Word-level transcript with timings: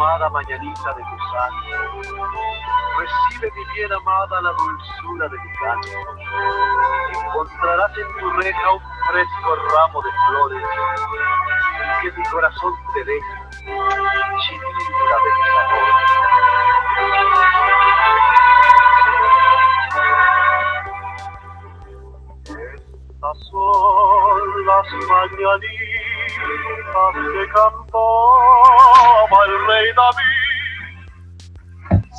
perfumada 0.00 0.30
mañanita 0.30 0.94
de 0.94 1.02
tu 1.02 1.18
sangre. 1.30 1.76
Recibe 2.98 3.52
mi 3.54 3.64
bien 3.74 3.92
amada 3.92 4.40
la 4.40 4.52
dulzura 4.52 5.28
de 5.28 5.38
mi 5.38 5.52
canto. 5.58 5.88
Encontrarás 7.12 7.92
en 7.98 8.08
tu 8.18 8.30
reja 8.30 8.72
un 8.72 8.80
fresco 9.10 9.56
ramo 9.56 10.00
de 10.02 10.10
flores 10.26 10.64
que 12.00 12.12
mi 12.12 12.24
corazón 12.28 12.72
te 12.94 13.04
deja, 13.04 13.48
chinita 13.60 15.16
de 15.24 15.30
mis 15.36 15.50
amores. 15.60 16.10
Estas 23.10 23.38
son 23.50 24.66
las 24.66 24.86
mañanitas 25.08 26.00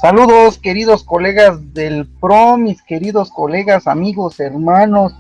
Saludos 0.02 0.58
queridos 0.58 1.04
colegas 1.04 1.74
del 1.74 2.08
PRO, 2.20 2.58
mis 2.58 2.82
queridos 2.82 3.30
colegas, 3.32 3.88
amigos, 3.88 4.40
hermanos 4.40 5.14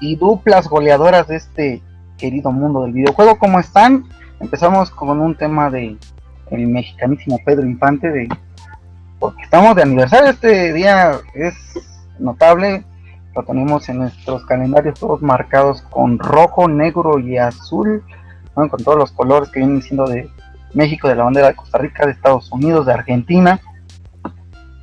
y 0.00 0.16
duplas 0.16 0.68
goleadoras 0.68 1.26
de 1.26 1.36
este 1.36 1.82
querido 2.16 2.52
mundo 2.52 2.82
del 2.82 2.92
videojuego. 2.92 3.38
¿Cómo 3.38 3.58
están? 3.58 4.04
Empezamos 4.38 4.90
con 4.90 5.20
un 5.20 5.34
tema 5.34 5.70
de 5.70 5.96
el 6.50 6.66
mexicanísimo 6.68 7.40
Pedro 7.44 7.66
Infante 7.66 8.10
de 8.10 8.28
porque 9.18 9.42
estamos 9.42 9.74
de 9.74 9.82
aniversario, 9.82 10.30
este 10.30 10.72
día 10.72 11.18
es 11.34 11.54
notable, 12.18 12.84
lo 13.34 13.42
tenemos 13.44 13.88
en 13.88 13.98
nuestros 13.98 14.44
calendarios 14.44 15.00
todos 15.00 15.22
marcados 15.22 15.82
con 15.82 16.18
rojo, 16.18 16.68
negro 16.68 17.18
y 17.18 17.38
azul 17.38 18.04
con 18.54 18.70
todos 18.70 18.98
los 18.98 19.12
colores 19.12 19.50
que 19.50 19.60
vienen 19.60 19.82
siendo 19.82 20.06
de 20.06 20.30
México, 20.76 21.08
de 21.08 21.16
la 21.16 21.24
bandera 21.24 21.48
de 21.48 21.56
Costa 21.56 21.78
Rica, 21.78 22.06
de 22.06 22.12
Estados 22.12 22.52
Unidos, 22.52 22.86
de 22.86 22.92
Argentina. 22.92 23.60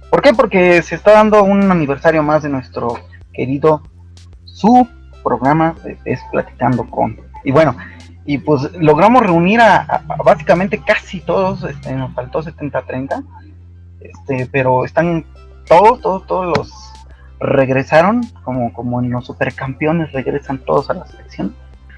¿Por 0.09 0.21
qué? 0.21 0.33
Porque 0.33 0.81
se 0.81 0.95
está 0.95 1.11
dando 1.11 1.43
un 1.43 1.71
aniversario 1.71 2.23
más 2.23 2.43
de 2.43 2.49
nuestro 2.49 2.99
querido 3.31 3.83
su 4.43 4.87
programa 5.23 5.75
es 6.05 6.19
Platicando 6.31 6.89
con. 6.89 7.19
Y 7.43 7.51
bueno, 7.51 7.75
y 8.25 8.37
pues 8.37 8.71
logramos 8.73 9.23
reunir 9.23 9.61
a, 9.61 10.03
básicamente 10.23 10.79
casi 10.79 11.19
todos, 11.19 11.63
este, 11.63 11.93
nos 11.95 12.13
faltó 12.13 12.41
70-30, 12.41 13.23
este, 13.99 14.47
pero 14.51 14.85
están 14.85 15.25
todos, 15.67 16.01
todos, 16.01 16.27
todos 16.27 16.57
los 16.57 16.71
regresaron, 17.39 18.21
como, 18.43 18.71
como 18.73 19.01
en 19.01 19.11
los 19.11 19.25
supercampeones 19.25 20.11
regresan 20.11 20.59
todos 20.59 20.89
a 20.89 20.93
la 20.93 21.07
selección 21.07 21.53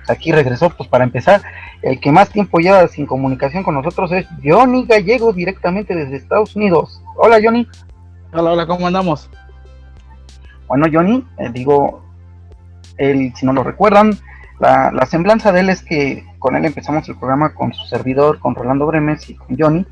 aquí 0.07 0.31
regresó, 0.31 0.69
pues 0.69 0.89
para 0.89 1.03
empezar, 1.03 1.41
el 1.81 1.99
que 1.99 2.11
más 2.11 2.29
tiempo 2.29 2.59
lleva 2.59 2.87
sin 2.87 3.05
comunicación 3.05 3.63
con 3.63 3.75
nosotros 3.75 4.11
es 4.11 4.27
Johnny 4.43 4.85
Gallego, 4.85 5.33
directamente 5.33 5.95
desde 5.95 6.17
Estados 6.17 6.55
Unidos. 6.55 7.01
Hola 7.15 7.39
Johnny. 7.43 7.67
Hola, 8.33 8.51
hola, 8.51 8.67
¿cómo 8.67 8.87
andamos? 8.87 9.29
Bueno, 10.67 10.87
Johnny, 10.91 11.25
eh, 11.37 11.49
digo, 11.53 12.03
él, 12.97 13.33
si 13.35 13.45
no 13.45 13.53
lo 13.53 13.63
recuerdan, 13.63 14.17
la, 14.59 14.91
la, 14.91 15.05
semblanza 15.05 15.51
de 15.51 15.59
él 15.61 15.69
es 15.69 15.83
que 15.83 16.25
con 16.39 16.55
él 16.55 16.65
empezamos 16.65 17.07
el 17.09 17.17
programa 17.17 17.53
con 17.53 17.73
su 17.73 17.85
servidor, 17.85 18.39
con 18.39 18.55
Rolando 18.55 18.85
Bremes 18.87 19.29
y 19.29 19.35
con 19.35 19.57
Johnny. 19.57 19.85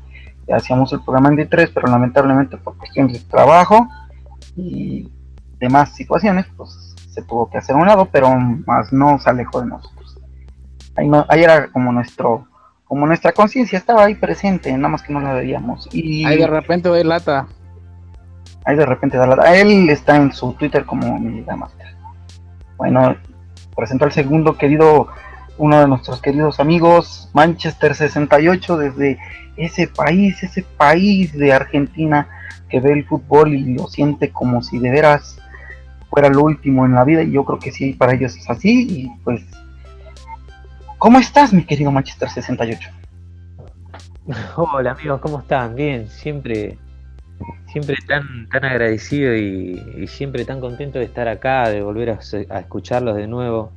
hacíamos 0.52 0.92
el 0.92 1.02
programa 1.02 1.28
en 1.28 1.36
D3, 1.36 1.70
pero 1.72 1.88
lamentablemente 1.88 2.56
por 2.56 2.76
cuestiones 2.76 3.12
de 3.12 3.30
trabajo 3.30 3.88
y 4.56 5.08
demás 5.58 5.94
situaciones, 5.94 6.46
pues 6.56 6.94
se 7.10 7.22
tuvo 7.22 7.48
que 7.48 7.58
hacer 7.58 7.76
un 7.76 7.86
lado, 7.86 8.08
pero 8.10 8.34
más 8.66 8.92
no 8.92 9.18
se 9.18 9.30
alejó 9.30 9.60
de 9.60 9.68
nosotros. 9.68 9.93
Ahí, 10.96 11.08
no, 11.08 11.26
ahí 11.28 11.42
era 11.42 11.68
como 11.68 11.92
nuestro, 11.92 12.46
como 12.84 13.06
nuestra 13.06 13.32
conciencia 13.32 13.78
estaba 13.78 14.04
ahí 14.04 14.14
presente, 14.14 14.72
nada 14.72 14.88
más 14.88 15.02
que 15.02 15.12
no 15.12 15.20
la 15.20 15.32
veíamos. 15.32 15.88
Y 15.92 16.24
ahí 16.24 16.38
de 16.38 16.46
repente 16.46 16.88
ve 16.88 17.04
lata. 17.04 17.46
Ahí 18.64 18.76
de 18.76 18.86
repente 18.86 19.16
da 19.16 19.26
lata. 19.26 19.54
Él 19.56 19.88
está 19.90 20.16
en 20.16 20.32
su 20.32 20.52
Twitter 20.54 20.84
como 20.84 21.18
mi 21.18 21.44
Bueno, 22.76 23.16
presentó 23.76 24.04
al 24.04 24.12
segundo 24.12 24.56
querido, 24.56 25.08
uno 25.58 25.80
de 25.80 25.88
nuestros 25.88 26.20
queridos 26.20 26.60
amigos, 26.60 27.30
Manchester 27.32 27.94
68, 27.94 28.76
desde 28.78 29.18
ese 29.56 29.88
país, 29.88 30.42
ese 30.42 30.62
país 30.62 31.32
de 31.32 31.52
Argentina 31.52 32.28
que 32.68 32.80
ve 32.80 32.92
el 32.92 33.04
fútbol 33.04 33.54
y 33.54 33.74
lo 33.74 33.86
siente 33.86 34.30
como 34.30 34.62
si 34.62 34.78
de 34.78 34.90
veras 34.90 35.38
fuera 36.10 36.28
lo 36.28 36.42
último 36.42 36.86
en 36.86 36.94
la 36.94 37.04
vida 37.04 37.22
y 37.22 37.32
yo 37.32 37.44
creo 37.44 37.58
que 37.58 37.72
sí, 37.72 37.92
para 37.92 38.14
ellos 38.14 38.36
es 38.36 38.48
así 38.48 38.86
y 38.88 39.10
pues 39.24 39.42
¿Cómo 41.04 41.18
estás, 41.18 41.52
mi 41.52 41.66
querido 41.66 41.90
Manchester 41.90 42.30
68? 42.30 42.90
Hola 44.56 44.92
amigos, 44.92 45.20
¿cómo 45.20 45.40
están? 45.40 45.74
Bien, 45.74 46.08
siempre, 46.08 46.78
siempre 47.70 47.96
tan, 48.08 48.48
tan 48.48 48.64
agradecido 48.64 49.36
y, 49.36 50.06
siempre 50.06 50.46
tan 50.46 50.62
contento 50.62 50.98
de 50.98 51.04
estar 51.04 51.28
acá, 51.28 51.68
de 51.68 51.82
volver 51.82 52.08
a, 52.08 52.58
escucharlos 52.58 53.16
de 53.16 53.26
nuevo. 53.26 53.70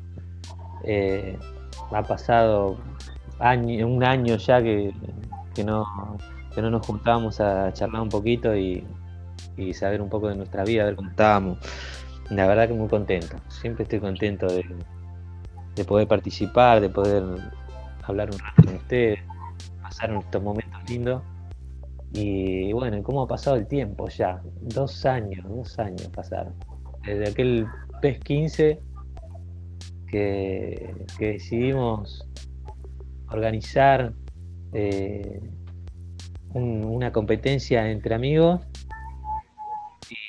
Eh, 0.85 1.37
ha 1.91 2.01
pasado 2.01 2.77
un 3.41 4.03
año 4.05 4.37
ya 4.37 4.63
que, 4.63 4.93
no, 5.65 5.85
no 6.55 6.69
nos 6.69 6.87
juntábamos 6.87 7.41
a 7.41 7.73
charlar 7.73 8.03
un 8.03 8.09
poquito 8.09 8.55
y, 8.55 8.85
saber 9.73 10.01
un 10.01 10.07
poco 10.07 10.29
de 10.29 10.35
nuestra 10.37 10.63
vida, 10.63 10.83
a 10.83 10.85
ver 10.85 10.95
cómo 10.95 11.09
estábamos. 11.09 11.57
La 12.29 12.47
verdad 12.47 12.69
que 12.69 12.73
muy 12.73 12.87
contento, 12.87 13.35
siempre 13.49 13.83
estoy 13.83 13.99
contento 13.99 14.47
de, 14.47 14.63
de 15.77 15.85
poder 15.85 16.07
participar, 16.07 16.81
de 16.81 16.89
poder 16.89 17.23
hablar 18.03 18.29
un 18.31 18.39
rato 18.39 18.63
con 18.63 18.75
ustedes, 18.75 19.19
pasar 19.81 20.11
estos 20.11 20.43
momentos 20.43 20.89
lindos. 20.89 21.21
Y 22.13 22.73
bueno, 22.73 23.01
¿cómo 23.03 23.21
ha 23.21 23.27
pasado 23.27 23.57
el 23.57 23.67
tiempo 23.67 24.09
ya? 24.09 24.41
Dos 24.61 25.05
años, 25.05 25.45
dos 25.47 25.77
años 25.77 26.09
pasaron. 26.13 26.53
Desde 27.05 27.29
aquel 27.29 27.67
PES 28.01 28.19
15 28.19 28.79
que, 30.07 30.95
decidimos 31.19 32.27
organizar 33.29 34.13
eh, 34.73 35.41
una 36.53 37.11
competencia 37.11 37.89
entre 37.91 38.15
amigos. 38.15 38.61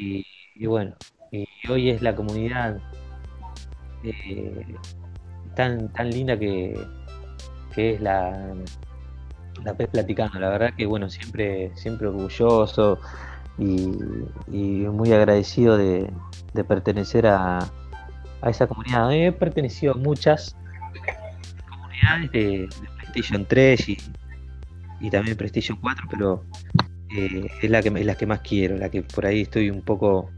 Y, 0.01 0.67
bueno, 0.67 0.95
y 1.31 1.47
hoy 1.71 1.91
es 1.91 2.03
la 2.03 2.15
comunidad 2.15 2.81
eh, 4.03 4.75
tan, 5.59 5.89
tan 5.89 6.09
linda 6.09 6.39
que, 6.39 6.79
es 7.77 8.01
la, 8.01 8.55
la 9.65 9.75
PES 9.75 9.89
Platicando. 9.89 10.39
La 10.39 10.51
verdad 10.51 10.73
que 10.77 10.87
bueno, 10.87 11.11
siempre, 11.11 11.73
siempre 11.75 12.07
orgulloso 12.07 13.01
y, 13.59 13.67
muy 13.67 15.13
agradecido 15.13 15.77
de, 15.77 16.13
pertenecer 16.69 17.27
a, 17.27 17.59
a, 18.41 18.51
esa 18.51 18.69
comunidad. 18.69 19.13
He 19.13 19.33
pertenecido 19.33 19.95
a 19.95 19.97
muchas 19.97 20.55
comunidades 21.69 22.31
de, 22.31 22.69
PlayStation 22.97 23.45
3 23.45 23.89
y, 23.89 23.99
y 25.01 25.11
también 25.11 25.37
PlayStation 25.37 25.77
4, 25.81 26.07
pero 26.09 26.45
eh, 27.17 27.49
es 27.63 27.71
la 27.71 27.83
que 27.83 27.89
es 27.89 28.07
la 28.07 28.15
que 28.15 28.27
más 28.27 28.41
quiero, 28.43 28.77
la 28.77 28.91
que 28.91 29.03
por 29.03 29.27
ahí 29.27 29.43
estoy 29.43 29.71
un 29.71 29.83
poco 29.83 30.31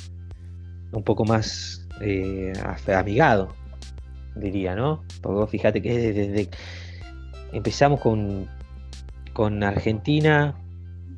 un 0.93 1.05
poco 1.05 1.25
más 1.25 1.87
eh, 2.01 2.53
amigado 2.95 3.60
diría, 4.35 4.75
¿no? 4.75 5.03
Porque 5.23 5.51
fíjate 5.51 5.83
que 5.83 6.13
desde, 6.13 6.51
empezamos 7.53 8.01
con, 8.01 8.49
con 9.33 9.63
Argentina, 9.63 10.55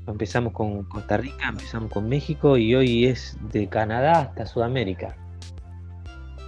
empezamos 0.07 0.53
con 0.53 0.85
Costa 0.85 1.17
Rica, 1.17 1.49
empezamos 1.49 1.91
con 1.91 2.09
México 2.09 2.57
y 2.57 2.75
hoy 2.75 3.07
es 3.07 3.37
de 3.53 3.69
Canadá 3.69 4.21
hasta 4.21 4.47
Sudamérica. 4.47 5.17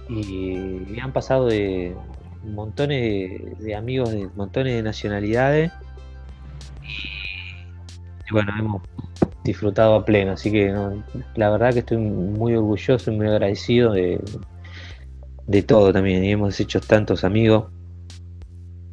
Y, 0.09 0.99
han 0.99 1.11
pasado 1.11 1.47
de 1.47 1.95
montones 2.43 3.59
de, 3.59 3.75
amigos 3.75 4.11
de 4.11 4.29
montones 4.35 4.75
de 4.75 4.83
nacionalidades 4.83 5.71
y, 6.83 8.31
bueno, 8.31 8.53
hemos 8.57 8.81
disfrutado 9.43 9.95
a 9.95 10.05
pleno, 10.05 10.33
así 10.33 10.51
que 10.51 10.73
la 11.35 11.49
verdad 11.49 11.73
que 11.73 11.79
estoy 11.79 11.97
muy 11.97 12.55
orgulloso 12.55 13.11
y 13.11 13.15
muy 13.15 13.27
agradecido 13.27 13.93
de, 13.93 14.19
de 15.47 15.61
todo 15.61 15.93
también, 15.93 16.23
y 16.23 16.31
hemos 16.31 16.59
hecho 16.59 16.79
tantos 16.79 17.23
amigos. 17.23 17.65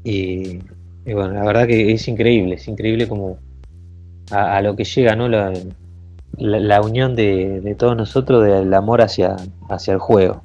Y, 0.05 0.59
bueno, 1.05 1.33
la 1.33 1.45
verdad 1.45 1.67
que 1.67 1.93
es 1.93 2.09
increíble, 2.09 2.57
es 2.57 2.69
increíble 2.69 3.09
como 3.09 3.39
a, 4.31 4.61
lo 4.63 4.77
que 4.77 4.85
llega, 4.85 5.17
¿no? 5.17 5.29
La, 5.29 5.53
la, 6.37 6.81
unión 6.81 7.15
de, 7.15 7.75
todos 7.79 7.97
nosotros 7.97 8.45
del 8.45 8.73
amor 8.75 9.03
hacia, 9.03 9.37
hacia 9.69 9.95
el 9.95 10.01
juego. 10.01 10.43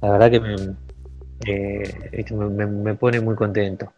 La 0.00 0.10
verdad 0.10 0.30
que 0.30 0.40
me, 0.40 0.54
eh, 1.46 2.24
me, 2.68 2.94
pone 2.94 3.20
muy 3.20 3.34
contento. 3.34 3.92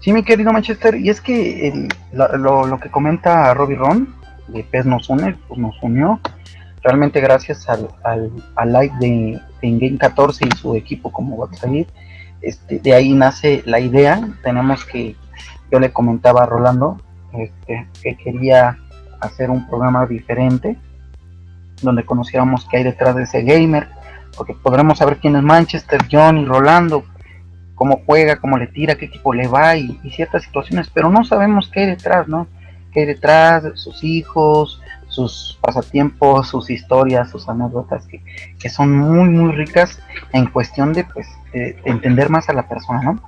Sí, 0.00 0.12
mi 0.12 0.22
querido 0.22 0.52
Manchester, 0.52 0.94
y 0.94 1.10
es 1.10 1.20
que 1.20 1.88
lo, 2.12 2.66
lo, 2.66 2.80
que 2.80 2.90
comenta 2.90 3.52
Robbie 3.52 3.76
Ron, 3.76 4.14
de 4.48 4.64
PES 4.64 4.86
nos 4.86 5.10
une, 5.10 5.36
pues 5.48 5.58
nos 5.60 5.74
unió, 5.82 6.20
realmente 6.88 7.20
gracias 7.20 7.68
al, 7.68 7.86
al, 8.02 8.32
al 8.56 8.72
like 8.72 8.96
de, 8.98 9.38
de 9.60 9.98
14 9.98 10.46
y 10.46 10.56
su 10.56 10.74
equipo 10.74 11.12
como 11.12 11.46
salir, 11.52 11.86
este, 12.40 12.78
de 12.78 12.94
ahí 12.94 13.12
nace 13.12 13.62
la 13.66 13.78
idea, 13.78 14.26
tenemos 14.42 14.86
que 14.86 15.14
yo 15.70 15.78
le 15.78 15.92
comentaba 15.92 16.44
a 16.44 16.46
Rolando 16.46 16.96
este, 17.34 17.86
que 18.02 18.16
quería 18.16 18.78
hacer 19.20 19.50
un 19.50 19.68
programa 19.68 20.06
diferente 20.06 20.78
donde 21.82 22.06
conociéramos 22.06 22.66
qué 22.70 22.78
hay 22.78 22.84
detrás 22.84 23.14
de 23.14 23.24
ese 23.24 23.42
gamer, 23.42 23.88
porque 24.34 24.54
podremos 24.54 24.98
saber 24.98 25.18
quién 25.18 25.36
es 25.36 25.42
Manchester, 25.42 26.00
John 26.10 26.38
y 26.38 26.46
Rolando, 26.46 27.04
cómo 27.74 28.00
juega, 28.06 28.36
cómo 28.36 28.56
le 28.56 28.66
tira, 28.66 28.96
qué 28.96 29.04
equipo 29.04 29.34
le 29.34 29.46
va 29.46 29.76
y, 29.76 30.00
ciertas 30.10 30.42
situaciones, 30.42 30.90
pero 30.92 31.10
no 31.10 31.22
sabemos 31.22 31.70
qué 31.70 31.80
hay 31.80 31.86
detrás, 31.86 32.26
¿no? 32.28 32.48
Qué 32.92 33.00
hay 33.00 33.06
detrás, 33.06 33.64
sus 33.74 34.02
hijos, 34.02 34.80
sus 35.08 35.58
pasatiempos, 35.60 36.48
sus 36.48 36.70
historias, 36.70 37.30
sus 37.30 37.48
anécdotas, 37.48 38.06
que, 38.06 38.22
que 38.58 38.68
son 38.68 38.96
muy, 38.96 39.28
muy 39.28 39.52
ricas 39.52 40.00
en 40.32 40.46
cuestión 40.46 40.92
de, 40.92 41.04
pues, 41.04 41.26
de, 41.52 41.80
entender 41.84 42.30
más 42.30 42.48
a 42.48 42.52
la 42.52 42.68
persona, 42.68 43.02
¿no? 43.02 43.22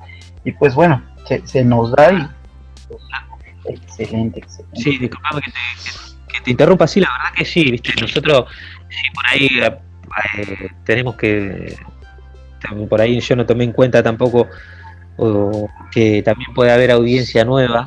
Y 0.44 0.52
pues 0.52 0.74
bueno, 0.74 1.02
se, 1.26 1.46
se 1.46 1.64
nos 1.64 1.92
da 1.92 2.12
y 2.12 2.28
pues, 2.88 3.02
excelente, 3.66 4.40
excelente. 4.40 4.80
Sí, 4.80 4.98
disculpame 4.98 5.42
que 5.42 5.50
te, 5.50 6.32
que 6.32 6.40
te 6.40 6.50
interrumpa, 6.50 6.86
sí, 6.86 7.00
la 7.00 7.08
verdad 7.12 7.34
que 7.36 7.44
sí, 7.44 7.70
viste, 7.70 7.92
nosotros 8.00 8.44
sí, 8.88 9.10
por 9.14 9.26
ahí 9.26 9.48
eh, 10.38 10.70
tenemos 10.84 11.16
que 11.16 11.76
por 12.88 13.00
ahí 13.00 13.20
yo 13.20 13.36
no 13.36 13.46
tomé 13.46 13.64
en 13.64 13.72
cuenta 13.72 14.02
tampoco 14.02 14.46
que 15.90 16.22
también 16.22 16.52
puede 16.54 16.72
haber 16.72 16.90
audiencia 16.90 17.44
nueva 17.44 17.86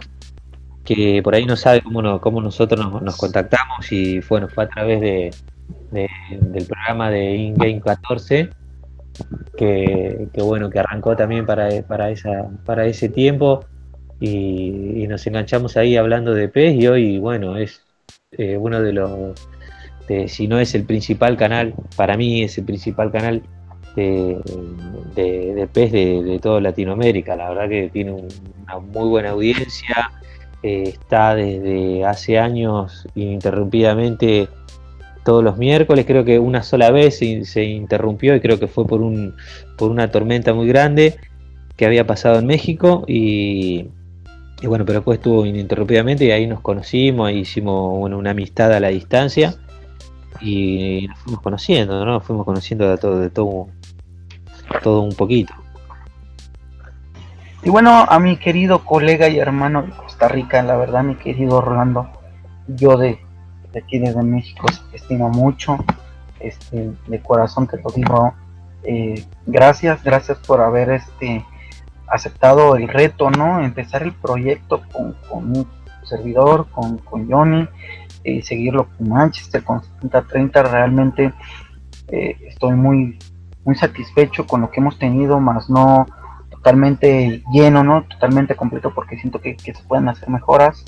que 0.83 1.21
por 1.23 1.35
ahí 1.35 1.45
no 1.45 1.55
sabe 1.55 1.81
cómo, 1.81 2.19
cómo 2.19 2.41
nosotros 2.41 3.01
nos, 3.01 3.17
contactamos 3.17 3.91
y 3.91 4.19
bueno, 4.21 4.47
fue 4.49 4.65
a 4.65 4.67
través 4.67 5.01
de, 5.01 5.31
del 5.91 6.65
programa 6.65 7.09
de 7.09 7.35
InGame 7.35 7.81
14 7.81 8.49
que, 9.57 10.27
bueno, 10.35 10.69
que 10.69 10.79
arrancó 10.79 11.15
también 11.15 11.45
para, 11.45 11.69
para, 11.83 12.09
esa, 12.09 12.49
para 12.65 12.85
ese 12.85 13.09
tiempo 13.09 13.65
y, 14.19 15.05
nos 15.07 15.27
enganchamos 15.27 15.77
ahí 15.77 15.95
hablando 15.95 16.33
de 16.33 16.47
PES 16.47 16.75
y 16.75 16.87
hoy, 16.87 17.19
bueno, 17.19 17.57
es 17.57 17.83
eh, 18.31 18.57
uno 18.57 18.81
de 18.81 18.93
los, 18.93 19.35
si 20.27 20.47
no 20.47 20.59
es 20.59 20.73
el 20.75 20.85
principal 20.85 21.37
canal, 21.37 21.73
para 21.95 22.17
mí 22.17 22.41
es 22.43 22.57
el 22.57 22.65
principal 22.65 23.11
canal 23.11 23.43
de, 23.95 24.39
de, 25.15 25.69
PES 25.71 25.91
de, 25.91 26.39
toda 26.41 26.61
Latinoamérica. 26.61 27.35
La 27.35 27.49
verdad 27.49 27.69
que 27.69 27.89
tiene 27.89 28.11
una 28.11 28.79
muy 28.79 29.09
buena 29.09 29.31
audiencia, 29.31 30.11
eh, 30.63 30.83
está 30.87 31.35
desde 31.35 32.05
hace 32.05 32.39
años 32.39 33.05
ininterrumpidamente 33.15 34.47
todos 35.23 35.43
los 35.43 35.57
miércoles, 35.57 36.05
creo 36.05 36.25
que 36.25 36.39
una 36.39 36.63
sola 36.63 36.91
vez 36.91 37.17
se, 37.17 37.63
interrumpió 37.63 38.35
y 38.35 38.41
creo 38.41 38.59
que 38.59 38.67
fue 38.67 38.85
por, 38.85 39.01
un, 39.01 39.35
por 39.77 39.89
una 39.89 40.11
tormenta 40.11 40.53
muy 40.53 40.67
grande 40.67 41.15
que 41.75 41.85
había 41.85 42.05
pasado 42.05 42.39
en 42.39 42.45
México 42.45 43.03
y, 43.07 43.89
bueno, 44.63 44.85
pero 44.85 44.99
después 44.99 45.17
estuvo 45.19 45.45
ininterrumpidamente 45.45 46.25
y 46.25 46.31
ahí 46.31 46.47
nos 46.47 46.61
conocimos, 46.61 47.27
ahí 47.27 47.39
hicimos 47.39 47.97
una 48.01 48.31
amistad 48.31 48.71
a 48.73 48.79
la 48.79 48.89
distancia 48.89 49.55
y 50.41 51.07
nos 51.07 51.19
fuimos 51.19 51.41
conociendo, 51.41 52.05
¿no? 52.05 52.13
Nos 52.13 52.23
fuimos 52.23 52.45
conociendo 52.45 52.89
de 52.89 52.97
todo, 52.97 53.19
de 53.19 53.29
todo, 53.29 53.67
todo 54.81 55.01
un 55.01 55.15
poquito. 55.15 55.53
Y 57.63 57.69
bueno, 57.69 58.05
a 58.09 58.19
mi 58.19 58.35
querido 58.35 58.83
colega 58.83 59.29
y 59.29 59.39
hermano 59.39 59.85
Rica, 60.27 60.61
la 60.63 60.77
verdad, 60.77 61.03
mi 61.03 61.15
querido 61.15 61.61
Rolando, 61.61 62.09
yo 62.67 62.97
de, 62.97 63.19
aquí 63.75 63.99
desde 63.99 64.23
México 64.23 64.65
te 64.91 64.97
estimo 64.97 65.29
mucho, 65.29 65.77
este, 66.39 66.91
de 67.07 67.21
corazón 67.21 67.67
te 67.67 67.77
lo 67.81 67.89
digo, 67.91 68.33
eh, 68.83 69.25
gracias, 69.45 70.03
gracias 70.03 70.37
por 70.39 70.61
haber 70.61 70.91
este 70.91 71.45
aceptado 72.07 72.75
el 72.75 72.87
reto, 72.87 73.31
¿no? 73.31 73.63
Empezar 73.63 74.03
el 74.03 74.13
proyecto 74.13 74.81
con, 74.91 75.15
un 75.31 75.67
servidor, 76.03 76.67
con, 76.69 76.97
con 76.99 77.29
Johnny, 77.29 77.67
y 78.23 78.41
seguirlo 78.41 78.87
con 78.97 79.09
Manchester, 79.09 79.63
con 79.63 79.81
70-30, 80.01 80.69
realmente 80.69 81.33
eh, 82.09 82.37
estoy 82.47 82.73
muy 82.73 83.17
muy 83.65 83.75
satisfecho 83.75 84.45
con 84.45 84.61
lo 84.61 84.71
que 84.71 84.79
hemos 84.79 84.99
tenido, 84.99 85.39
más 85.39 85.69
no 85.69 86.05
totalmente 86.63 87.43
lleno, 87.51 87.83
¿no? 87.83 88.03
Totalmente 88.05 88.55
completo 88.55 88.93
porque 88.95 89.17
siento 89.17 89.41
que, 89.41 89.57
se 89.59 89.83
pueden 89.85 90.07
hacer 90.07 90.29
mejoras. 90.29 90.85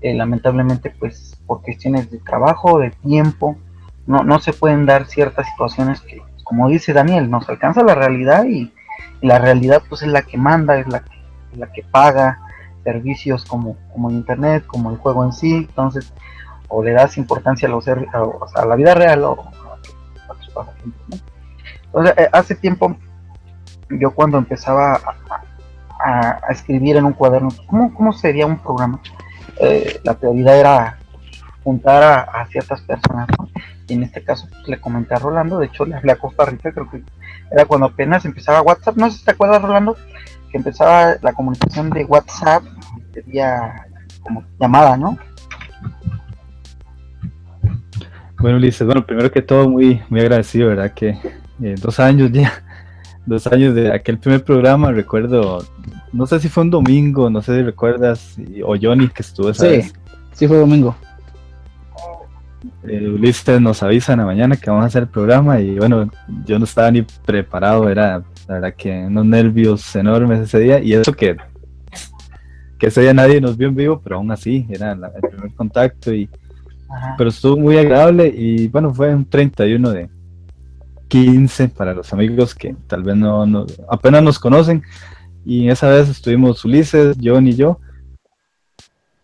Eh, 0.00 0.14
lamentablemente, 0.14 0.90
pues 0.90 1.36
por 1.44 1.60
cuestiones 1.60 2.08
de 2.08 2.18
trabajo, 2.18 2.78
de 2.78 2.90
tiempo, 2.90 3.58
no, 4.06 4.22
no 4.22 4.38
se 4.38 4.52
pueden 4.52 4.86
dar 4.86 5.06
ciertas 5.06 5.48
situaciones 5.48 6.00
que, 6.02 6.22
como 6.44 6.68
dice 6.68 6.92
Daniel, 6.92 7.28
nos 7.28 7.48
alcanza 7.48 7.82
la 7.82 7.96
realidad 7.96 8.44
y, 8.44 8.72
la 9.20 9.40
realidad 9.40 9.82
pues 9.88 10.02
es 10.02 10.08
la 10.08 10.22
que 10.22 10.38
manda, 10.38 10.78
es 10.78 10.86
la 10.86 11.00
que, 11.00 11.18
la 11.56 11.72
que 11.72 11.82
paga 11.82 12.38
servicios 12.84 13.44
como, 13.44 13.76
como 13.92 14.12
internet, 14.12 14.64
como 14.64 14.92
el 14.92 14.98
juego 14.98 15.24
en 15.24 15.32
sí, 15.32 15.66
entonces 15.68 16.12
o 16.68 16.84
le 16.84 16.92
das 16.92 17.18
importancia 17.18 17.66
a, 17.66 17.70
los, 17.72 17.88
a, 17.88 18.64
la 18.64 18.76
vida 18.76 18.94
real 18.94 19.24
o 19.24 19.32
a, 19.32 20.34
tus 20.34 20.54
¿no? 21.92 22.04
Sea, 22.04 22.14
eh, 22.16 22.28
hace 22.32 22.54
tiempo, 22.54 22.96
yo 23.90 24.10
cuando 24.12 24.38
empezaba 24.38 25.00
a, 26.00 26.40
escribir 26.50 26.96
en 26.96 27.04
un 27.04 27.12
cuaderno, 27.12 27.48
¿cómo, 27.66 27.92
cómo 27.92 28.12
sería 28.12 28.46
un 28.46 28.58
programa? 28.58 29.00
Eh, 29.60 30.00
la 30.04 30.14
prioridad 30.14 30.58
era 30.58 30.98
juntar 31.64 32.28
a, 32.32 32.46
ciertas 32.46 32.80
personas, 32.82 33.28
Y 33.88 33.94
en 33.94 34.04
este 34.04 34.22
caso 34.22 34.46
pues, 34.48 34.68
le 34.68 34.80
comenté 34.80 35.14
a 35.14 35.18
Rolando, 35.18 35.58
de 35.58 35.66
hecho 35.66 35.84
le 35.84 35.96
hablé 35.96 36.12
a 36.12 36.16
Costa 36.16 36.44
Rica, 36.44 36.72
creo 36.72 36.88
que 36.88 37.02
era 37.50 37.64
cuando 37.64 37.86
apenas 37.86 38.24
empezaba 38.24 38.62
WhatsApp, 38.62 38.96
no 38.96 39.10
sé 39.10 39.18
si 39.18 39.24
te 39.24 39.32
acuerdas 39.32 39.60
Rolando, 39.60 39.96
que 40.50 40.58
empezaba 40.58 41.16
la 41.20 41.32
comunicación 41.32 41.90
de 41.90 42.04
WhatsApp, 42.04 42.62
sería 43.12 43.86
como 44.22 44.44
llamada, 44.58 44.96
¿no? 44.96 45.18
Bueno, 48.40 48.58
Ulises, 48.58 48.86
bueno, 48.86 49.04
primero 49.04 49.32
que 49.32 49.42
todo, 49.42 49.68
muy, 49.68 50.00
muy 50.08 50.20
agradecido, 50.20 50.68
¿verdad? 50.68 50.92
Que 50.92 51.18
eh, 51.60 51.74
dos 51.80 51.98
años 51.98 52.30
ya, 52.30 52.62
dos 53.28 53.46
años 53.46 53.74
de 53.74 53.92
aquel 53.92 54.18
primer 54.18 54.44
programa, 54.44 54.90
recuerdo, 54.92 55.64
no 56.12 56.26
sé 56.26 56.40
si 56.40 56.48
fue 56.48 56.64
un 56.64 56.70
domingo, 56.70 57.30
no 57.30 57.42
sé 57.42 57.56
si 57.56 57.62
recuerdas, 57.62 58.36
o 58.64 58.76
Johnny 58.80 59.08
que 59.08 59.22
estuvo 59.22 59.50
esa 59.50 59.68
sí, 59.68 59.92
Sí, 60.32 60.46
fue 60.46 60.56
domingo. 60.56 60.96
Eh, 62.84 63.08
Ulises 63.08 63.60
nos 63.60 63.82
avisa 63.82 64.12
en 64.12 64.20
la 64.20 64.24
mañana 64.24 64.56
que 64.56 64.70
vamos 64.70 64.84
a 64.84 64.86
hacer 64.86 65.02
el 65.02 65.08
programa 65.08 65.60
y 65.60 65.78
bueno, 65.78 66.10
yo 66.44 66.58
no 66.58 66.64
estaba 66.64 66.90
ni 66.90 67.02
preparado, 67.02 67.88
era 67.88 68.22
la 68.48 68.54
verdad 68.54 68.74
que 68.74 68.90
unos 68.90 69.26
nervios 69.26 69.94
enormes 69.94 70.40
ese 70.40 70.58
día 70.58 70.80
y 70.80 70.92
eso 70.92 71.12
que, 71.12 71.36
que 72.78 72.86
ese 72.86 73.02
día 73.02 73.14
nadie 73.14 73.40
nos 73.40 73.56
vio 73.56 73.68
en 73.68 73.76
vivo, 73.76 74.00
pero 74.02 74.16
aún 74.16 74.30
así 74.30 74.66
era 74.70 74.92
el 74.92 75.28
primer 75.28 75.54
contacto 75.54 76.12
y 76.12 76.28
pero 77.16 77.30
estuvo 77.30 77.56
muy 77.56 77.76
agradable 77.76 78.28
y 78.28 78.68
bueno, 78.68 78.92
fue 78.94 79.14
un 79.14 79.24
31 79.24 79.90
de, 79.90 80.08
15 81.08 81.68
para 81.68 81.94
los 81.94 82.12
amigos 82.12 82.54
que 82.54 82.76
tal 82.86 83.02
vez 83.02 83.16
no, 83.16 83.66
apenas 83.88 84.22
nos 84.22 84.38
conocen. 84.38 84.82
Y 85.44 85.68
esa 85.68 85.88
vez 85.88 86.08
estuvimos 86.08 86.64
Ulises, 86.64 87.16
John 87.22 87.48
y 87.48 87.54
yo. 87.54 87.80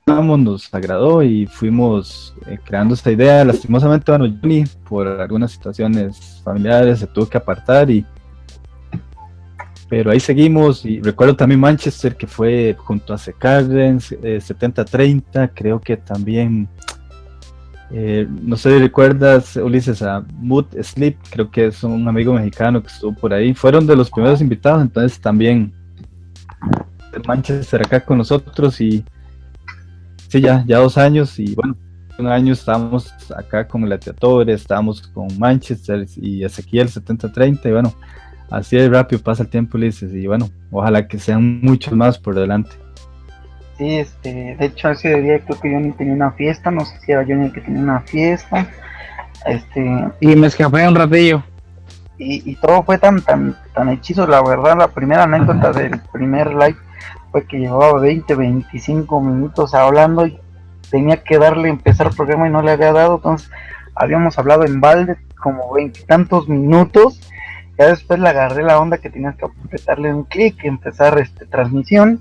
Nos 0.07 0.73
agradó 0.75 1.23
y 1.23 1.47
fuimos 1.47 2.35
eh, 2.47 2.59
creando 2.63 2.95
esta 2.95 3.11
idea. 3.11 3.45
Lastimosamente, 3.45 4.13
bueno, 4.13 4.37
Johnny, 4.41 4.65
por 4.89 5.07
algunas 5.07 5.53
situaciones 5.53 6.43
familiares, 6.45 6.99
se 6.99 7.07
tuvo 7.07 7.27
que 7.27 7.39
apartar 7.39 7.91
y. 7.91 8.05
Pero 9.89 10.11
ahí 10.11 10.21
seguimos. 10.21 10.85
Y 10.85 11.01
recuerdo 11.01 11.37
también 11.37 11.61
Manchester, 11.61 12.17
que 12.17 12.27
fue 12.27 12.77
junto 12.79 13.15
a 13.15 13.19
Secarden, 13.19 13.99
eh, 14.23 14.41
70-30. 14.43 15.51
Creo 15.55 15.81
que 15.81 15.97
también 15.97 16.69
eh, 17.97 18.27
no 18.43 18.57
sé 18.57 18.73
si 18.73 18.79
recuerdas, 18.81 19.55
Ulises, 19.55 20.03
a 20.03 20.25
Mood 20.41 20.67
Sleep, 20.83 21.17
creo 21.31 21.49
que 21.49 21.67
es 21.67 21.85
un 21.85 22.09
amigo 22.09 22.35
mexicano 22.35 22.83
que 22.83 22.89
estuvo 22.89 23.15
por 23.15 23.33
ahí. 23.33 23.55
Fueron 23.55 23.87
de 23.87 23.95
los 23.95 24.11
primeros 24.11 24.41
invitados, 24.41 24.83
entonces 24.83 25.21
también 25.21 25.73
de 27.13 27.21
Manchester 27.25 27.83
acá 27.83 28.01
con 28.01 28.19
nosotros 28.19 28.81
y 28.81 29.05
sí, 30.27 30.41
ya, 30.41 30.65
ya 30.67 30.79
dos 30.79 30.99
años 30.99 31.39
y 31.39 31.55
bueno, 31.55 31.77
un 32.19 32.27
año 32.27 32.53
estábamos 32.55 33.15
acá 33.33 33.69
con 33.69 33.83
Gladiatores, 33.83 34.63
estábamos 34.63 35.01
con 35.01 35.29
Manchester 35.39 36.05
y 36.17 36.43
Ezequiel 36.43 36.89
7030 36.89 37.69
y 37.69 37.73
bueno, 37.73 37.95
así 38.51 38.77
de 38.77 38.89
rápido 38.89 39.23
pasa 39.23 39.45
el 39.45 39.51
tiempo, 39.51 39.79
Ulises, 39.79 40.13
y 40.13 40.27
bueno, 40.27 40.51
ojalá 40.73 41.07
que 41.07 41.21
sean 41.21 41.61
muchos 41.61 41.95
más 41.95 42.19
por 42.19 42.35
delante. 42.35 42.84
Sí, 43.77 43.99
este, 43.99 44.57
de 44.57 44.67
hecho 44.67 44.91
ese 44.91 45.21
día 45.21 45.41
creo 45.41 45.61
que 45.61 45.73
Johnny 45.73 45.91
tenía 45.93 46.15
una 46.15 46.31
fiesta, 46.33 46.71
no 46.71 46.85
sé 46.85 46.99
si 47.01 47.13
era 47.13 47.25
Johnny 47.25 47.47
el 47.47 47.53
que 47.53 47.61
tenía 47.61 47.83
una 47.83 48.01
fiesta. 48.01 48.69
Este, 49.47 50.09
y 50.21 50.37
me 50.37 50.47
escapé 50.47 50.87
un 50.87 50.95
ratillo. 50.95 51.43
Y, 52.17 52.55
todo 52.57 52.85
fue 52.85 52.97
tan, 52.97 53.21
tan, 53.23 53.57
tan 53.75 53.89
hechizo, 53.89 54.27
la 54.27 54.41
verdad, 54.41 54.79
la 54.79 54.89
primera 54.89 55.25
anécdota 55.25 55.73
del 55.73 56.01
primer 56.13 56.55
live 56.55 56.77
fue 57.33 57.45
que 57.45 57.59
llevaba 57.59 57.99
20, 57.99 58.37
25 58.37 59.21
minutos 59.21 59.75
hablando 59.75 60.25
y 60.25 60.39
tenía 60.91 61.23
que 61.25 61.39
darle 61.39 61.69
empezar 61.69 62.07
el 62.07 62.15
programa 62.15 62.47
y 62.47 62.53
no 62.53 62.63
le 62.63 62.71
había 62.71 62.93
dado, 62.93 63.17
entonces 63.17 63.51
habíamos 63.97 64.39
hablado 64.39 64.65
en 64.65 64.81
balde 64.81 65.17
como 65.37 65.73
veintitantos 65.73 66.49
minutos, 66.49 67.21
ya 67.77 67.89
después 67.89 68.21
le 68.21 68.29
agarré 68.29 68.63
la 68.63 68.79
onda 68.79 68.99
que 68.99 69.11
tenías 69.11 69.35
que 69.35 69.47
apretarle 69.47 70.15
un 70.15 70.23
clic, 70.23 70.65
empezar 70.65 71.19
este 71.19 71.47
transmisión 71.47 72.21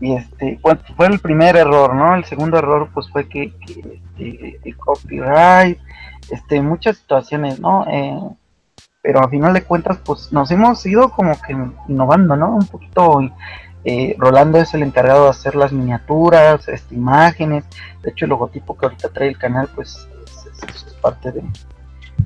y 0.00 0.14
este 0.14 0.58
bueno, 0.62 0.80
fue 0.96 1.06
el 1.06 1.18
primer 1.18 1.56
error 1.56 1.94
no 1.94 2.14
el 2.14 2.24
segundo 2.24 2.58
error 2.58 2.88
pues 2.94 3.10
fue 3.10 3.28
que, 3.28 3.52
que 3.58 4.00
este, 4.16 4.60
el 4.64 4.76
copyright 4.76 5.78
este 6.30 6.62
muchas 6.62 6.98
situaciones 6.98 7.58
no 7.58 7.84
eh, 7.88 8.20
pero 9.02 9.20
a 9.20 9.28
final 9.28 9.52
de 9.54 9.64
cuentas 9.64 9.98
pues 10.04 10.32
nos 10.32 10.50
hemos 10.50 10.84
ido 10.86 11.10
como 11.10 11.34
que 11.40 11.56
innovando 11.88 12.36
no 12.36 12.54
un 12.56 12.66
poquito 12.66 13.20
eh, 13.84 14.14
Rolando 14.18 14.58
es 14.58 14.74
el 14.74 14.82
encargado 14.82 15.24
de 15.24 15.30
hacer 15.30 15.54
las 15.54 15.72
miniaturas 15.72 16.68
este, 16.68 16.94
imágenes. 16.94 17.64
De 18.02 18.10
hecho 18.10 18.24
el 18.24 18.30
logotipo 18.30 18.76
que 18.76 18.86
ahorita 18.86 19.08
trae 19.08 19.28
el 19.28 19.38
canal 19.38 19.68
pues 19.74 20.06
es, 20.62 20.96
parte 21.00 21.32
de 21.32 21.42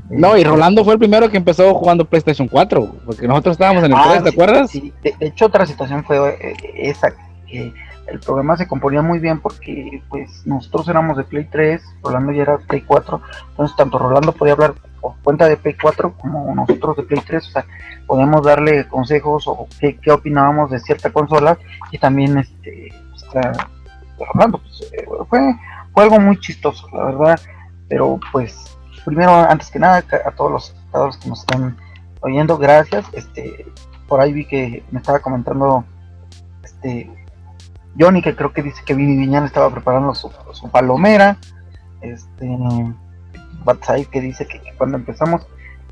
No, 0.08 0.36
y 0.36 0.44
Rolando 0.44 0.84
fue 0.84 0.94
el 0.94 0.98
primero 0.98 1.30
que 1.30 1.36
empezó 1.36 1.74
jugando 1.74 2.04
PlayStation 2.06 2.48
4, 2.48 2.94
porque 3.04 3.28
nosotros 3.28 3.54
estábamos 3.54 3.84
en 3.84 3.92
el 3.92 3.98
3, 4.02 4.12
¿te 4.12 4.18
Ah, 4.18 4.22
sí, 4.22 4.28
acuerdas? 4.28 4.70
Sí, 4.70 4.92
de, 5.02 5.14
de 5.18 5.26
hecho 5.26 5.46
otra 5.46 5.66
situación 5.66 6.02
fue 6.04 6.36
eh, 6.40 6.56
esa, 6.74 7.14
que 7.52 7.74
el 8.06 8.18
programa 8.18 8.56
se 8.56 8.66
componía 8.66 9.02
muy 9.02 9.18
bien 9.18 9.40
porque 9.40 10.02
pues 10.08 10.46
nosotros 10.46 10.88
éramos 10.88 11.16
de 11.16 11.24
Play 11.24 11.46
3, 11.50 11.82
Rolando 12.02 12.32
ya 12.32 12.42
era 12.42 12.58
Play 12.58 12.80
4, 12.80 13.20
entonces 13.50 13.76
tanto 13.76 13.98
Rolando 13.98 14.32
podía 14.32 14.54
hablar 14.54 14.74
por 15.00 15.14
cuenta 15.22 15.48
de 15.48 15.56
Play 15.56 15.76
4 15.80 16.14
como 16.18 16.54
nosotros 16.54 16.96
de 16.96 17.02
Play 17.02 17.22
3, 17.26 17.46
o 17.46 17.50
sea, 17.50 17.66
podíamos 18.06 18.42
darle 18.44 18.88
consejos 18.88 19.46
o 19.46 19.68
qué, 19.78 19.98
qué 19.98 20.10
opinábamos 20.10 20.70
de 20.70 20.80
cierta 20.80 21.10
consola 21.10 21.58
y 21.90 21.98
también 21.98 22.38
este 22.38 22.88
pues, 23.10 23.46
Rolando, 24.34 24.58
pues, 24.58 24.92
eh, 24.92 25.06
fue, 25.28 25.40
fue 25.92 26.02
algo 26.04 26.20
muy 26.20 26.38
chistoso, 26.40 26.88
la 26.92 27.04
verdad, 27.04 27.40
pero 27.88 28.18
pues 28.32 28.78
primero, 29.04 29.32
antes 29.32 29.70
que 29.70 29.78
nada, 29.78 30.04
a 30.24 30.30
todos 30.32 30.50
los 30.50 30.68
espectadores 30.68 31.16
que 31.16 31.28
nos 31.28 31.40
están 31.40 31.76
oyendo, 32.20 32.56
gracias. 32.58 33.04
Este, 33.12 33.66
por 34.08 34.20
ahí 34.20 34.32
vi 34.32 34.44
que 34.44 34.84
me 34.90 35.00
estaba 35.00 35.20
comentando 35.20 35.84
este 36.62 37.10
Johnny, 37.98 38.22
que 38.22 38.34
creo 38.34 38.52
que 38.52 38.62
dice 38.62 38.82
que 38.84 38.94
Vini 38.94 39.16
Viñán 39.16 39.44
estaba 39.44 39.70
preparando 39.70 40.14
su, 40.14 40.30
palomera. 40.70 41.36
Este 42.00 42.48
Batsai 43.64 44.06
que 44.06 44.20
dice 44.20 44.46
que, 44.46 44.60
cuando 44.76 44.96
empezamos 44.96 45.46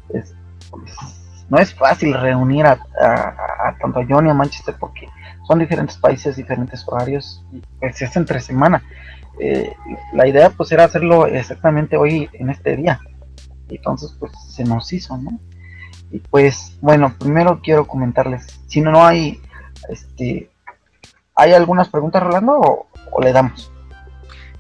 es, 0.09 0.35
pues, 0.71 0.93
no 1.49 1.59
es 1.59 1.75
fácil 1.75 2.15
reunir 2.15 2.67
a, 2.67 2.79
tanto 3.81 4.01
a 4.01 4.07
Johnny 4.09 4.31
a 4.31 4.35
Manchester 4.35 4.77
porque 4.79 5.09
son 5.47 5.59
diferentes 5.59 5.97
países, 5.97 6.37
diferentes 6.37 6.87
horarios, 6.87 7.45
y 7.53 7.61
pues 7.79 8.01
hace 8.03 8.19
entre 8.19 8.41
semana. 8.41 8.83
Eh, 9.41 9.73
la 10.13 10.29
idea 10.29 10.51
pues 10.51 10.71
era 10.71 10.85
hacerlo 10.85 11.27
exactamente 11.27 11.97
hoy 11.97 12.29
en 12.35 12.51
este 12.51 12.77
día. 12.77 13.01
Entonces 13.69 14.15
pues 14.19 14.33
se 14.49 14.65
nos 14.65 14.93
hizo, 14.93 15.17
¿no? 15.17 15.39
Y 16.11 16.19
pues 16.19 16.77
bueno, 16.81 17.15
primero 17.19 17.61
quiero 17.63 17.87
comentarles, 17.87 18.61
si 18.67 18.81
no, 18.81 18.91
no 18.91 19.05
hay, 19.05 19.41
este, 19.89 20.51
¿hay 21.41 21.55
algunas 21.55 21.89
preguntas 21.89 22.23
Rolando 22.23 22.53
o, 23.13 23.23
le 23.23 23.33
damos? 23.33 23.73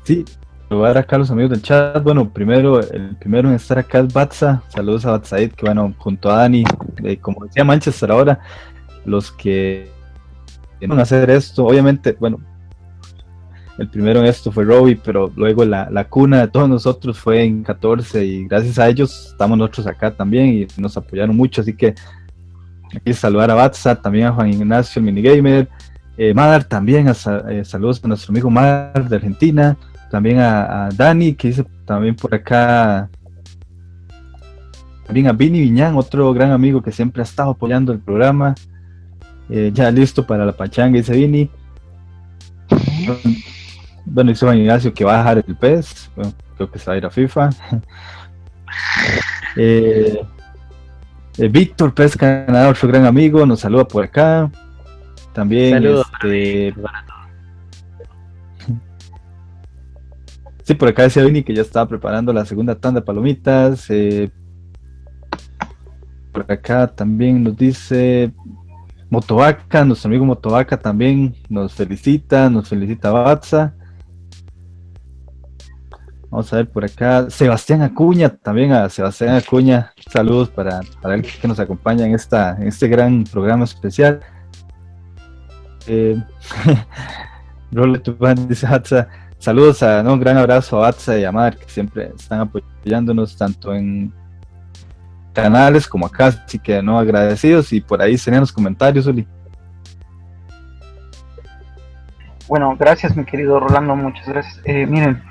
Sí, 0.02 0.25
lo 0.70 0.78
voy 0.78 0.87
a 0.87 0.88
dar 0.88 0.99
acá 0.99 1.16
a 1.16 1.18
los 1.18 1.30
amigos 1.30 1.50
del 1.50 1.62
chat. 1.62 2.02
Bueno, 2.02 2.30
primero, 2.30 2.80
el 2.80 3.16
primero 3.16 3.49
en 3.49 3.54
estar 3.54 3.78
acá 3.78 3.99
es 3.99 4.12
Batsa. 4.12 4.62
Saludos 4.68 5.04
a 5.04 5.12
Batsaid, 5.12 5.52
que 5.52 5.66
bueno, 5.66 5.94
junto 5.99 6.30
a 6.30 6.37
Dani, 6.37 6.64
como 7.20 7.44
decía 7.44 7.64
Manchester 7.64 8.10
ahora, 8.10 8.40
los 9.04 9.30
que 9.30 9.90
van 10.87 10.99
a 10.99 11.02
hacer 11.02 11.28
esto, 11.28 11.66
obviamente, 11.66 12.16
bueno, 12.18 12.40
el 13.76 13.88
primero 13.88 14.20
en 14.20 14.26
esto 14.26 14.50
fue 14.50 14.64
Robbie, 14.64 14.96
pero 14.96 15.30
luego 15.37 15.64
la, 15.64 15.88
la 15.90 16.04
cuna 16.04 16.40
de 16.40 16.49
todos 16.49 16.68
nosotros 16.68 17.18
fue 17.18 17.44
en 17.44 17.62
14 17.62 18.25
y 18.25 18.46
gracias 18.46 18.78
a 18.78 18.88
ellos 18.88 19.28
estamos 19.32 19.58
nosotros 19.58 19.87
acá 19.87 20.10
también 20.10 20.46
y 20.46 20.66
nos 20.80 20.96
apoyaron 20.96 21.37
mucho, 21.37 21.60
así 21.60 21.75
que 21.75 21.94
aquí 22.94 23.12
saludar 23.12 23.50
a 23.50 23.54
Batsa, 23.54 24.00
también 24.00 24.26
a 24.26 24.32
Juan 24.32 24.49
Ignacio, 24.49 25.00
el 25.00 25.06
minigamer, 25.06 25.68
eh, 26.22 26.34
Madar 26.34 26.64
también, 26.64 27.08
eh, 27.08 27.64
saludos 27.64 28.04
a 28.04 28.08
nuestro 28.08 28.30
amigo 28.30 28.50
Madar 28.50 29.08
de 29.08 29.16
Argentina, 29.16 29.78
también 30.10 30.38
a, 30.38 30.90
Dani, 30.94 31.32
que 31.32 31.48
dice 31.48 31.64
también 31.86 32.14
por 32.14 32.34
acá, 32.34 33.08
también 35.06 35.28
a 35.28 35.32
Vini 35.32 35.62
Viñán, 35.62 35.96
otro 35.96 36.30
gran 36.34 36.50
amigo 36.50 36.82
que 36.82 36.92
siempre 36.92 37.22
ha 37.22 37.24
estado 37.24 37.52
apoyando 37.52 37.90
el 37.90 38.00
programa, 38.00 38.54
eh, 39.48 39.70
ya 39.72 39.90
listo 39.90 40.26
para 40.26 40.44
la 40.44 40.52
pachanga, 40.52 40.98
dice 40.98 41.14
Vini. 41.14 41.48
Bueno, 44.04 44.30
dice 44.32 44.44
Juan 44.44 44.58
Ignacio 44.58 44.92
que 44.92 45.06
va 45.06 45.14
a 45.14 45.18
dejar 45.20 45.38
el 45.38 45.56
PES, 45.56 46.10
bueno, 46.16 46.34
creo 46.54 46.70
que 46.70 46.78
se 46.78 46.84
va 46.84 46.92
a 46.92 46.96
ir 46.98 47.06
a 47.06 47.10
FIFA. 47.10 47.48
Víctor 51.50 51.94
Pérez 51.94 52.14
Canadá, 52.14 52.68
otro 52.68 52.88
gran 52.88 53.06
amigo, 53.06 53.46
nos 53.46 53.60
saluda 53.60 53.88
por 53.88 54.04
acá. 54.04 54.50
También, 55.32 55.75
Saludos 55.75 56.06
este, 56.14 56.75
Sí, 60.64 60.75
por 60.75 60.88
acá 60.88 61.02
decía 61.04 61.25
Vini 61.25 61.42
que 61.42 61.54
ya 61.54 61.62
estaba 61.62 61.88
preparando 61.88 62.32
la 62.32 62.44
segunda 62.44 62.75
tanda 62.75 63.00
de 63.00 63.06
palomitas. 63.06 63.87
eh, 63.90 64.30
por 66.32 66.50
acá 66.50 66.87
también 66.87 67.42
nos 67.42 67.56
dice 67.56 68.32
Motovaca, 69.08 69.84
nuestro 69.84 70.08
amigo 70.08 70.25
Motovaca 70.25 70.78
también 70.78 71.34
nos 71.49 71.75
felicita, 71.75 72.49
nos 72.49 72.68
felicita 72.68 73.10
Batza. 73.10 73.75
Vamos 76.30 76.52
a 76.52 76.56
ver 76.56 76.70
por 76.70 76.84
acá, 76.84 77.28
Sebastián 77.28 77.82
Acuña, 77.82 78.28
también 78.28 78.70
a 78.70 78.88
Sebastián 78.88 79.34
Acuña, 79.34 79.92
saludos 80.08 80.49
para, 80.49 80.80
para 81.02 81.16
él 81.16 81.22
que 81.22 81.49
nos 81.49 81.58
acompaña 81.58 82.06
en, 82.06 82.14
esta, 82.14 82.56
en 82.56 82.68
este 82.68 82.87
gran 82.87 83.25
programa 83.25 83.64
especial. 83.64 84.20
Eh, 85.87 86.16
saludos 89.38 89.82
a 89.82 90.02
un 90.02 90.20
gran 90.20 90.37
abrazo 90.37 90.78
a 90.78 90.80
Batza 90.82 91.18
y 91.18 91.25
a 91.25 91.32
Mar 91.32 91.56
que 91.56 91.68
siempre 91.68 92.12
están 92.16 92.40
apoyándonos 92.40 93.37
tanto 93.37 93.75
en 93.75 94.12
canales 95.32 95.87
como 95.87 96.06
acá, 96.06 96.26
así 96.26 96.58
que 96.58 96.82
no 96.82 96.99
agradecidos 96.99 97.72
y 97.72 97.80
por 97.80 98.02
ahí 98.02 98.18
serían 98.18 98.40
los 98.40 98.52
comentarios, 98.52 99.06
Uli. 99.06 99.26
Bueno, 102.49 102.76
gracias 102.76 103.16
mi 103.16 103.25
querido 103.25 103.60
Rolando, 103.60 103.94
muchas 103.94 104.26
gracias. 104.26 104.60
Eh, 104.64 104.84
miren, 104.87 105.22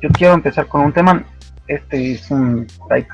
yo 0.00 0.08
quiero 0.08 0.34
empezar 0.34 0.66
con 0.66 0.80
un 0.80 0.92
tema, 0.92 1.22
este 1.66 2.12
es 2.12 2.30
un 2.30 2.66
like, 2.88 3.10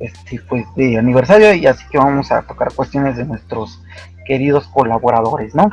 este 0.00 0.40
pues 0.48 0.66
de 0.74 0.98
aniversario 0.98 1.54
y 1.54 1.66
así 1.66 1.84
que 1.88 1.98
vamos 1.98 2.32
a 2.32 2.42
tocar 2.42 2.72
cuestiones 2.74 3.16
de 3.16 3.24
nuestros 3.24 3.80
queridos 4.28 4.68
colaboradores, 4.68 5.54
¿no? 5.54 5.70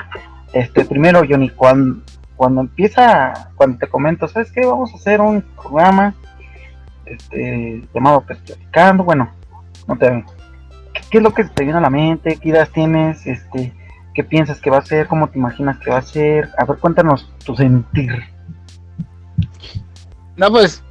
Este 0.54 0.86
primero 0.86 1.22
Johnny, 1.30 1.50
cuando, 1.50 2.02
cuando 2.38 2.62
empieza, 2.62 3.52
cuando 3.56 3.78
te 3.78 3.88
comento, 3.88 4.30
¿sabes 4.30 4.50
qué? 4.54 4.66
Vamos 4.66 4.94
a 4.94 4.96
hacer 4.96 5.20
un 5.20 5.42
programa 5.42 6.16
este 7.06 7.84
llamado 7.94 8.22
pues, 8.22 8.40
Platicando, 8.40 9.04
bueno, 9.04 9.30
no 9.88 9.98
te 9.98 10.24
¿qué, 10.94 11.02
qué 11.12 11.18
es 11.18 11.24
lo 11.24 11.34
que 11.34 11.44
te 11.44 11.64
viene 11.66 11.78
a 11.78 11.82
la 11.82 11.90
mente? 11.90 12.40
¿Qué 12.42 12.50
ideas 12.50 12.72
tienes? 12.72 13.28
Este, 13.28 13.74
¿qué 14.14 14.24
piensas 14.24 14.62
que 14.62 14.70
va 14.70 14.78
a 14.78 14.86
ser? 14.86 15.08
¿Cómo 15.08 15.28
te 15.28 15.38
imaginas 15.38 15.78
que 15.80 15.92
va 15.92 15.98
a 15.98 16.02
ser? 16.02 16.50
A 16.58 16.64
ver, 16.64 16.78
cuéntanos 16.78 17.30
tu 17.46 17.56
sentir. 17.58 18.24
No, 20.38 20.50
pues, 20.50 20.82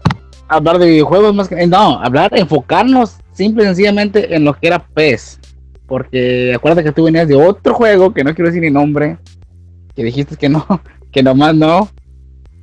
hablar 0.49 0.79
de 0.79 0.87
videojuegos 0.87 1.35
más 1.35 1.49
que. 1.49 1.67
No, 1.67 1.99
hablar, 2.01 2.31
enfocarnos 2.37 3.17
simple 3.33 3.65
y 3.65 3.67
sencillamente 3.67 4.37
en 4.37 4.45
lo 4.45 4.55
que 4.55 4.67
era 4.67 4.79
PES. 4.79 5.41
Porque 5.87 6.53
acuérdate 6.55 6.85
que 6.85 6.93
tú 6.93 7.05
venías 7.05 7.29
de 7.29 7.35
otro 7.35 7.75
juego, 7.75 8.15
que 8.15 8.25
no 8.25 8.35
quiero 8.35 8.49
decir 8.49 8.63
ni 8.63 8.71
nombre, 8.71 9.19
que 9.95 10.05
dijiste 10.05 10.37
que 10.37 10.49
no, 10.49 10.67
que 11.13 11.23
nomás 11.23 11.55
no. 11.55 11.89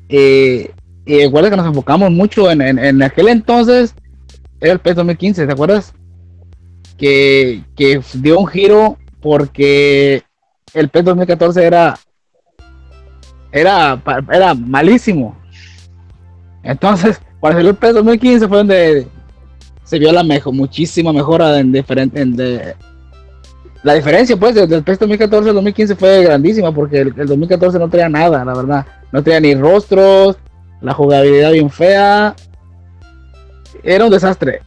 Eh, 0.09 0.71
y 1.05 1.23
recuerda 1.23 1.49
que 1.49 1.57
nos 1.57 1.67
enfocamos 1.67 2.11
mucho 2.11 2.49
en, 2.51 2.61
en, 2.61 2.79
en 2.79 3.01
aquel 3.01 3.27
entonces, 3.27 3.95
era 4.59 4.73
el 4.73 4.79
PES 4.79 4.97
2015, 4.97 5.47
¿te 5.47 5.51
acuerdas? 5.51 5.93
Que, 6.97 7.63
que 7.75 7.99
dio 8.13 8.39
un 8.39 8.47
giro 8.47 8.97
porque 9.19 10.23
el 10.73 10.89
PES 10.89 11.05
2014 11.05 11.65
era, 11.65 11.97
era, 13.51 14.01
era 14.31 14.53
malísimo. 14.53 15.35
Entonces, 16.63 17.19
cuando 17.39 17.59
salió 17.59 17.71
el 17.71 17.77
PES 17.77 17.93
2015 17.95 18.47
fue 18.47 18.57
donde 18.57 19.07
se 19.83 19.99
vio 19.99 20.11
la 20.11 20.23
mejor, 20.23 20.53
muchísima 20.53 21.11
mejora 21.11 21.59
en 21.59 21.71
diferente, 21.71 22.75
la 23.83 23.93
diferencia 23.93 24.37
pues 24.37 24.55
desde 24.55 24.75
el 24.75 24.83
PES 24.83 24.99
2014 24.99 25.49
al 25.49 25.55
2015 25.55 25.95
fue 25.95 26.23
grandísima 26.23 26.71
porque 26.71 27.01
el, 27.01 27.13
el 27.17 27.27
2014 27.27 27.79
no 27.79 27.89
traía 27.89 28.09
nada, 28.09 28.45
la 28.45 28.53
verdad, 28.53 28.85
no 29.11 29.23
traía 29.23 29.39
ni 29.39 29.55
rostros, 29.55 30.37
la 30.81 30.93
jugabilidad 30.93 31.51
bien 31.51 31.69
fea, 31.69 32.35
era 33.83 34.05
un 34.05 34.11
desastre. 34.11 34.61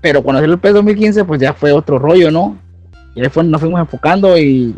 Pero 0.00 0.22
cuando 0.22 0.40
salió 0.40 0.54
el 0.54 0.60
PES 0.60 0.74
2015 0.74 1.24
pues 1.24 1.40
ya 1.40 1.52
fue 1.52 1.72
otro 1.72 1.98
rollo, 1.98 2.30
¿no? 2.30 2.56
Y 3.14 3.20
ahí 3.20 3.30
nos 3.44 3.60
fuimos 3.60 3.80
enfocando 3.80 4.38
y 4.38 4.74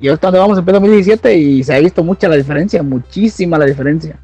y 0.00 0.08
ahorita 0.08 0.26
donde 0.26 0.40
vamos 0.40 0.58
en 0.58 0.64
PES 0.64 0.74
2017 0.74 1.36
y 1.38 1.64
se 1.64 1.74
ha 1.74 1.78
visto 1.78 2.04
mucha 2.04 2.28
la 2.28 2.36
diferencia, 2.36 2.82
muchísima 2.82 3.56
la 3.56 3.64
diferencia. 3.64 4.18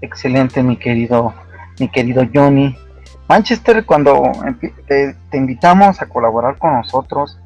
Excelente, 0.00 0.62
mi 0.62 0.76
querido, 0.76 1.34
mi 1.78 1.88
querido 1.88 2.22
Johnny. 2.32 2.74
Manchester, 3.28 3.84
cuando 3.84 4.22
te, 4.86 5.14
invitamos 5.32 6.00
a 6.00 6.06
colaborar 6.06 6.56
con 6.58 6.72
nosotros, 6.72 7.38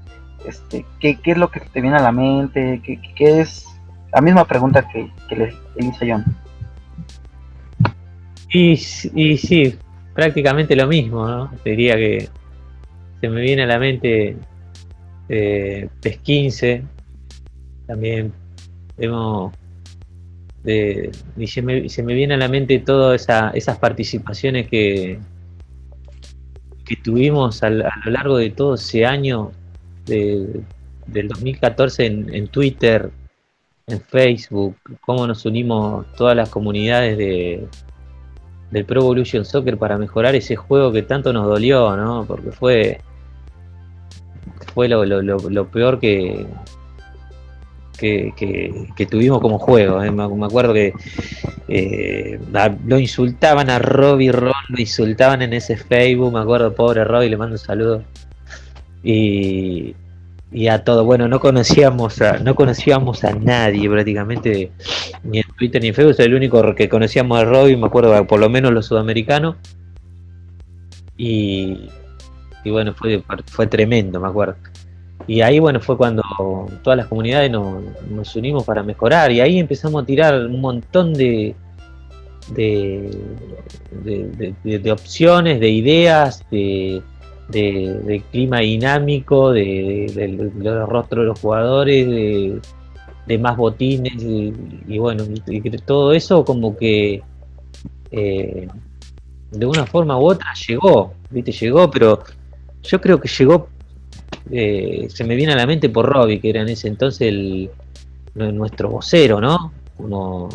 este, 0.47 0.85
¿qué, 1.01 1.17
qué 1.21 1.33
es 1.33 1.39
lo 1.39 1.51
que 1.51 1.61
te 1.61 1.81
viene 1.81 1.97
a 1.97 2.03
la 2.03 2.13
mente? 2.13 2.81
¿Qué, 2.85 3.01
qué- 3.17 3.41
es? 3.41 3.67
La 4.13 4.21
misma 4.21 4.45
pregunta 4.45 4.87
que, 4.89 5.11
que 5.29 5.37
le, 5.37 5.55
hice 5.79 6.13
a 6.13 6.17
John. 6.17 6.37
Y, 8.53 8.73
y 8.73 9.39
sí, 9.39 9.79
prácticamente 10.15 10.77
lo 10.77 10.87
mismo, 10.87 11.27
¿no? 11.27 11.51
Diría 11.65 11.97
que 11.97 12.29
se 13.21 13.29
me 13.29 13.41
viene 13.41 13.63
a 13.63 13.67
la 13.67 13.79
mente 13.79 14.37
eh, 15.29 15.89
PES 16.03 16.19
15, 16.19 16.83
también 17.87 18.33
hemos 18.99 19.55
de- 20.63 21.11
y 21.37 21.47
se 21.47 21.63
me, 21.63 21.89
se 21.89 22.03
viene 22.15 22.35
a 22.35 22.37
la 22.37 22.49
mente 22.49 22.79
todas 22.79 23.23
esa- 23.23 23.51
esas 23.51 23.79
participaciones 23.79 24.69
que, 24.69 25.19
tuvimos 27.03 27.63
a, 27.63 27.71
lo 27.71 27.89
largo 28.11 28.37
de 28.37 28.51
todo 28.51 28.75
ese 28.75 29.07
año 29.07 29.51
de- 30.05 30.61
del 31.07 31.29
2014 31.29 32.05
en, 32.07 32.49
Twitter, 32.49 33.11
en 33.87 34.01
Facebook, 34.01 34.77
cómo 35.01 35.27
nos 35.27 35.47
unimos 35.47 36.07
todas 36.17 36.37
las 36.37 36.51
comunidades 36.51 37.17
de, 37.17 37.67
del 38.71 38.85
Pro 38.85 39.01
Evolution 39.01 39.45
Soccer 39.45 39.79
para 39.79 39.97
mejorar 39.97 40.35
ese 40.35 40.55
juego 40.55 40.93
que 40.93 41.03
tanto 41.03 41.33
nos 41.33 41.47
dolió, 41.47 41.97
¿no? 41.97 42.25
Porque 42.27 42.53
fue 42.53 43.01
fue 44.75 44.89
lo 44.89 45.67
peor 45.69 45.99
que, 45.99 46.47
que, 47.99 48.33
que- 48.37 49.07
tuvimos 49.07 49.41
como 49.41 49.59
juego. 49.59 50.03
¿eh? 50.03 50.11
Me, 50.11 50.25
acuerdo 50.45 50.73
que 50.75 50.93
eh, 51.69 52.39
lo 52.87 52.99
insultaban 52.99 53.71
a 53.71 53.79
Robbie 53.79 54.33
Ron, 54.33 54.53
lo 54.69 54.81
insultaban 54.81 55.43
en 55.43 55.53
ese 55.53 55.77
Facebook, 55.77 56.33
me 56.33 56.41
acuerdo, 56.41 56.75
pobre 56.75 57.05
Robbie, 57.05 57.31
le 57.31 57.37
mando 57.37 57.55
un 57.55 57.59
saludo. 57.59 58.03
Y, 59.05 59.95
y 60.53 60.69
a 60.69 60.85
todo, 60.85 61.05
bueno, 61.05 61.29
no 61.29 61.41
conocíamos 61.41 62.21
a, 62.21 62.39
no 62.39 62.55
conocíamos 62.55 63.25
a 63.25 63.33
nadie 63.33 63.89
prácticamente, 63.89 64.71
ni 65.25 65.39
en 65.39 65.45
Twitter 65.57 65.81
ni 65.83 65.89
en 65.89 65.95
Facebook, 65.95 66.17
el 66.19 66.35
único 66.35 66.75
que 66.75 66.89
conocíamos 66.89 67.39
a 67.39 67.45
Robbie, 67.45 67.77
me 67.77 67.87
acuerdo, 67.87 68.27
por 68.27 68.39
lo 68.41 68.49
menos 68.51 68.73
los 68.73 68.87
sudamericanos. 68.87 69.57
Y, 71.17 71.89
y 72.65 72.71
bueno, 72.71 72.95
fue, 72.95 73.23
fue 73.47 73.67
tremendo, 73.67 74.21
me 74.21 74.29
acuerdo. 74.29 74.57
Y 75.27 75.41
ahí, 75.41 75.59
bueno, 75.59 75.81
fue 75.81 75.97
cuando 75.97 76.23
todas 76.83 76.97
las 76.97 77.07
comunidades 77.07 77.51
nos, 77.51 78.37
unimos 78.37 78.65
para 78.65 78.83
mejorar. 78.83 79.31
Y 79.31 79.41
ahí 79.41 79.59
empezamos 79.59 80.03
a 80.03 80.07
tirar 80.07 80.35
un 80.47 80.61
montón 80.61 81.15
de, 81.15 81.55
de, 82.55 83.11
de, 84.05 84.79
de- 84.79 84.93
opciones, 84.93 85.61
de 85.61 85.69
ideas, 85.69 86.45
de, 86.51 87.03
clima 88.31 88.61
dinámico, 88.61 89.53
de, 89.53 90.53
los 90.57 90.89
rostros 90.89 91.23
de 91.23 91.27
los 91.27 91.41
jugadores, 91.41 92.61
de, 93.27 93.39
más 93.39 93.57
botines. 93.57 94.23
Y, 94.23 94.99
bueno, 94.99 95.25
y 95.47 95.61
todo 95.79 96.13
eso 96.13 96.45
como 96.45 96.77
que 96.77 97.23
eh, 98.11 98.69
de 99.53 99.67
una 99.67 99.87
forma 99.87 100.19
u 100.19 100.25
otra 100.27 100.53
llegó, 100.67 101.13
¿viste? 101.31 101.53
Llegó, 101.53 101.91
pero 101.91 102.21
yo 102.83 103.01
creo 103.01 103.21
que 103.21 103.29
llegó 103.29 103.69
eh, 104.51 105.07
se 105.09 105.25
me 105.25 105.37
viene 105.37 105.53
a 105.53 105.57
la 105.57 105.67
mente 105.67 105.89
por 105.89 106.07
Robbie, 106.07 106.41
que 106.41 106.51
era 106.51 106.63
en 106.63 106.69
ese 106.69 106.89
entonces 106.89 107.29
el, 107.29 107.71
nu- 108.35 108.53
nuestro 108.53 108.91
vocero, 108.91 109.41
¿no? 109.41 109.73
Como, 109.97 110.49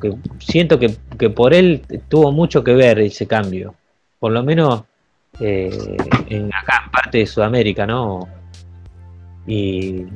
que 0.00 0.14
siento 0.38 0.78
que, 0.78 0.96
que 1.18 1.28
por 1.28 1.52
él 1.52 1.82
tuvo 2.08 2.32
mucho 2.32 2.64
que 2.64 2.72
ver 2.72 2.98
ese 3.00 3.26
cambio, 3.26 3.74
por 4.18 4.32
lo 4.32 4.42
menos 4.42 4.84
eh, 5.40 5.96
en, 6.28 6.46
acá 6.54 6.84
en 6.84 6.90
parte 6.90 7.18
de 7.18 7.26
Sudamérica, 7.26 7.86
¿no? 7.86 8.26
Y, 9.46 10.06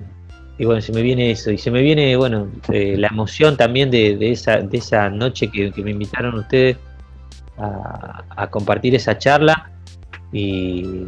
bueno, 0.64 0.80
se 0.80 0.92
me 0.92 1.02
viene 1.02 1.30
eso, 1.30 1.50
y 1.50 1.58
se 1.58 1.70
me 1.70 1.82
viene, 1.82 2.16
bueno, 2.16 2.48
eh, 2.72 2.96
la 2.96 3.08
emoción 3.08 3.56
también 3.56 3.90
de, 3.90 4.16
esa, 4.32 4.56
de 4.56 4.78
esa 4.78 5.10
noche 5.10 5.48
que, 5.50 5.70
me 5.82 5.90
invitaron 5.90 6.38
ustedes 6.38 6.78
a 7.58 8.48
compartir 8.50 8.94
esa 8.94 9.18
charla 9.18 9.70
y 10.32 11.06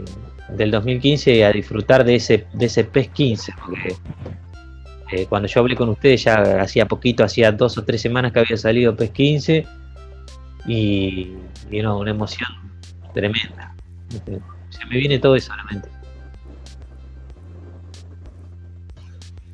del 0.56 0.70
2015 0.70 1.44
a 1.44 1.52
disfrutar 1.52 2.04
de 2.04 2.16
ese 2.16 2.46
de 2.52 2.66
ese 2.66 2.84
PES 2.84 3.08
15 3.08 3.52
porque 3.64 3.96
eh, 5.12 5.26
cuando 5.26 5.48
yo 5.48 5.60
hablé 5.60 5.76
con 5.76 5.88
ustedes 5.88 6.24
ya 6.24 6.60
hacía 6.60 6.86
poquito, 6.86 7.24
hacía 7.24 7.50
dos 7.50 7.76
o 7.78 7.84
tres 7.84 8.00
semanas 8.00 8.32
que 8.32 8.40
había 8.40 8.56
salido 8.56 8.94
PES 8.94 9.10
15 9.10 9.66
y, 10.66 11.32
y 11.70 11.82
no, 11.82 11.98
una 11.98 12.12
emoción 12.12 12.48
tremenda. 13.12 13.74
Se 14.70 14.86
me 14.86 14.98
viene 14.98 15.18
todo 15.18 15.34
eso 15.34 15.52
a 15.52 15.56
la 15.56 15.64
mente. 15.64 15.88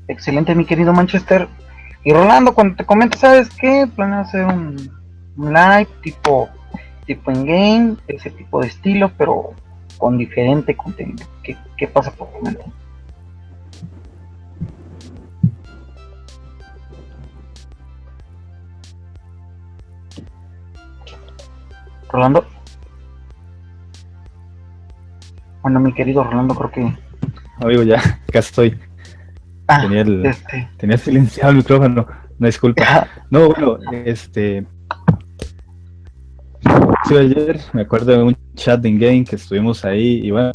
Excelente, 0.09 0.55
mi 0.55 0.65
querido 0.65 0.93
Manchester. 0.93 1.49
Y 2.05 2.13
Rolando, 2.13 2.55
cuando 2.55 2.77
te 2.77 2.85
comento, 2.85 3.19
¿sabes 3.19 3.49
qué? 3.59 3.89
Planeo 3.97 4.21
hacer 4.21 4.45
un, 4.45 4.91
un 5.37 5.53
live 5.53 5.89
tipo, 6.03 6.49
tipo 7.07 7.31
en 7.31 7.47
game, 7.47 7.97
ese 8.07 8.31
tipo 8.31 8.61
de 8.61 8.69
estilo, 8.69 9.11
pero 9.17 9.55
con 9.99 10.19
diferente 10.19 10.77
contenido. 10.77 11.27
¿Qué, 11.43 11.57
qué 11.77 11.87
pasa 11.89 12.11
por 12.13 12.29
tu 12.33 12.41
mente? 12.43 12.65
Rolando. 22.11 22.45
Bueno, 25.63 25.81
mi 25.81 25.93
querido 25.93 26.23
Rolando, 26.25 26.55
creo 26.55 26.71
que. 26.71 26.97
Amigo, 27.61 27.83
ya, 27.83 27.99
acá 28.29 28.39
estoy. 28.39 28.79
Ah, 29.69 29.83
Tenía, 29.83 30.03
el, 30.03 30.25
este. 30.25 30.69
tenía 30.77 30.97
silenciado 30.99 31.51
el 31.51 31.57
micrófono. 31.59 32.07
No, 32.39 32.47
disculpa. 32.49 33.09
No, 33.31 33.49
bueno, 33.49 33.79
este. 34.05 34.67
Sí, 37.09 37.17
ayer 37.17 37.59
me 37.73 37.81
acuerdo 37.81 38.13
de 38.13 38.23
un 38.23 38.37
chat 38.57 38.81
de 38.81 38.89
in-game 38.89 39.25
que 39.25 39.37
estuvimos 39.37 39.85
ahí 39.85 40.21
y 40.25 40.31
bueno, 40.33 40.51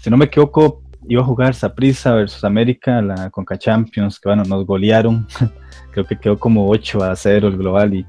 si 0.00 0.10
no 0.10 0.16
me 0.16 0.24
equivoco, 0.24 0.82
iba 1.08 1.22
a 1.22 1.24
jugar 1.24 1.54
Saprissa 1.54 2.12
versus 2.14 2.42
América, 2.44 3.00
la 3.00 3.30
Conca 3.30 3.56
Champions, 3.56 4.18
que 4.18 4.28
bueno, 4.28 4.42
nos 4.44 4.66
golearon. 4.66 5.26
Creo 5.92 6.04
que 6.04 6.18
quedó 6.18 6.38
como 6.38 6.68
8 6.68 7.04
a 7.04 7.14
0 7.14 7.48
el 7.48 7.56
global 7.56 7.94
y 7.94 8.06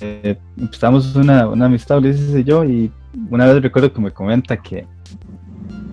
eh, 0.00 0.36
empezamos 0.58 1.14
una, 1.16 1.48
una 1.48 1.66
amistad, 1.66 1.98
Ulises 1.98 2.34
y 2.34 2.44
yo, 2.44 2.64
y 2.64 2.92
una 3.30 3.46
vez 3.46 3.62
recuerdo 3.62 3.92
que 3.92 4.00
me 4.00 4.10
comenta 4.10 4.56
que, 4.56 4.86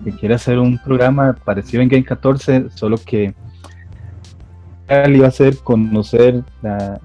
que 0.04 0.10
quiere 0.12 0.34
hacer 0.34 0.58
un 0.58 0.78
programa 0.78 1.34
parecido 1.44 1.82
en 1.82 1.88
Game 1.88 2.04
14, 2.04 2.70
solo 2.74 2.98
que 2.98 3.34
él 4.88 5.16
iba 5.16 5.24
a 5.24 5.28
hacer 5.28 5.56
conocer 5.58 6.44
la, 6.60 7.00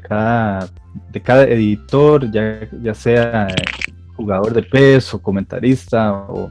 cada, 0.00 0.68
de 1.10 1.20
cada 1.20 1.44
editor, 1.44 2.30
ya, 2.30 2.68
ya 2.82 2.94
sea 2.94 3.48
jugador 4.16 4.52
de 4.52 4.62
PES 4.62 5.14
o 5.14 5.22
comentarista 5.22 6.12
o 6.12 6.50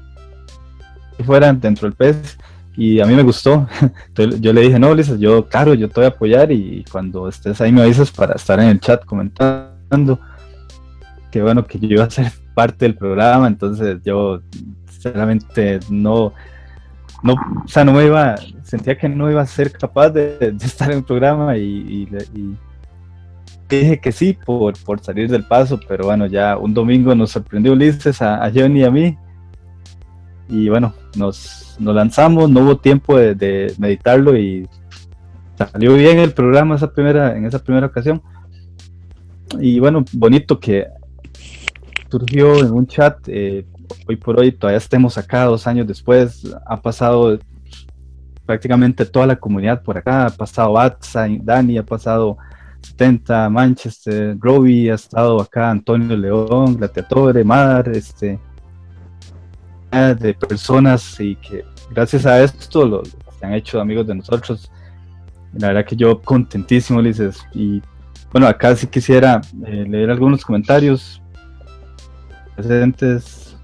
fueran 1.23 1.60
dentro 1.60 1.88
del 1.88 1.95
PES. 1.95 2.38
Y 2.75 2.99
a 3.02 3.06
mí 3.06 3.13
me 3.13 3.23
gustó. 3.23 3.67
Yo 4.15 4.54
le 4.54 4.62
dije, 4.62 4.80
no, 4.80 4.93
Lisa, 4.93 5.15
yo, 5.17 5.47
claro, 5.47 5.73
yo 5.73 5.89
te 5.89 5.95
voy 5.95 6.06
a 6.06 6.10
apoyar 6.10 6.52
y 6.52 6.86
cuando 6.89 7.28
estés 7.28 7.60
ahí 7.60 7.73
me 7.73 7.82
avisas 7.82 8.10
para 8.10 8.36
estar 8.36 8.60
en 8.60 8.67
el 8.69 8.80
chat 8.80 9.04
comentando. 9.04 10.19
Que 11.30 11.41
bueno, 11.41 11.65
que 11.65 11.78
yo 11.78 11.88
iba 11.88 12.06
a 12.06 12.10
ser 12.10 12.32
parte 12.56 12.86
del 12.86 12.95
programa, 12.95 13.47
entonces 13.47 13.99
yo 14.04 14.41
sinceramente 14.89 15.80
no, 15.89 16.34
no, 17.21 17.34
o 17.34 17.67
sea, 17.67 17.84
no 17.84 17.93
me 17.93 18.06
iba, 18.06 18.36
sentía 18.63 18.97
que 18.97 19.10
no 19.10 19.30
iba 19.30 19.41
a 19.41 19.45
ser 19.45 19.71
capaz 19.71 20.10
de, 20.10 20.56
estar 20.62 20.91
en 20.91 20.99
el 20.99 21.04
programa 21.04 21.58
y, 21.58 22.08
dije 23.77 23.99
que 23.99 24.12
sí 24.12 24.34
por, 24.34 24.73
por 24.84 24.99
salir 24.99 25.29
del 25.29 25.43
paso, 25.43 25.79
pero 25.88 26.05
bueno, 26.05 26.25
ya 26.25 26.58
un 26.58 26.73
domingo 26.73 27.13
nos 27.15 27.32
sorprendió 27.32 27.73
Ulises, 27.73 28.21
a, 28.21 28.43
a 28.43 28.51
Johnny 28.51 28.82
y 28.82 28.84
a 28.84 28.91
mí, 28.91 29.17
y 30.49 30.67
bueno, 30.67 30.93
nos, 31.15 31.75
nos 31.79 31.95
lanzamos, 31.95 32.49
no 32.49 32.62
hubo 32.62 32.77
tiempo 32.77 33.17
de, 33.17 33.36
de, 33.36 33.73
meditarlo 33.77 34.36
y 34.38 34.67
salió 35.55 35.93
bien 35.93 36.19
el 36.19 36.34
programa 36.34 36.75
esa 36.75 36.91
primera, 36.91 37.38
en 37.38 37.45
esa 37.45 37.60
primera 37.60 37.88
ocasión. 37.88 38.21
Y 39.60 39.79
bueno, 39.79 40.03
bonito 40.13 40.60
que 40.60 40.88
surgió 42.10 42.60
en 42.60 42.71
un 42.71 42.88
chat, 42.88 43.17
eh, 43.27 43.65
hoy 44.08 44.15
por 44.15 44.39
hoy 44.39 44.51
todavía 44.51 44.77
estemos 44.77 45.17
acá 45.17 45.45
dos 45.45 45.67
años 45.67 45.88
después, 45.88 46.51
ha 46.65 46.82
pasado 46.82 47.39
prácticamente 48.45 49.05
toda 49.05 49.27
la 49.27 49.36
comunidad 49.36 49.84
por 49.84 49.97
acá, 49.97 50.25
ha 50.25 50.29
pasado 50.32 50.79
Atsa, 50.79 51.27
Dani, 51.41 51.77
ha 51.77 51.86
pasado 51.86 52.38
70, 52.81 53.49
Manchester, 53.49 54.37
Robbie, 54.39 54.91
ha 54.91 54.95
estado 54.95 55.41
acá 55.41 55.69
Antonio 55.69 56.15
León, 56.15 56.77
Gladiatore, 56.77 57.43
Mar, 57.43 57.89
este, 57.89 58.39
de 59.91 60.33
personas 60.35 61.19
y 61.19 61.35
que 61.35 61.65
gracias 61.91 62.25
a 62.25 62.41
esto 62.43 62.85
lo, 62.85 63.03
se 63.05 63.45
han 63.45 63.53
hecho 63.53 63.81
amigos 63.81 64.07
de 64.07 64.15
nosotros. 64.15 64.71
La 65.53 65.67
verdad 65.69 65.85
que 65.85 65.95
yo 65.95 66.21
contentísimo, 66.21 66.99
Ulises, 66.99 67.43
y 67.53 67.81
Bueno, 68.31 68.47
acá 68.47 68.75
sí 68.75 68.85
quisiera 68.85 69.41
eh, 69.65 69.85
leer 69.87 70.11
algunos 70.11 70.45
comentarios 70.45 71.21
presentes. 72.55 73.57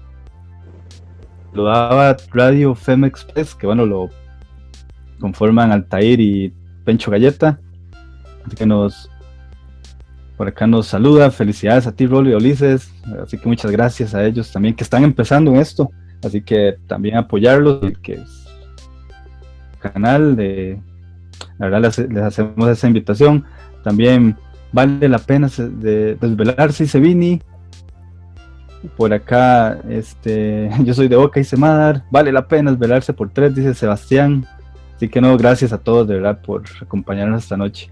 Lo 1.52 1.64
daba 1.64 2.16
Radio 2.32 2.74
Fem 2.74 3.04
Express, 3.04 3.54
que 3.54 3.66
bueno, 3.66 3.86
lo 3.86 4.10
conforman 5.20 5.72
Altair 5.72 6.20
y 6.20 6.52
Pencho 6.84 7.10
Galleta. 7.10 7.60
Así 8.46 8.56
que 8.56 8.66
nos 8.66 9.10
por 10.36 10.48
acá 10.48 10.66
nos 10.66 10.86
saluda. 10.86 11.30
Felicidades 11.30 11.86
a 11.86 11.92
ti, 11.92 12.06
Rolly 12.06 12.32
y 12.32 12.34
Ulises. 12.34 12.92
Así 13.22 13.38
que 13.38 13.48
muchas 13.48 13.70
gracias 13.70 14.14
a 14.14 14.24
ellos 14.24 14.52
también 14.52 14.74
que 14.74 14.84
están 14.84 15.02
empezando 15.02 15.50
en 15.50 15.56
esto. 15.58 15.90
Así 16.22 16.42
que 16.42 16.76
también 16.86 17.16
apoyarlos, 17.16 17.80
que 18.02 18.14
es 18.14 18.46
canal 19.80 20.34
de 20.36 20.80
la 21.58 21.68
verdad 21.68 21.80
les, 21.82 22.22
hacemos 22.22 22.68
esa 22.68 22.86
invitación. 22.86 23.44
También 23.82 24.36
vale 24.72 25.08
la 25.08 25.18
pena 25.18 25.48
se- 25.48 25.68
de 25.68 26.16
desvelarse, 26.16 26.84
dice 26.84 27.00
Vini. 27.00 27.40
Por 28.96 29.12
acá, 29.12 29.78
este, 29.88 30.70
yo 30.84 30.92
soy 30.94 31.08
de 31.08 31.16
Boca, 31.16 31.40
dice 31.40 31.56
Madar. 31.56 32.04
Vale 32.10 32.30
la 32.32 32.46
pena 32.46 32.70
desvelarse 32.70 33.12
por 33.12 33.30
tres, 33.30 33.54
dice 33.54 33.74
Sebastián. 33.74 34.46
Así 34.96 35.08
que 35.08 35.20
no, 35.20 35.36
gracias 35.36 35.72
a 35.72 35.78
todos 35.78 36.08
de 36.08 36.14
verdad 36.14 36.40
por 36.40 36.64
acompañarnos 36.80 37.42
esta 37.42 37.56
noche. 37.56 37.90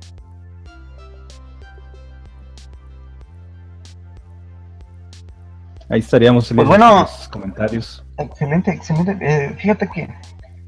Ahí 5.88 6.00
estaríamos 6.00 6.50
Pues 6.52 6.66
bueno. 6.66 7.00
los 7.00 7.28
comentarios. 7.28 8.04
Excelente, 8.18 8.70
excelente. 8.72 9.16
Eh, 9.20 9.50
fíjate 9.58 9.88
que 9.88 10.08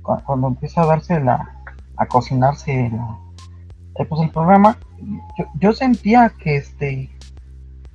cu- 0.03 0.21
cuando 0.25 0.49
empieza 0.49 0.83
a 0.83 0.87
darse 0.87 1.19
la, 1.21 1.49
a 1.97 2.07
cocinarse 2.07 2.91
la- 2.93 3.19
eh, 3.99 4.05
pues 4.05 4.21
el 4.21 4.31
programa, 4.31 4.77
yo, 5.39 5.45
yo 5.59 5.73
sentía 5.73 6.31
que 6.39 6.57
este, 6.57 7.11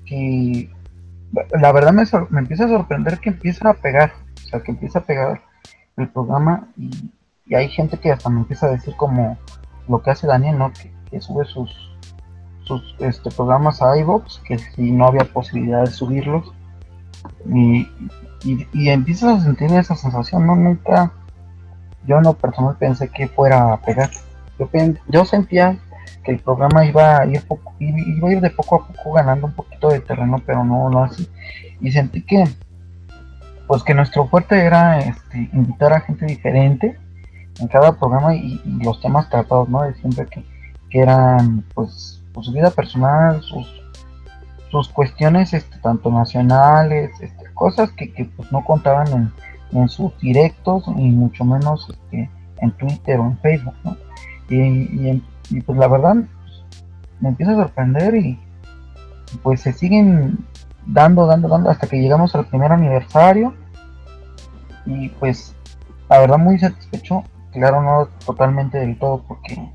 que 0.05 0.69
la 1.59 1.71
verdad 1.71 1.93
me, 1.93 2.03
me 2.31 2.39
empieza 2.41 2.65
a 2.65 2.69
sorprender 2.69 3.19
que 3.19 3.29
empieza 3.29 3.69
a 3.69 3.73
pegar, 3.73 4.11
o 4.35 4.47
sea, 4.47 4.61
que 4.61 4.71
empieza 4.71 4.99
a 4.99 5.03
pegar 5.03 5.41
el 5.97 6.09
programa 6.09 6.67
y, 6.77 7.11
y 7.45 7.55
hay 7.55 7.69
gente 7.69 7.97
que 7.99 8.11
hasta 8.11 8.29
me 8.29 8.39
empieza 8.41 8.65
a 8.65 8.71
decir 8.71 8.95
como 8.97 9.37
lo 9.87 10.01
que 10.01 10.09
hace 10.11 10.25
Daniel, 10.27 10.57
¿no? 10.57 10.71
Que, 10.73 10.91
que 11.09 11.21
sube 11.21 11.45
sus, 11.45 11.71
sus 12.63 12.95
este, 12.99 13.29
programas 13.29 13.81
a 13.81 13.95
iVoox, 13.97 14.39
que 14.39 14.57
si 14.57 14.91
no 14.91 15.05
había 15.07 15.25
posibilidad 15.25 15.81
de 15.81 15.91
subirlos. 15.91 16.51
Y, 17.53 17.87
y, 18.43 18.89
empiezas 18.89 19.39
a 19.39 19.43
sentir 19.43 19.71
esa 19.71 19.95
sensación, 19.95 20.45
¿no? 20.47 20.55
Nunca, 20.55 21.11
yo 22.05 22.17
en 22.17 22.23
lo 22.23 22.33
personal 22.33 22.75
pensé 22.77 23.09
que 23.09 23.27
fuera 23.27 23.73
a 23.73 23.81
pegar. 23.81 24.09
Yo, 24.59 24.69
yo 25.07 25.25
sentía 25.25 25.77
que 26.23 26.31
el 26.31 26.39
programa 26.39 26.85
iba 26.85 27.17
a 27.17 27.25
ir 27.25 27.41
poco, 27.45 27.73
iba 27.79 28.29
a 28.29 28.31
ir 28.31 28.41
de 28.41 28.49
poco 28.49 28.75
a 28.75 28.87
poco 28.87 29.13
ganando 29.13 29.47
un 29.47 29.53
poquito 29.53 29.89
de 29.89 29.99
terreno, 29.99 30.41
pero 30.45 30.63
no, 30.63 30.89
no 30.89 31.03
así. 31.03 31.27
Y 31.79 31.91
sentí 31.91 32.21
que, 32.21 32.43
pues 33.67 33.83
que 33.83 33.93
nuestro 33.93 34.27
fuerte 34.27 34.59
era 34.59 34.99
este, 34.99 35.49
invitar 35.53 35.93
a 35.93 36.01
gente 36.01 36.25
diferente 36.25 36.97
en 37.59 37.67
cada 37.67 37.97
programa 37.97 38.35
y, 38.35 38.61
los 38.83 38.99
temas 39.01 39.29
tratados, 39.29 39.69
¿no? 39.69 39.81
De 39.83 39.93
siempre 39.95 40.25
que, 40.27 40.43
que 40.89 40.99
eran, 40.99 41.63
pues, 41.73 42.21
su 42.39 42.51
vida 42.51 42.71
personal, 42.71 43.41
sus 43.41 43.80
sus 44.71 44.87
cuestiones 44.89 45.53
este, 45.53 45.77
tanto 45.79 46.09
nacionales, 46.09 47.11
este, 47.19 47.45
cosas 47.53 47.91
que, 47.91 48.11
que, 48.13 48.25
pues 48.25 48.51
no 48.51 48.63
contaban 48.63 49.07
en, 49.07 49.31
en 49.79 49.89
sus 49.89 50.17
directos 50.19 50.85
y 50.87 51.09
mucho 51.11 51.43
menos 51.43 51.89
este, 51.89 52.29
en 52.61 52.71
Twitter 52.71 53.19
o 53.19 53.25
en 53.25 53.37
Facebook. 53.39 53.75
Y, 54.49 55.21
pues 55.65 55.77
la 55.77 55.87
verdad 55.87 56.15
me 57.19 57.29
empieza 57.29 57.51
a 57.51 57.55
sorprender 57.55 58.15
y, 58.15 58.39
pues 59.43 59.61
se 59.61 59.73
siguen 59.73 60.45
dando, 60.85 61.25
dando, 61.25 61.47
dando 61.47 61.69
hasta 61.69 61.87
que 61.87 62.01
llegamos 62.01 62.35
al 62.35 62.47
primer 62.47 62.71
aniversario 62.71 63.53
y 64.85 65.07
pues 65.09 65.55
la 66.09 66.19
verdad 66.19 66.37
muy 66.37 66.59
satisfecho, 66.59 67.23
claro 67.53 67.81
no 67.81 68.07
totalmente 68.25 68.79
del 68.79 68.99
todo 68.99 69.23
porque 69.25 69.71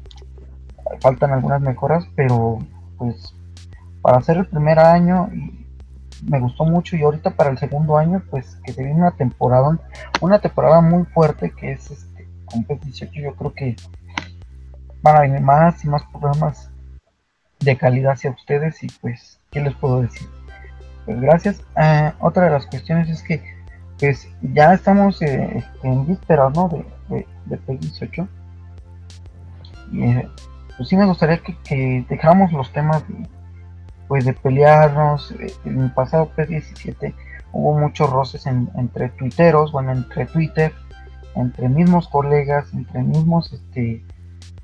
faltan 1.00 1.32
algunas 1.32 1.62
mejoras, 1.62 2.06
pero 2.16 2.58
pues 2.98 3.34
para 4.06 4.18
hacer 4.18 4.36
el 4.36 4.46
primer 4.46 4.78
año 4.78 5.28
me 6.30 6.38
gustó 6.38 6.64
mucho 6.64 6.94
y 6.94 7.02
ahorita 7.02 7.30
para 7.30 7.50
el 7.50 7.58
segundo 7.58 7.98
año 7.98 8.22
pues 8.30 8.56
que 8.64 8.72
se 8.72 8.84
viene 8.84 9.00
una 9.00 9.10
temporada 9.10 9.80
una 10.20 10.38
temporada 10.38 10.80
muy 10.80 11.06
fuerte 11.06 11.50
que 11.50 11.72
es 11.72 11.90
este 11.90 12.28
con 12.44 12.62
PES 12.62 12.82
18 12.82 13.12
yo 13.20 13.34
creo 13.34 13.52
que 13.52 13.74
van 15.02 15.16
a 15.16 15.20
venir 15.22 15.40
más 15.40 15.84
y 15.84 15.88
más 15.88 16.04
programas 16.04 16.70
de 17.58 17.76
calidad 17.76 18.12
hacia 18.12 18.30
ustedes 18.30 18.80
y 18.84 18.86
pues 19.00 19.40
qué 19.50 19.60
les 19.60 19.74
puedo 19.74 20.02
decir 20.02 20.28
pues 21.04 21.20
gracias. 21.20 21.60
Ah, 21.74 22.14
otra 22.20 22.44
de 22.44 22.50
las 22.50 22.66
cuestiones 22.66 23.08
es 23.08 23.24
que 23.24 23.42
pues 23.98 24.28
ya 24.40 24.72
estamos 24.72 25.20
eh, 25.20 25.50
este, 25.52 25.88
en 25.88 26.06
vísperas 26.06 26.54
¿no? 26.54 26.68
de, 26.68 26.86
de, 27.08 27.26
de 27.46 27.56
PES 27.56 27.80
18 27.80 28.28
y 29.90 30.04
eh, 30.04 30.28
pues 30.76 30.88
sí 30.88 30.96
me 30.96 31.06
gustaría 31.06 31.38
que, 31.38 31.56
que 31.64 32.06
dejáramos 32.08 32.52
los 32.52 32.72
temas 32.72 33.02
pues 34.08 34.24
de 34.24 34.32
pelearnos. 34.32 35.32
eh, 35.32 35.52
En 35.64 35.80
el 35.80 35.92
pasado 35.92 36.30
P17 36.36 37.14
hubo 37.52 37.78
muchos 37.78 38.10
roces 38.10 38.46
en- 38.46 38.70
entre 38.76 39.08
tuiteros, 39.10 39.72
bueno, 39.72 39.92
entre 39.92 40.26
Twitter, 40.26 40.72
entre 41.34 41.68
mismos 41.68 42.08
colegas, 42.08 42.72
entre 42.74 43.02
mismos 43.02 43.52
este, 43.52 44.04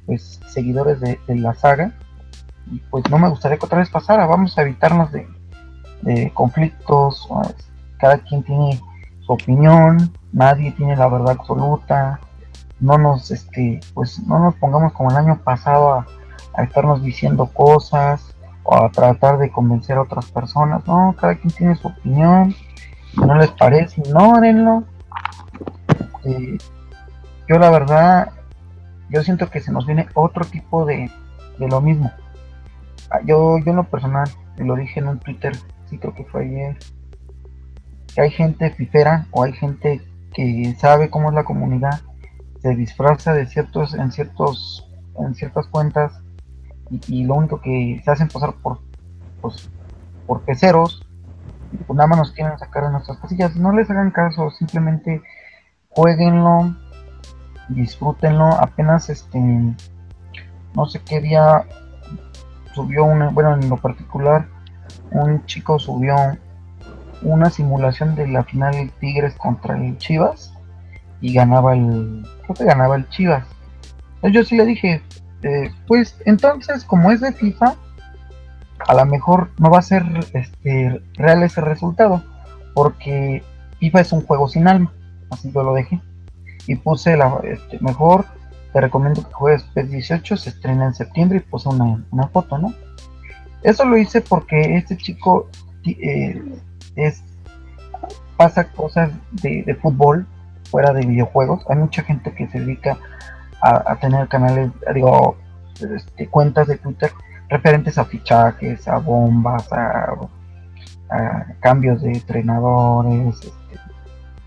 pues, 0.07 0.41
seguidores 0.49 1.01
de, 1.01 1.19
la 1.37 1.55
saga. 1.55 1.93
Y 2.71 2.79
pues 2.91 3.09
no 3.11 3.19
me 3.19 3.29
gustaría 3.29 3.59
que 3.59 3.67
otra 3.67 3.79
vez 3.79 3.91
pasara. 3.91 4.27
Vamos 4.27 4.57
a 4.57 4.63
evitarnos 4.63 5.11
de, 5.13 5.27
conflictos. 6.35 7.27
o, 7.31 7.43
es- 7.43 7.69
Cada 7.99 8.19
quien 8.19 8.43
tiene 8.43 8.81
su 9.25 9.33
opinión, 9.33 10.13
nadie 10.33 10.73
tiene 10.73 10.97
la 10.97 11.09
verdad 11.09 11.37
absoluta. 11.39 12.19
No 12.81 12.99
nos, 12.99 13.31
este, 13.31 13.79
pues, 13.95 14.19
no 14.27 14.41
nos 14.41 14.57
pongamos 14.57 14.93
como 14.93 15.11
el 15.11 15.17
año 15.17 15.41
pasado 15.45 15.93
a, 15.95 16.07
a 16.55 16.63
estarnos 16.65 17.01
diciendo 17.03 17.47
cosas 17.47 18.32
o 18.65 18.77
a 18.77 18.91
tratar 18.91 19.39
de 19.39 19.51
convencer 19.51 19.97
a 19.97 20.03
otras 20.03 20.31
personas. 20.31 20.87
No, 20.87 21.15
cada 21.19 21.35
quien 21.35 21.53
tiene 21.53 21.75
su 21.75 21.89
opinión. 21.89 22.55
Si 23.13 23.21
no 23.21 23.37
les 23.37 23.51
parece, 23.51 24.01
ignórenlo. 24.01 24.85
Eh, 26.25 26.59
yo 27.49 27.59
la 27.59 27.71
verdad, 27.71 28.33
yo 29.11 29.23
siento 29.23 29.51
que 29.51 29.61
se 29.61 29.73
nos 29.73 29.87
viene 29.87 30.09
otro 30.15 30.45
tipo 30.45 30.87
de, 30.87 31.11
de 31.59 31.69
lo 31.69 31.81
mismo. 31.81 32.11
Ah, 33.11 33.21
Yo, 33.25 33.59
yo 33.59 33.71
en 33.71 33.77
lo 33.77 33.85
personal, 33.85 34.29
lo 34.57 34.77
dije 34.77 35.01
en 35.01 35.09
un 35.09 35.19
Twitter, 35.19 35.53
sí 35.91 35.99
creo 35.99 36.15
que 36.15 36.25
fue 36.25 36.45
ayer, 36.45 36.79
que 38.15 38.23
hay 38.23 38.31
gente 38.31 38.71
fifera 38.71 39.27
o 39.33 39.43
hay 39.43 39.53
gente 39.53 40.01
que 40.33 40.75
sabe 40.79 41.11
cómo 41.11 41.29
es 41.29 41.35
la 41.35 41.45
comunidad, 41.45 42.01
se 42.63 42.75
disfraza 42.75 43.35
de 43.35 43.47
ciertos, 43.47 43.95
en 43.95 44.13
ciertos, 44.13 44.89
en 45.19 45.35
ciertas 45.35 45.67
cuentas 45.67 46.22
y, 47.09 47.25
lo 47.25 47.35
único 47.35 47.61
que 47.61 48.01
se 48.05 48.11
hacen 48.11 48.29
pasar 48.29 48.55
por 48.63 48.81
pues, 49.41 49.71
por 50.27 50.43
peceros 50.43 51.05
pues 51.87 51.97
nada 51.97 52.07
más 52.07 52.19
nos 52.19 52.33
quieren 52.33 52.59
sacar 52.59 52.85
de 52.85 52.91
nuestras 52.91 53.19
casillas. 53.19 53.57
No 53.57 53.73
les 53.73 53.91
hagan 53.91 54.11
caso 54.11 54.51
simplemente 54.51 55.23
jueguenlo 55.89 56.77
disfrútenlo. 57.69 58.47
Apenas 58.47 59.09
este 59.09 59.39
no 60.75 60.87
sé 60.87 61.01
qué 61.01 61.21
día 61.21 61.65
subió 62.75 63.05
una 63.05 63.29
bueno 63.31 63.55
en 63.55 63.69
lo 63.69 63.77
particular 63.77 64.47
un 65.11 65.45
chico 65.47 65.79
subió 65.79 66.17
una 67.23 67.51
simulación 67.51 68.15
de 68.15 68.27
la 68.27 68.43
final 68.45 68.91
Tigres 68.99 69.35
contra 69.37 69.77
el 69.77 69.97
Chivas 69.99 70.53
y 71.21 71.33
ganaba 71.33 71.75
el 71.75 72.27
creo 72.43 72.55
que 72.55 72.65
ganaba 72.65 72.97
el 72.97 73.09
Chivas. 73.09 73.47
Yo 74.23 74.45
sí 74.45 74.57
le 74.57 74.65
dije 74.67 75.03
eh, 75.43 75.71
pues 75.87 76.17
entonces 76.25 76.85
como 76.85 77.11
es 77.11 77.21
de 77.21 77.33
FIFA 77.33 77.75
a 78.87 78.95
lo 78.95 79.07
mejor 79.07 79.51
no 79.59 79.71
va 79.71 79.79
a 79.79 79.83
ser 79.83 80.05
este 80.33 81.03
real 81.15 81.43
ese 81.43 81.61
resultado 81.61 82.23
porque 82.75 83.43
FIFA 83.79 84.01
es 84.01 84.13
un 84.13 84.23
juego 84.23 84.49
sin 84.49 84.69
alma 84.69 84.93
así 85.31 85.51
yo 85.53 85.63
lo 85.63 85.75
dejé. 85.75 86.01
Y 86.67 86.77
puse 86.77 87.17
la 87.17 87.41
este, 87.43 87.79
mejor 87.81 88.25
te 88.73 88.81
recomiendo 88.81 89.27
que 89.27 89.33
juegues 89.33 89.65
PES 89.75 89.91
18 89.91 90.37
se 90.37 90.51
estrena 90.51 90.87
en 90.87 90.95
septiembre 90.95 91.39
y 91.39 91.51
puse 91.51 91.69
una, 91.69 92.05
una 92.11 92.29
foto 92.29 92.57
no 92.59 92.73
eso 93.63 93.85
lo 93.85 93.97
hice 93.97 94.21
porque 94.21 94.77
este 94.77 94.97
chico 94.97 95.49
eh, 95.85 96.43
es 96.97 97.23
pasa 98.37 98.71
cosas 98.73 99.11
de 99.31 99.77
fútbol 99.81 100.27
fuera 100.73 100.93
de 100.93 101.07
videojuegos. 101.07 101.63
Hay 101.69 101.77
mucha 101.77 102.03
gente 102.03 102.33
que 102.33 102.49
se 102.49 102.59
dedica 102.59 102.99
a, 103.63 103.97
tener 103.97 104.29
canales 104.29 104.71
digo 104.95 105.37
este, 105.81 106.29
cuentas 106.29 106.67
de 106.67 106.79
Twitter 106.79 107.11
referentes 107.49 107.99
a 107.99 108.05
fichajes, 108.05 108.89
a 108.89 108.99
bombas, 108.99 109.71
a, 109.73 110.17
cambios 111.61 112.01
de 112.01 112.13
entrenadores, 112.13 113.37
este, 113.37 113.79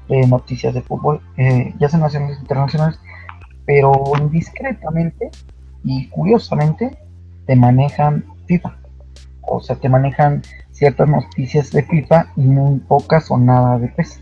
de 0.09 0.27
noticias 0.27 0.73
de 0.73 0.81
fútbol, 0.81 1.21
eh, 1.37 1.73
ya 1.79 1.87
sean 1.87 2.01
nacionales 2.01 2.39
internacionales, 2.39 2.99
pero 3.67 3.93
indiscretamente 4.19 5.29
y 5.83 6.07
curiosamente 6.09 6.97
te 7.45 7.55
manejan 7.55 8.25
FIFA. 8.47 8.75
o 9.41 9.59
sea, 9.59 9.75
te 9.75 9.89
manejan 9.89 10.41
ciertas 10.71 11.07
noticias 11.07 11.71
de 11.71 11.83
FIFA 11.83 12.31
y 12.35 12.41
muy 12.41 12.79
pocas 12.79 13.29
o 13.29 13.37
nada 13.37 13.77
de 13.77 13.87
PES. 13.89 14.21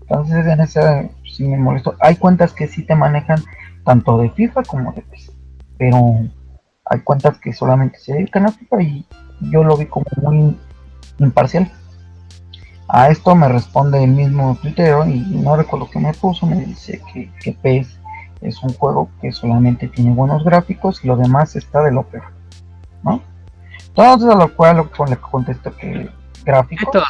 Entonces 0.00 0.46
en 0.46 0.60
esa 0.60 1.08
sí 1.30 1.46
me 1.46 1.58
molesto. 1.58 1.94
Hay 2.00 2.16
cuentas 2.16 2.54
que 2.54 2.66
sí 2.66 2.84
te 2.84 2.94
manejan 2.94 3.38
tanto 3.84 4.18
de 4.18 4.30
FIFA 4.30 4.62
como 4.64 4.92
de 4.92 5.02
PES, 5.02 5.32
pero 5.78 5.98
hay 6.84 7.00
cuentas 7.00 7.38
que 7.38 7.52
solamente 7.52 7.98
se 7.98 8.14
dedican 8.14 8.46
a 8.46 8.52
FIFA 8.52 8.82
y 8.82 9.06
yo 9.40 9.64
lo 9.64 9.76
vi 9.76 9.86
como 9.86 10.06
muy 10.20 10.56
imparcial. 11.18 11.70
A 12.88 13.08
esto 13.08 13.34
me 13.34 13.48
responde 13.48 14.02
el 14.04 14.10
mismo 14.10 14.56
Twitter 14.60 14.94
y 15.06 15.20
no 15.20 15.56
recuerdo 15.56 15.88
que 15.88 15.98
me 15.98 16.12
puso, 16.12 16.46
me 16.46 16.56
dice 16.56 17.00
que, 17.12 17.32
que 17.42 17.52
PES 17.52 17.98
es 18.42 18.62
un 18.62 18.74
juego 18.74 19.08
que 19.20 19.32
solamente 19.32 19.88
tiene 19.88 20.12
buenos 20.12 20.44
gráficos 20.44 21.02
y 21.04 21.06
lo 21.06 21.16
demás 21.16 21.56
está 21.56 21.82
de 21.82 21.92
lo 21.92 22.02
peor, 22.02 22.24
¿no? 23.02 23.22
Entonces 23.88 24.28
a 24.28 24.34
lo 24.34 24.54
cual 24.54 24.88
le 25.08 25.16
contesto 25.16 25.74
que 25.76 26.10
gráficos... 26.44 27.02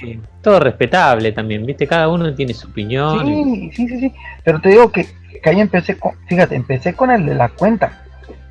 Todo, 0.00 0.10
sí, 0.12 0.20
todo 0.42 0.60
respetable 0.60 1.32
también, 1.32 1.64
¿viste? 1.66 1.86
Cada 1.86 2.08
uno 2.08 2.34
tiene 2.34 2.54
su 2.54 2.68
opinión. 2.68 3.26
Sí, 3.26 3.70
sí, 3.74 3.88
sí, 3.88 3.98
sí, 4.00 4.12
pero 4.44 4.60
te 4.60 4.70
digo 4.70 4.90
que, 4.90 5.06
que 5.42 5.50
ahí 5.50 5.60
empecé 5.60 5.98
con, 5.98 6.12
fíjate, 6.28 6.54
empecé 6.54 6.94
con 6.94 7.10
el 7.10 7.26
de 7.26 7.34
la 7.34 7.48
cuenta 7.48 8.02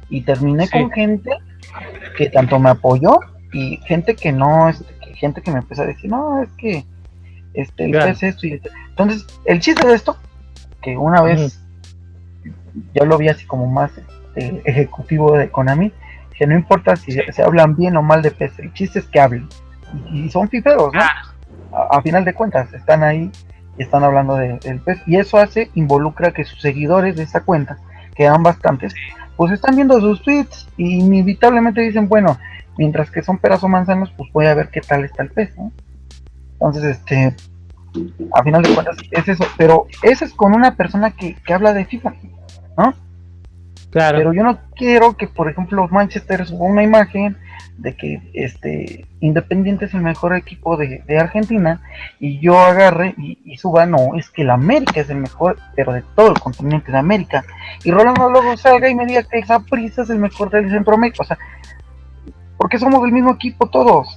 y 0.10 0.21
terminé 0.21 0.67
Sí. 0.67 0.71
con 0.80 0.91
gente 0.91 1.32
que 2.17 2.30
tanto 2.30 2.60
me 2.60 2.69
apoyó 2.69 3.19
y 3.54 3.77
gente 3.86 4.15
que 4.15 4.32
no, 4.32 4.69
este, 4.69 4.86
que 5.04 5.13
gente 5.15 5.41
que 5.41 5.51
me 5.51 5.60
empezó 5.60 5.84
a 5.84 5.88
decir, 5.88 6.10
no, 6.10 6.41
es 6.43 6.49
que 6.58 6.86
este, 7.54 7.86
el 7.86 7.91
Claro. 7.91 8.12
es 8.12 8.23
esto 8.23 8.47
y 8.47 8.54
esto. 8.54 8.69
Entonces, 8.89 9.25
el 9.45 9.60
chiste 9.60 9.88
de 9.88 9.93
esto, 9.93 10.17
que 10.82 10.97
una 10.97 11.21
vez 11.21 11.62
yo 12.93 13.06
lo 13.06 13.17
vi 13.17 13.27
así 13.30 13.45
como 13.45 13.67
más 13.67 13.91
este, 13.97 14.62
ejecutivo 14.65 15.38
de 15.38 15.49
Konami, 15.49 15.91
que 16.38 16.47
no 16.47 16.56
importa 16.56 16.95
si 16.95 17.12
se, 17.12 17.41
hablan 17.43 17.75
bien 17.75 17.95
o 17.97 18.01
mal 18.01 18.21
de 18.21 18.32
PES, 18.32 18.60
el 18.60 18.73
chiste 18.73 18.99
es 18.99 19.06
que 19.06 19.19
hablen. 19.19 19.47
Y, 20.12 20.25
y 20.25 20.30
son 20.30 20.49
fiferos, 20.49 20.93
¿no? 20.93 20.99
A, 21.01 21.97
a 21.97 22.01
final 22.01 22.23
de 22.25 22.34
cuentas, 22.34 22.71
están 22.73 23.04
ahí 23.04 23.32
y 23.77 23.84
están 23.84 24.04
hablando 24.04 24.36
de- 24.36 24.58
del 24.60 24.80
PES. 24.80 25.01
Y 25.08 25.17
eso 25.17 25.38
hace, 25.38 25.69
involucra 25.75 26.32
que 26.32 26.43
sus 26.43 26.60
seguidores 26.62 27.15
de 27.15 27.23
esa 27.23 27.41
cuenta, 27.41 27.77
que 28.15 28.23
eran 28.23 28.43
bastantes, 28.43 28.93
pues 29.38 29.51
están 29.54 29.75
viendo 29.75 29.99
sus 29.99 30.21
tweets 30.21 30.67
y 30.77 30.99
inevitablemente 30.99 31.82
dicen, 31.82 32.08
bueno, 32.10 32.38
mientras 32.77 33.10
que 33.12 33.21
son 33.21 33.38
peras 33.38 33.63
o 33.63 33.67
manzanos, 33.67 34.12
pues 34.17 34.32
voy 34.34 34.45
a 34.45 34.54
ver 34.54 34.69
qué 34.69 34.82
tal 34.82 35.04
está 35.04 35.23
el 35.23 35.30
PES, 35.30 35.58
¿no? 35.58 35.71
Entonces, 36.54 36.84
este, 36.97 37.36
a 38.34 38.43
final 38.43 38.62
de 38.62 38.73
cuentas 38.73 38.97
es 39.10 39.27
eso, 39.27 39.45
pero 39.58 39.88
eso 40.04 40.25
es 40.25 40.34
con 40.34 40.54
una 40.54 40.75
persona 40.75 41.12
que, 41.12 41.36
que 41.36 41.54
habla 41.54 41.73
de 41.73 41.86
FIFA, 41.86 42.13
Claro. 43.89 44.17
pero 44.19 44.34
yo 44.34 44.43
no 44.43 44.58
quiero 44.75 45.17
que, 45.17 45.27
por 45.27 45.49
ejemplo, 45.49 45.86
Manchester 45.89 46.45
suba 46.45 46.65
una 46.65 46.82
imagen 46.84 47.36
de 47.78 47.95
que 47.95 48.21
este 48.34 49.06
Independiente 49.21 49.86
es 49.86 49.93
el 49.93 50.02
mejor 50.02 50.36
equipo 50.36 50.78
de, 50.78 51.04
de 51.08 51.17
Argentina 51.19 51.82
y 52.19 52.39
yo 52.39 52.60
agarre 52.60 53.13
y, 53.17 53.38
y 53.45 53.58
suba, 53.58 53.86
no, 53.86 54.15
es 54.17 54.30
que 54.30 54.41
el 54.41 54.50
América 54.50 55.02
es 55.02 55.10
el 55.10 55.17
mejor, 55.17 55.58
pero 55.76 55.93
de 55.93 56.04
todo 56.15 56.30
el 56.32 56.39
continente 56.39 56.91
de 56.91 56.97
América. 56.97 57.43
Y 57.84 57.91
Rolando 57.91 58.30
luego 58.30 58.56
salga 58.58 58.89
y 58.89 58.95
me 58.95 59.06
diga 59.06 59.24
que 59.24 59.39
esa 59.39 59.60
prisa 59.60 60.02
es 60.04 60.10
el 60.10 60.17
mejor 60.17 60.50
del 60.50 60.69
Centroamérica, 60.69 61.24
o 61.24 61.26
sea, 61.26 61.38
porque 62.58 62.78
somos 62.80 63.02
del 63.04 63.12
mismo 63.12 63.32
equipo 63.34 63.67
todos. 63.69 64.08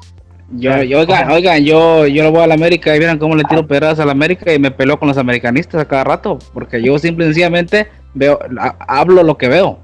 Yo, 0.51 0.83
yo, 0.83 1.01
oigan, 1.01 1.31
oigan, 1.31 1.65
yo, 1.65 2.07
yo 2.07 2.23
lo 2.23 2.31
voy 2.31 2.43
a 2.43 2.47
la 2.47 2.55
América 2.55 2.95
y 2.95 2.99
vieran 2.99 3.19
cómo 3.19 3.35
le 3.35 3.45
tiro 3.45 3.67
pedradas 3.67 3.99
a 3.99 4.05
la 4.05 4.13
América 4.13 4.53
y 4.53 4.59
me 4.59 4.71
peleo 4.71 4.99
con 4.99 5.09
los 5.09 5.17
americanistas 5.19 5.81
a 5.81 5.89
cada 5.89 6.05
rato, 6.05 6.39
porque 6.53 6.83
yo 6.83 6.99
simple 6.99 7.25
y 7.25 7.29
sencillamente 7.29 7.89
veo, 8.13 8.39
ha- 8.61 8.77
hablo 8.87 9.23
lo 9.23 9.39
que 9.39 9.49
veo. 9.49 9.81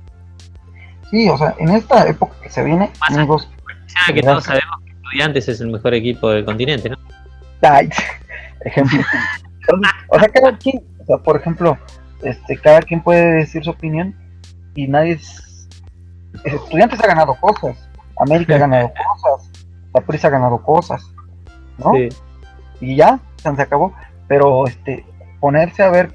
Sí, 1.11 1.29
o 1.29 1.37
sea, 1.37 1.55
en 1.59 1.71
esta 1.71 2.07
época 2.07 2.35
que 2.43 2.51
se 2.51 2.63
viene, 2.63 2.91
Pasa. 2.99 3.15
amigos, 3.15 3.49
Ya 4.09 4.15
que 4.15 4.23
todos 4.23 4.45
sabemos 4.45 4.79
que 4.85 4.91
Estudiantes 4.93 5.49
es 5.49 5.61
el 5.61 5.71
mejor 5.71 5.95
equipo 5.95 6.31
del 6.31 6.45
continente, 6.45 6.89
¿no? 6.91 6.97
Ay, 7.63 7.89
ejemplo. 8.65 9.01
O 10.09 10.19
sea, 10.19 10.29
cada 10.29 10.57
quien, 10.57 10.83
o 11.01 11.05
sea, 11.05 11.19
por 11.19 11.37
ejemplo, 11.37 11.77
este, 12.23 12.57
cada 12.59 12.81
quien 12.81 13.03
puede 13.03 13.39
decir 13.39 13.65
su 13.65 13.71
opinión 13.71 14.15
y 14.75 14.87
nadie 14.87 15.13
es... 15.13 15.69
Estudiantes 16.45 17.03
ha 17.03 17.09
ganado 17.09 17.35
cosas, 17.35 17.77
América 18.21 18.55
ha 18.55 18.59
ganado 18.59 18.93
cosas, 18.93 19.51
la 19.93 20.01
Prisa 20.01 20.29
ha 20.29 20.31
ganado 20.31 20.63
cosas, 20.63 21.03
¿no? 21.79 21.93
Sí. 21.93 22.09
Y 22.81 22.97
ya, 22.97 23.19
se 23.37 23.49
acabó. 23.49 23.93
Pero 24.29 24.67
este, 24.67 25.05
ponerse 25.41 25.83
a 25.83 25.91
ver 25.91 26.15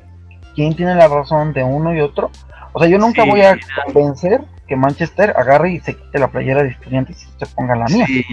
quién 0.55 0.73
tiene 0.75 0.95
la 0.95 1.07
razón 1.07 1.51
de 1.53 1.63
uno 1.63 1.93
y 1.93 1.99
otro. 1.99 2.31
O 2.73 2.79
sea, 2.79 2.87
yo 2.87 2.97
nunca 2.97 3.23
Sí, 3.23 3.29
voy 3.29 3.41
a 3.41 3.57
convencer 3.85 4.41
que 4.67 4.75
Manchester 4.75 5.33
agarre 5.37 5.73
y 5.73 5.79
se 5.79 5.95
quite 5.95 6.19
la 6.19 6.27
playera 6.29 6.63
de 6.63 6.69
estudiantes 6.69 7.21
y 7.23 7.45
se 7.45 7.55
ponga 7.55 7.75
la 7.75 7.85
mía. 7.85 8.05
Sí, 8.07 8.25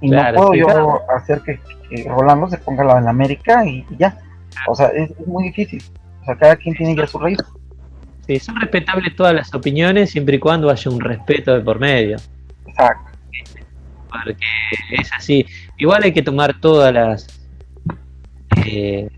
Y 0.00 0.10
Claro, 0.10 0.32
no 0.32 0.38
puedo 0.48 0.52
sí, 0.52 0.58
yo 0.60 0.66
claro. 0.66 1.00
hacer 1.16 1.40
que, 1.42 1.60
que 1.88 2.08
Rolando 2.08 2.48
se 2.48 2.58
ponga 2.58 2.84
la 2.84 2.96
de 2.96 3.00
la 3.02 3.10
América 3.10 3.64
y, 3.64 3.84
y 3.90 3.96
ya. 3.98 4.16
O 4.68 4.74
sea, 4.74 4.88
es, 4.88 5.10
es 5.10 5.26
muy 5.26 5.44
difícil. 5.44 5.82
O 6.22 6.24
sea, 6.26 6.36
cada 6.36 6.56
quien 6.56 6.74
tiene 6.76 6.94
ya 6.96 7.06
su 7.06 7.18
raíz. 7.18 7.38
Sí, 8.26 8.38
son 8.38 8.58
respetables 8.60 9.14
todas 9.16 9.34
las 9.34 9.52
opiniones 9.54 10.10
siempre 10.10 10.36
y 10.36 10.38
cuando 10.38 10.70
haya 10.70 10.90
un 10.90 11.00
respeto 11.00 11.52
de 11.54 11.60
por 11.60 11.78
medio. 11.78 12.16
Exacto. 12.66 13.10
Porque 14.10 14.36
es 14.98 15.12
así. 15.12 15.44
Igual 15.78 16.04
hay 16.04 16.12
que 16.12 16.22
tomar 16.22 16.58
todas 16.60 16.94
las 16.94 17.26
eh, 18.64 19.08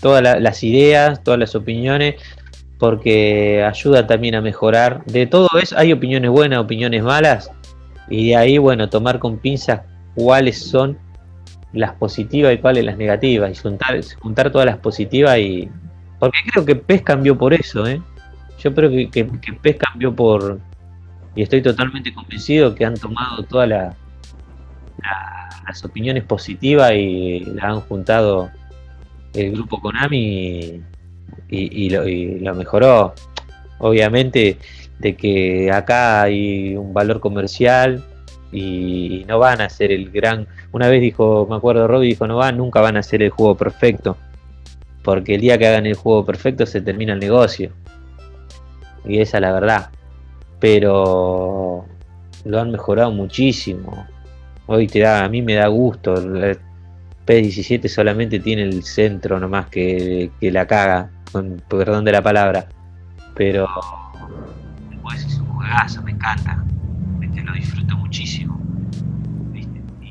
todas 0.00 0.22
la- 0.22 0.38
las 0.38 0.62
ideas, 0.62 1.22
todas 1.24 1.40
las 1.40 1.54
opiniones, 1.54 2.16
porque 2.78 3.64
ayuda 3.64 4.06
también 4.06 4.34
a 4.36 4.40
mejorar. 4.40 5.04
De 5.06 5.26
todo 5.26 5.48
eso 5.60 5.76
hay 5.78 5.92
opiniones 5.92 6.30
buenas, 6.30 6.58
opiniones 6.60 7.02
malas, 7.02 7.50
y 8.08 8.28
de 8.28 8.36
ahí, 8.36 8.58
bueno, 8.58 8.88
tomar 8.88 9.18
con 9.18 9.38
pinzas 9.38 9.82
cuáles 10.14 10.58
son 10.62 10.96
las 11.72 11.92
positivas 11.94 12.54
y 12.54 12.58
cuáles 12.58 12.84
las 12.84 12.96
negativas, 12.96 13.50
y 13.52 13.54
juntar, 13.60 14.00
juntar 14.20 14.50
todas 14.50 14.66
las 14.66 14.78
positivas 14.78 15.38
y... 15.38 15.68
Porque 16.18 16.38
creo 16.50 16.64
que 16.64 16.74
PES 16.74 17.02
cambió 17.02 17.36
por 17.38 17.52
eso, 17.54 17.86
¿eh? 17.86 18.00
Yo 18.58 18.74
creo 18.74 18.90
que, 18.90 19.08
que, 19.10 19.28
que 19.40 19.52
PES 19.52 19.76
cambió 19.76 20.14
por... 20.14 20.58
Y 21.36 21.42
estoy 21.42 21.62
totalmente 21.62 22.12
convencido 22.12 22.74
que 22.74 22.84
han 22.84 22.94
tomado 22.94 23.44
todas 23.44 23.68
la- 23.68 23.94
la- 25.02 25.48
las 25.66 25.84
opiniones 25.84 26.24
positivas 26.24 26.92
y 26.94 27.40
las 27.40 27.64
han 27.64 27.80
juntado 27.82 28.50
el 29.34 29.52
grupo 29.52 29.80
Konami 29.80 30.80
y- 31.48 31.86
y 31.86 31.90
lo, 31.90 32.06
y 32.08 32.40
lo 32.40 32.54
mejoró. 32.54 33.14
Obviamente 33.78 34.58
de 34.98 35.14
que 35.16 35.70
acá 35.70 36.22
hay 36.22 36.76
un 36.76 36.92
valor 36.92 37.20
comercial 37.20 38.02
y 38.50 39.24
no 39.28 39.38
van 39.38 39.60
a 39.60 39.68
ser 39.68 39.92
el 39.92 40.10
gran... 40.10 40.46
Una 40.72 40.88
vez 40.88 41.00
dijo, 41.00 41.46
me 41.48 41.56
acuerdo, 41.56 41.86
Robbie 41.86 42.08
dijo, 42.08 42.26
no 42.26 42.36
van, 42.36 42.56
nunca 42.56 42.80
van 42.80 42.96
a 42.96 43.02
ser 43.02 43.22
el 43.22 43.30
juego 43.30 43.56
perfecto. 43.56 44.16
Porque 45.02 45.36
el 45.36 45.40
día 45.40 45.56
que 45.58 45.66
hagan 45.66 45.86
el 45.86 45.94
juego 45.94 46.24
perfecto 46.26 46.66
se 46.66 46.80
termina 46.80 47.12
el 47.12 47.20
negocio. 47.20 47.70
Y 49.04 49.20
esa 49.20 49.38
es 49.38 49.42
la 49.42 49.52
verdad. 49.52 49.90
Pero 50.58 51.84
lo 52.44 52.60
han 52.60 52.70
mejorado 52.70 53.10
muchísimo. 53.12 54.06
Hoy 54.66 54.86
te 54.86 55.00
da, 55.00 55.24
a 55.24 55.28
mí 55.28 55.40
me 55.40 55.54
da 55.54 55.68
gusto. 55.68 56.14
El 56.14 56.58
P17 57.26 57.88
solamente 57.88 58.40
tiene 58.40 58.62
el 58.62 58.82
centro 58.82 59.38
nomás 59.38 59.68
que, 59.68 60.30
que 60.40 60.50
la 60.50 60.66
caga, 60.66 61.10
con 61.30 61.62
perdón 61.68 62.04
de 62.04 62.12
la 62.12 62.22
palabra. 62.22 62.68
Pero 63.34 63.68
después 64.90 65.24
es 65.24 65.38
un 65.38 65.46
juegazo, 65.46 66.02
me 66.02 66.12
encanta. 66.12 66.64
¿viste? 67.18 67.42
Lo 67.42 67.52
disfruto 67.52 67.96
muchísimo. 67.96 68.60
¿viste? 69.52 69.80
Y, 70.02 70.06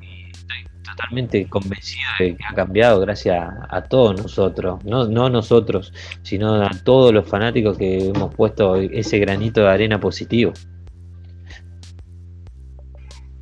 y 0.00 0.30
estoy 0.30 0.64
totalmente 0.82 1.46
convencido 1.48 2.08
de 2.18 2.36
que 2.36 2.44
ha 2.44 2.54
cambiado 2.54 3.00
gracias 3.00 3.36
a, 3.42 3.68
a 3.68 3.82
todos 3.82 4.20
nosotros. 4.20 4.84
No, 4.84 5.06
no 5.06 5.28
nosotros, 5.28 5.92
sino 6.22 6.54
a 6.62 6.70
todos 6.84 7.12
los 7.12 7.28
fanáticos 7.28 7.76
que 7.76 8.08
hemos 8.08 8.34
puesto 8.34 8.76
ese 8.76 9.18
granito 9.18 9.62
de 9.62 9.68
arena 9.68 10.00
positivo. 10.00 10.52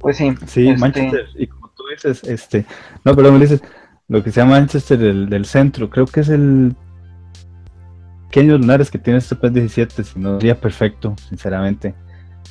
Pues 0.03 0.17
sí. 0.17 0.35
Sí, 0.47 0.69
este, 0.69 0.81
Manchester, 0.81 1.29
y 1.37 1.47
como 1.47 1.69
tú 1.69 1.85
dices, 1.89 2.25
este, 2.25 2.67
no, 3.05 3.15
perdón, 3.15 3.35
me 3.35 3.41
dices, 3.41 3.63
lo 4.13 4.23
que 4.23 4.31
se 4.31 4.41
llama 4.41 4.59
Manchester 4.59 4.99
del, 4.99 5.29
del 5.31 5.47
centro, 5.47 5.89
creo 5.89 6.05
que 6.05 6.21
es 6.21 6.29
el 6.29 6.77
pequeños 8.29 8.61
lunares 8.61 8.91
que 8.91 8.99
tiene 8.99 9.19
este 9.19 9.35
PS17, 9.35 10.03
si 10.05 10.19
no 10.19 10.39
sería 10.39 10.55
perfecto, 10.59 11.15
sinceramente, 11.31 11.95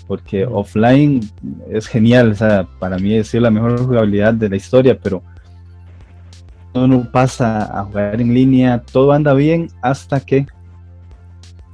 porque 0.08 0.44
offline 0.44 1.22
es 1.70 1.86
genial, 1.86 2.32
o 2.32 2.36
sea, 2.36 2.68
para 2.80 2.98
mí 2.98 3.24
sido 3.24 3.44
la 3.44 3.52
mejor 3.52 3.80
jugabilidad 3.80 4.34
de 4.34 4.50
la 4.50 4.56
historia, 4.56 4.98
pero 4.98 5.22
uno 6.74 7.08
pasa 7.12 7.80
a 7.80 7.84
jugar 7.86 8.20
en 8.20 8.34
línea, 8.34 8.82
todo 8.92 9.12
anda 9.12 9.36
bien 9.36 9.68
hasta 9.84 10.20
que 10.20 10.48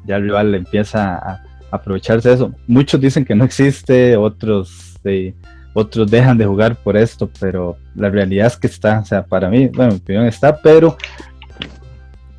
ya 0.05 0.17
el 0.17 0.23
rival 0.23 0.53
empieza 0.53 1.15
a 1.15 1.43
aprovecharse 1.71 2.27
de 2.27 2.35
eso. 2.35 2.53
Muchos 2.67 2.99
dicen 2.99 3.23
que 3.23 3.35
no 3.35 3.45
existe, 3.45 4.17
otros 4.17 4.99
eh, 5.05 5.33
otros 5.77 6.09
dejan 6.09 6.39
de 6.39 6.45
jugar 6.45 6.75
por 6.75 6.97
esto, 6.97 7.29
pero 7.39 7.77
la 7.93 8.09
realidad 8.09 8.47
es 8.47 8.57
que 8.57 8.65
está, 8.65 8.99
o 8.99 9.05
sea, 9.05 9.23
para 9.23 9.47
mí, 9.47 9.67
bueno, 9.67 9.91
mi 9.91 9.97
opinión 9.97 10.25
está, 10.25 10.59
pero 10.59 10.97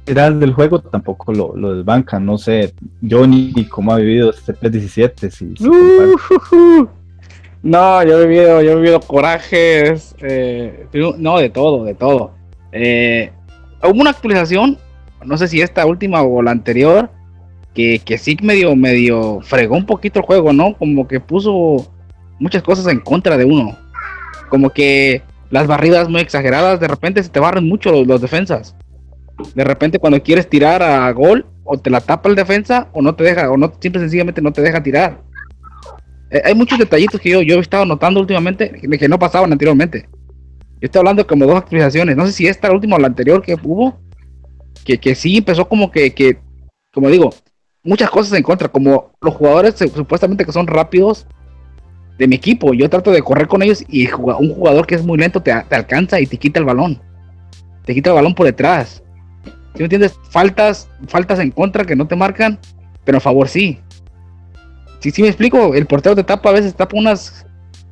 general 0.05 0.41
del 0.41 0.53
juego 0.53 0.81
tampoco 0.81 1.33
lo, 1.33 1.57
lo 1.57 1.77
desbanca, 1.77 2.19
no 2.19 2.37
sé, 2.37 2.75
Johnny 3.09 3.65
cómo 3.71 3.93
ha 3.93 3.99
vivido 3.99 4.31
este 4.31 4.55
P17, 4.55 5.31
si, 5.31 5.55
si 5.55 5.69
comparte. 5.69 6.93
No, 7.63 8.03
yo 8.03 8.21
he 8.21 8.27
vivido, 8.27 8.61
yo 8.61 8.73
he 8.73 8.77
vivido 8.77 9.01
corajes, 9.01 10.17
eh, 10.21 10.87
no, 11.19 11.39
de 11.39 11.51
todo, 11.51 11.85
de 11.85 11.95
todo. 11.95 12.33
Eh, 12.73 13.31
hubo 13.85 14.01
una 14.01 14.11
actualización, 14.11 14.79
no 15.25 15.37
sé 15.37 15.47
si 15.47 15.61
esta 15.61 15.87
última 15.87 16.23
o 16.23 16.43
la 16.43 16.51
anterior, 16.51 17.09
que, 17.73 18.01
que 18.01 18.19
sí 18.19 18.37
medio, 18.43 18.75
medio 18.75 19.41
fregó 19.43 19.77
un 19.77 19.87
poquito 19.87 20.19
el 20.19 20.27
juego, 20.27 20.53
¿no? 20.53 20.75
Como 20.77 21.07
que 21.07 21.21
puso 21.21 21.87
muchas 22.39 22.63
cosas 22.63 22.87
en 22.89 23.01
contra 23.01 23.37
de 23.37 23.45
uno. 23.45 23.77
Como 24.49 24.71
que 24.71 25.23
las 25.51 25.67
barridas 25.67 26.09
muy 26.09 26.21
exageradas, 26.21 26.81
de 26.81 26.89
repente 26.89 27.23
se 27.23 27.31
te 27.31 27.41
barren 27.41 27.69
mucho 27.69 28.05
los, 28.05 28.21
defensas. 28.21 28.75
De 29.55 29.65
repente 29.65 29.99
cuando 29.99 30.23
quieres 30.23 30.49
tirar 30.49 30.83
a 30.83 31.11
gol, 31.13 31.47
o 31.65 31.79
te 31.79 31.91
la 31.91 32.01
tapa 32.01 32.29
el 32.29 32.35
defensa, 32.35 32.89
o 32.93 33.03
no 33.03 33.15
te 33.15 33.25
deja, 33.25 33.51
o 33.51 33.57
no, 33.57 33.73
simple 33.79 34.01
sencillamente 34.01 34.43
no 34.43 34.53
te 34.53 34.63
deja 34.63 34.83
tirar. 34.83 35.23
Eh, 36.31 36.43
hay 36.45 36.55
muchos 36.55 36.79
detallitos 36.79 37.21
que 37.21 37.31
yo, 37.31 37.43
yo 37.43 37.57
he 37.57 37.61
estado 37.61 37.85
notando 37.85 38.21
últimamente 38.21 38.71
que, 38.71 38.99
que 38.99 39.09
no 39.09 39.19
pasaban 39.19 39.53
anteriormente. 39.53 40.09
Yo 40.81 40.87
estoy 40.87 41.01
hablando 41.01 41.27
como 41.27 41.47
dos 41.47 41.57
actualizaciones. 41.57 42.17
No 42.17 42.27
sé 42.27 42.33
si 42.33 42.47
esta 42.47 42.71
última 42.71 42.97
o 42.97 42.99
la 42.99 43.09
anterior 43.09 43.43
que 43.43 43.57
hubo. 43.63 43.99
Que, 44.85 44.99
que 44.99 45.15
sí 45.15 45.39
empezó 45.39 45.69
como 45.69 45.91
que, 45.91 46.15
que, 46.15 46.39
como 46.95 47.11
digo, 47.11 47.35
muchas 47.83 48.11
cosas 48.11 48.33
en 48.35 48.43
contra. 48.43 48.69
Como 48.69 49.13
los 49.21 49.35
jugadores 49.35 49.75
supuestamente 49.77 50.45
que 50.45 50.53
son 50.53 50.67
rápidos 50.67 51.27
de 52.19 52.27
mi 52.27 52.37
equipo. 52.37 52.75
Yo 52.75 52.91
trato 52.91 53.11
de 53.11 53.23
correr 53.23 53.47
con 53.47 53.63
ellos 53.63 53.85
y 53.89 54.09
un 54.11 54.55
jugador 54.55 54.87
que 54.87 54.97
es 54.97 55.05
muy 55.05 55.19
lento 55.19 55.41
te, 55.41 55.53
te 55.69 55.75
alcanza 55.75 56.21
y 56.21 56.27
te 56.27 56.37
quita 56.37 56.59
el 56.59 56.67
balón. 56.67 57.01
Te 57.85 57.95
quita 57.95 58.11
el 58.11 58.17
balón 58.17 58.35
por 58.35 58.47
detrás. 58.47 59.03
¿Sí 59.45 59.79
me 59.79 59.85
entiendes? 59.85 60.19
Faltas, 60.31 60.89
faltas 61.07 61.39
en 61.39 61.53
contra 61.53 61.85
que 61.85 61.95
no 61.97 62.07
te 62.07 62.17
marcan, 62.17 62.59
pero 63.05 63.19
a 63.19 63.21
favor 63.21 63.49
sí. 63.49 63.79
Sí, 64.99 65.13
sí 65.13 65.23
me 65.23 65.29
explico. 65.29 65.75
El 65.75 65.87
portero 65.87 66.17
te 66.17 66.25
tapa, 66.25 66.51
a 66.51 66.53
veces 66.53 66.75
tapa 66.75 66.97
unas 66.97 67.47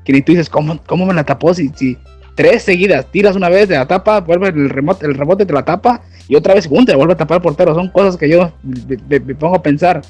que 0.04 0.20
tú 0.22 0.32
dices, 0.32 0.50
¿cómo, 0.50 0.78
cómo 0.86 1.06
me 1.06 1.14
la 1.14 1.24
tapó? 1.24 1.54
Si, 1.54 1.68
si 1.74 1.96
tres 2.34 2.62
seguidas, 2.62 3.06
tiras 3.10 3.36
una 3.36 3.48
vez 3.48 3.68
de 3.68 3.76
la 3.76 3.86
tapa, 3.86 4.20
vuelve 4.20 4.48
el 4.48 4.70
rebote, 4.70 5.06
el 5.06 5.14
rebote 5.14 5.46
te 5.46 5.52
la 5.52 5.64
tapa 5.64 6.02
y 6.28 6.34
otra 6.34 6.54
vez 6.54 6.68
te 6.68 6.94
vuelve 6.94 7.12
a 7.12 7.16
tapar 7.16 7.36
el 7.36 7.42
portero. 7.42 7.74
Son 7.74 7.88
cosas 7.88 8.16
que 8.16 8.28
yo 8.28 8.52
me, 8.62 9.20
pongo 9.34 9.56
a 9.56 9.62
pensar. 9.62 10.02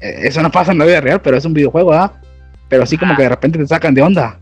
Eh, 0.00 0.20
Eso 0.22 0.42
no 0.42 0.50
pasa 0.50 0.72
en 0.72 0.78
la 0.78 0.84
vida 0.84 1.00
real, 1.00 1.20
pero 1.20 1.36
es 1.36 1.44
un 1.44 1.54
videojuego, 1.54 1.92
¿ah? 1.92 2.20
Pero 2.68 2.82
así 2.82 2.96
como 2.98 3.14
que 3.16 3.22
de 3.22 3.28
repente 3.28 3.58
te 3.58 3.66
sacan 3.66 3.94
de 3.94 4.02
onda. 4.02 4.40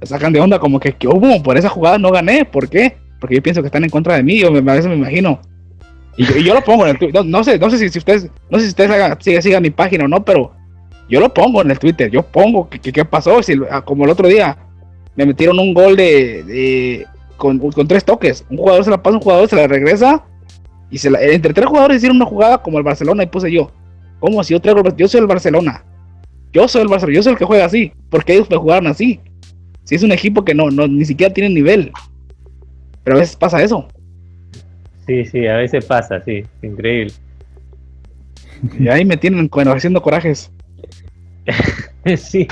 Te 0.00 0.06
sacan 0.06 0.32
de 0.32 0.40
onda 0.40 0.58
como 0.58 0.80
que, 0.80 0.92
¿qué 0.92 1.06
hubo? 1.06 1.42
Por 1.42 1.56
esa 1.56 1.68
jugada 1.68 1.98
no 1.98 2.10
gané. 2.10 2.44
¿Por 2.44 2.68
qué? 2.68 2.96
Porque 3.20 3.36
yo 3.36 3.42
pienso 3.42 3.60
que 3.62 3.66
están 3.66 3.84
en 3.84 3.90
contra 3.90 4.16
de 4.16 4.22
mí. 4.22 4.38
Yo 4.40 4.50
me- 4.50 4.58
a 4.58 4.74
veces 4.74 4.86
me 4.86 4.96
imagino. 4.96 5.40
Y 6.16 6.24
yo, 6.24 6.36
y 6.36 6.44
yo 6.44 6.54
lo 6.54 6.62
pongo 6.64 6.84
en 6.84 6.90
el 6.90 6.98
Twitter. 6.98 7.14
No, 7.24 7.38
no 7.38 7.44
sé, 7.44 7.58
no 7.58 7.70
sé 7.70 7.78
si, 7.78 7.88
si 7.88 7.98
ustedes, 7.98 8.28
no 8.50 8.58
sé 8.58 8.64
si 8.64 8.70
ustedes 8.70 8.90
hagan- 8.90 9.16
sigan, 9.20 9.42
sigan 9.42 9.62
mi 9.62 9.70
página 9.70 10.04
o 10.04 10.08
no, 10.08 10.24
pero 10.24 10.52
yo 11.08 11.20
lo 11.20 11.32
pongo 11.32 11.62
en 11.62 11.70
el 11.70 11.78
Twitter. 11.78 12.10
Yo 12.10 12.22
pongo 12.22 12.68
que, 12.68 12.78
que- 12.80 12.92
qué 12.92 13.04
pasó. 13.04 13.42
Si, 13.42 13.54
ah, 13.70 13.82
como 13.82 14.04
el 14.04 14.10
otro 14.10 14.26
día 14.26 14.56
me 15.16 15.26
metieron 15.26 15.58
un 15.58 15.72
gol 15.74 15.96
de, 15.96 16.42
de- 16.44 17.06
con, 17.36 17.58
con 17.58 17.86
tres 17.86 18.04
toques. 18.04 18.44
Un 18.50 18.56
jugador 18.56 18.84
se 18.84 18.90
la 18.90 19.02
pasa, 19.02 19.16
un 19.16 19.22
jugador 19.22 19.48
se 19.48 19.56
la 19.56 19.66
regresa. 19.66 20.24
Y 20.90 20.98
se 20.98 21.10
la- 21.10 21.22
entre 21.22 21.52
tres 21.54 21.66
jugadores 21.68 21.98
hicieron 21.98 22.16
una 22.16 22.26
jugada 22.26 22.58
como 22.58 22.78
el 22.78 22.84
Barcelona 22.84 23.22
y 23.22 23.26
puse 23.26 23.52
yo. 23.52 23.70
¿Cómo? 24.18 24.42
Si 24.42 24.52
yo 24.54 24.60
traigo 24.60 24.82
yo 24.96 25.06
soy 25.08 25.20
el 25.20 25.26
Barcelona. 25.26 25.84
Yo 26.52 26.66
soy 26.68 26.82
el 26.82 26.88
Barcelona, 26.88 27.16
yo 27.16 27.22
soy 27.22 27.32
el 27.32 27.38
que 27.38 27.44
juega 27.44 27.64
así. 27.64 27.92
Porque 28.10 28.34
ellos 28.34 28.50
me 28.50 28.56
jugaron 28.56 28.86
así. 28.88 29.20
Si 29.84 29.94
es 29.94 30.02
un 30.02 30.12
equipo 30.12 30.44
que 30.44 30.54
no, 30.54 30.70
no 30.70 30.86
ni 30.88 31.04
siquiera 31.04 31.32
tiene 31.32 31.50
nivel. 31.50 31.92
Pero 33.04 33.16
a 33.16 33.20
veces 33.20 33.36
pasa 33.36 33.62
eso. 33.62 33.88
Sí, 35.06 35.24
sí, 35.24 35.46
a 35.46 35.56
veces 35.56 35.84
pasa, 35.84 36.22
sí, 36.24 36.44
increíble. 36.62 37.12
Y 38.78 38.88
ahí 38.88 39.04
me 39.04 39.16
tienen 39.16 39.48
con- 39.48 39.66
haciendo 39.68 40.02
corajes. 40.02 40.52
sí, 42.16 42.46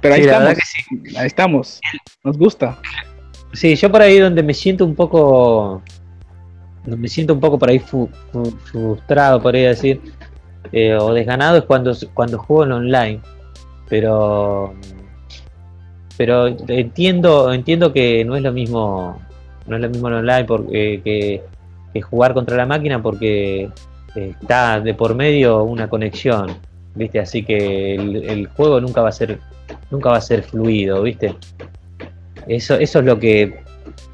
Pero 0.00 0.14
ahí 0.14 0.22
sí, 0.22 0.26
la 0.26 0.32
estamos. 0.32 0.48
verdad 0.48 0.56
que 0.56 0.66
sí. 1.10 1.16
Ahí 1.16 1.26
estamos. 1.26 1.80
Nos 2.24 2.38
gusta. 2.38 2.78
Sí, 3.52 3.76
yo 3.76 3.90
por 3.92 4.02
ahí 4.02 4.18
donde 4.18 4.42
me 4.42 4.54
siento 4.54 4.84
un 4.84 4.94
poco, 4.96 5.82
donde 6.84 6.96
me 6.96 7.08
siento 7.08 7.34
un 7.34 7.40
poco 7.40 7.58
por 7.58 7.68
ahí 7.70 7.78
fu- 7.78 8.08
fu- 8.32 8.50
frustrado, 8.64 9.40
podría 9.40 9.68
decir, 9.68 10.00
eh, 10.72 10.94
o 10.94 11.12
desganado 11.12 11.58
es 11.58 11.64
cuando, 11.64 11.92
cuando 12.14 12.38
juego 12.38 12.64
en 12.64 12.72
online. 12.72 13.20
Pero, 13.88 14.74
pero 16.16 16.46
entiendo, 16.68 17.52
entiendo 17.52 17.92
que 17.92 18.24
no 18.24 18.36
es 18.36 18.42
lo 18.42 18.52
mismo, 18.52 19.20
no 19.66 19.76
es 19.76 19.82
lo 19.82 19.88
mismo 19.88 20.08
en 20.08 20.14
online 20.14 20.44
porque, 20.44 21.00
que, 21.04 21.42
que 21.92 22.02
jugar 22.02 22.34
contra 22.34 22.56
la 22.56 22.66
máquina 22.66 23.02
porque 23.02 23.68
eh, 24.14 24.34
está 24.40 24.80
de 24.80 24.94
por 24.94 25.14
medio 25.14 25.64
una 25.64 25.88
conexión, 25.88 26.56
viste, 26.94 27.20
así 27.20 27.44
que 27.44 27.94
el, 27.94 28.16
el 28.16 28.46
juego 28.48 28.80
nunca 28.80 29.02
va 29.02 29.10
a 29.10 29.12
ser, 29.12 29.38
nunca 29.90 30.10
va 30.10 30.16
a 30.16 30.22
ser 30.22 30.42
fluido, 30.42 31.02
viste. 31.02 31.34
Eso, 32.46 32.74
eso 32.74 32.98
es 32.98 33.04
lo 33.04 33.18
que 33.18 33.62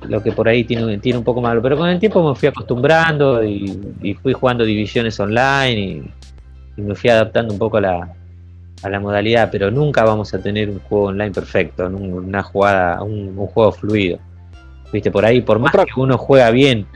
lo 0.09 0.23
que 0.23 0.33
por 0.33 0.49
ahí 0.49 0.65
tiene, 0.65 0.99
tiene 0.99 1.19
un 1.19 1.25
poco 1.25 1.41
malo. 1.41 1.61
Pero 1.63 1.77
con 1.77 1.89
el 1.89 1.99
tiempo 1.99 2.27
me 2.27 2.35
fui 2.35 2.49
acostumbrando 2.49 3.45
y, 3.45 3.79
y 4.03 4.15
fui 4.15 4.33
jugando 4.33 4.65
divisiones 4.65 5.19
online 5.21 5.81
y, 5.81 6.11
y 6.81 6.88
me 6.88 6.95
fui 6.95 7.11
adaptando 7.11 7.53
un 7.53 7.59
poco 7.59 7.77
a 7.77 7.81
la, 7.81 8.14
a 8.83 8.88
la 8.88 9.01
modalidad. 9.01 9.49
Pero 9.51 9.71
nunca 9.71 10.05
vamos 10.05 10.33
a 10.35 10.40
tener 10.43 10.69
un 10.71 10.81
juego 10.81 11.07
online 11.07 11.31
perfecto, 11.33 11.87
un- 11.87 12.12
una 12.12 12.43
jugada, 12.43 13.03
un, 13.03 13.37
un 13.38 13.47
juego 13.47 13.73
fluido. 13.73 14.19
Viste, 14.93 15.11
por 15.11 15.25
ahí, 15.25 15.40
por 15.40 15.59
más 15.59 15.73
Otra- 15.75 15.85
que 15.85 16.01
uno 16.01 16.19
juega 16.19 16.51
bien, 16.51 16.87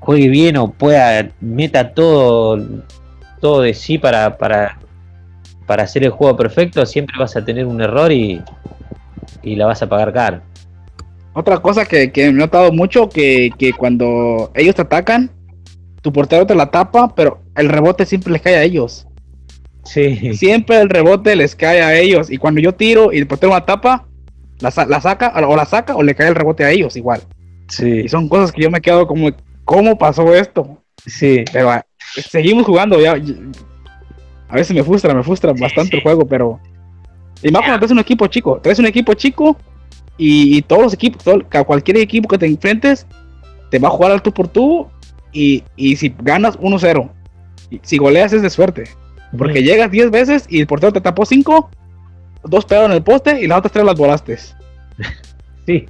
juegue 0.00 0.28
bien 0.28 0.56
o 0.56 0.70
pueda, 0.70 1.28
meta 1.40 1.92
todo, 1.92 2.58
todo 3.40 3.60
de 3.62 3.74
sí 3.74 3.98
para, 3.98 4.38
para, 4.38 4.78
para 5.66 5.82
hacer 5.82 6.02
el 6.04 6.10
juego 6.10 6.36
perfecto, 6.36 6.84
siempre 6.86 7.16
vas 7.18 7.36
a 7.36 7.44
tener 7.44 7.66
un 7.66 7.80
error 7.82 8.10
y, 8.10 8.40
y 9.42 9.56
la 9.56 9.66
vas 9.66 9.82
a 9.82 9.88
pagar 9.88 10.12
caro. 10.12 10.40
Otra 11.34 11.58
cosa 11.58 11.84
que, 11.86 12.10
que 12.12 12.26
he 12.26 12.32
notado 12.32 12.72
mucho, 12.72 13.08
que, 13.08 13.50
que 13.58 13.72
cuando 13.72 14.50
ellos 14.54 14.74
te 14.74 14.82
atacan, 14.82 15.30
tu 16.02 16.12
portero 16.12 16.46
te 16.46 16.54
la 16.54 16.70
tapa, 16.70 17.14
pero 17.14 17.40
el 17.54 17.68
rebote 17.68 18.04
siempre 18.06 18.32
les 18.32 18.42
cae 18.42 18.56
a 18.56 18.62
ellos. 18.62 19.06
Sí, 19.84 20.34
Siempre 20.34 20.80
el 20.80 20.88
rebote 20.88 21.34
les 21.36 21.56
cae 21.56 21.82
a 21.82 21.98
ellos. 21.98 22.30
Y 22.30 22.36
cuando 22.38 22.60
yo 22.60 22.74
tiro 22.74 23.12
y 23.12 23.18
el 23.18 23.26
portero 23.26 23.52
la 23.52 23.64
tapa, 23.66 24.06
la, 24.60 24.72
la 24.86 25.00
saca, 25.00 25.32
o 25.46 25.56
la 25.56 25.64
saca, 25.64 25.96
o 25.96 26.02
le 26.02 26.14
cae 26.14 26.28
el 26.28 26.34
rebote 26.34 26.64
a 26.64 26.70
ellos 26.70 26.96
igual. 26.96 27.22
sí, 27.68 28.02
Y 28.04 28.08
son 28.08 28.28
cosas 28.28 28.52
que 28.52 28.62
yo 28.62 28.70
me 28.70 28.80
quedo 28.80 29.06
como, 29.06 29.30
¿cómo 29.64 29.98
pasó 29.98 30.34
esto? 30.34 30.78
sí. 31.04 31.44
Pero 31.52 31.70
ah, 31.70 31.84
seguimos 32.28 32.64
jugando, 32.64 33.00
ya. 33.00 33.16
A 34.48 34.54
veces 34.56 34.74
me 34.76 34.84
frustra, 34.84 35.14
me 35.14 35.22
frustra 35.22 35.52
bastante 35.52 35.96
el 35.96 36.02
juego, 36.02 36.26
pero. 36.26 36.60
Y 37.42 37.50
más 37.50 37.62
cuando 37.62 37.78
traes 37.78 37.90
un 37.92 37.98
equipo 37.98 38.26
chico. 38.28 38.60
Traes 38.62 38.78
un 38.78 38.86
equipo 38.86 39.14
chico 39.14 39.56
y, 40.16 40.58
y 40.58 40.62
todos 40.62 40.82
los 40.82 40.94
equipos, 40.94 41.24
todo- 41.24 41.42
cualquier 41.66 41.96
equipo 41.96 42.28
que 42.28 42.38
te 42.38 42.46
enfrentes, 42.46 43.06
te 43.70 43.78
va 43.80 43.88
a 43.88 43.90
jugar 43.90 44.12
al 44.12 44.22
tú 44.22 44.32
por 44.32 44.46
tú. 44.46 44.86
Y, 45.32 45.64
y 45.76 45.96
si 45.96 46.14
ganas 46.22 46.58
1-0, 46.58 47.10
y 47.70 47.80
si 47.82 47.96
goleas 47.96 48.32
es 48.34 48.42
de 48.42 48.50
suerte. 48.50 48.84
Porque 49.36 49.62
llegas 49.62 49.90
10 49.90 50.10
veces 50.10 50.46
y 50.48 50.60
el 50.60 50.66
portero 50.66 50.92
te 50.92 51.00
tapó 51.00 51.24
5, 51.24 51.70
dos 52.44 52.64
pegaron 52.64 52.90
en 52.90 52.98
el 52.98 53.02
poste 53.02 53.40
y 53.40 53.46
las 53.46 53.58
otras 53.58 53.72
3 53.72 53.84
las 53.84 53.98
volaste. 53.98 54.38
Sí. 55.64 55.86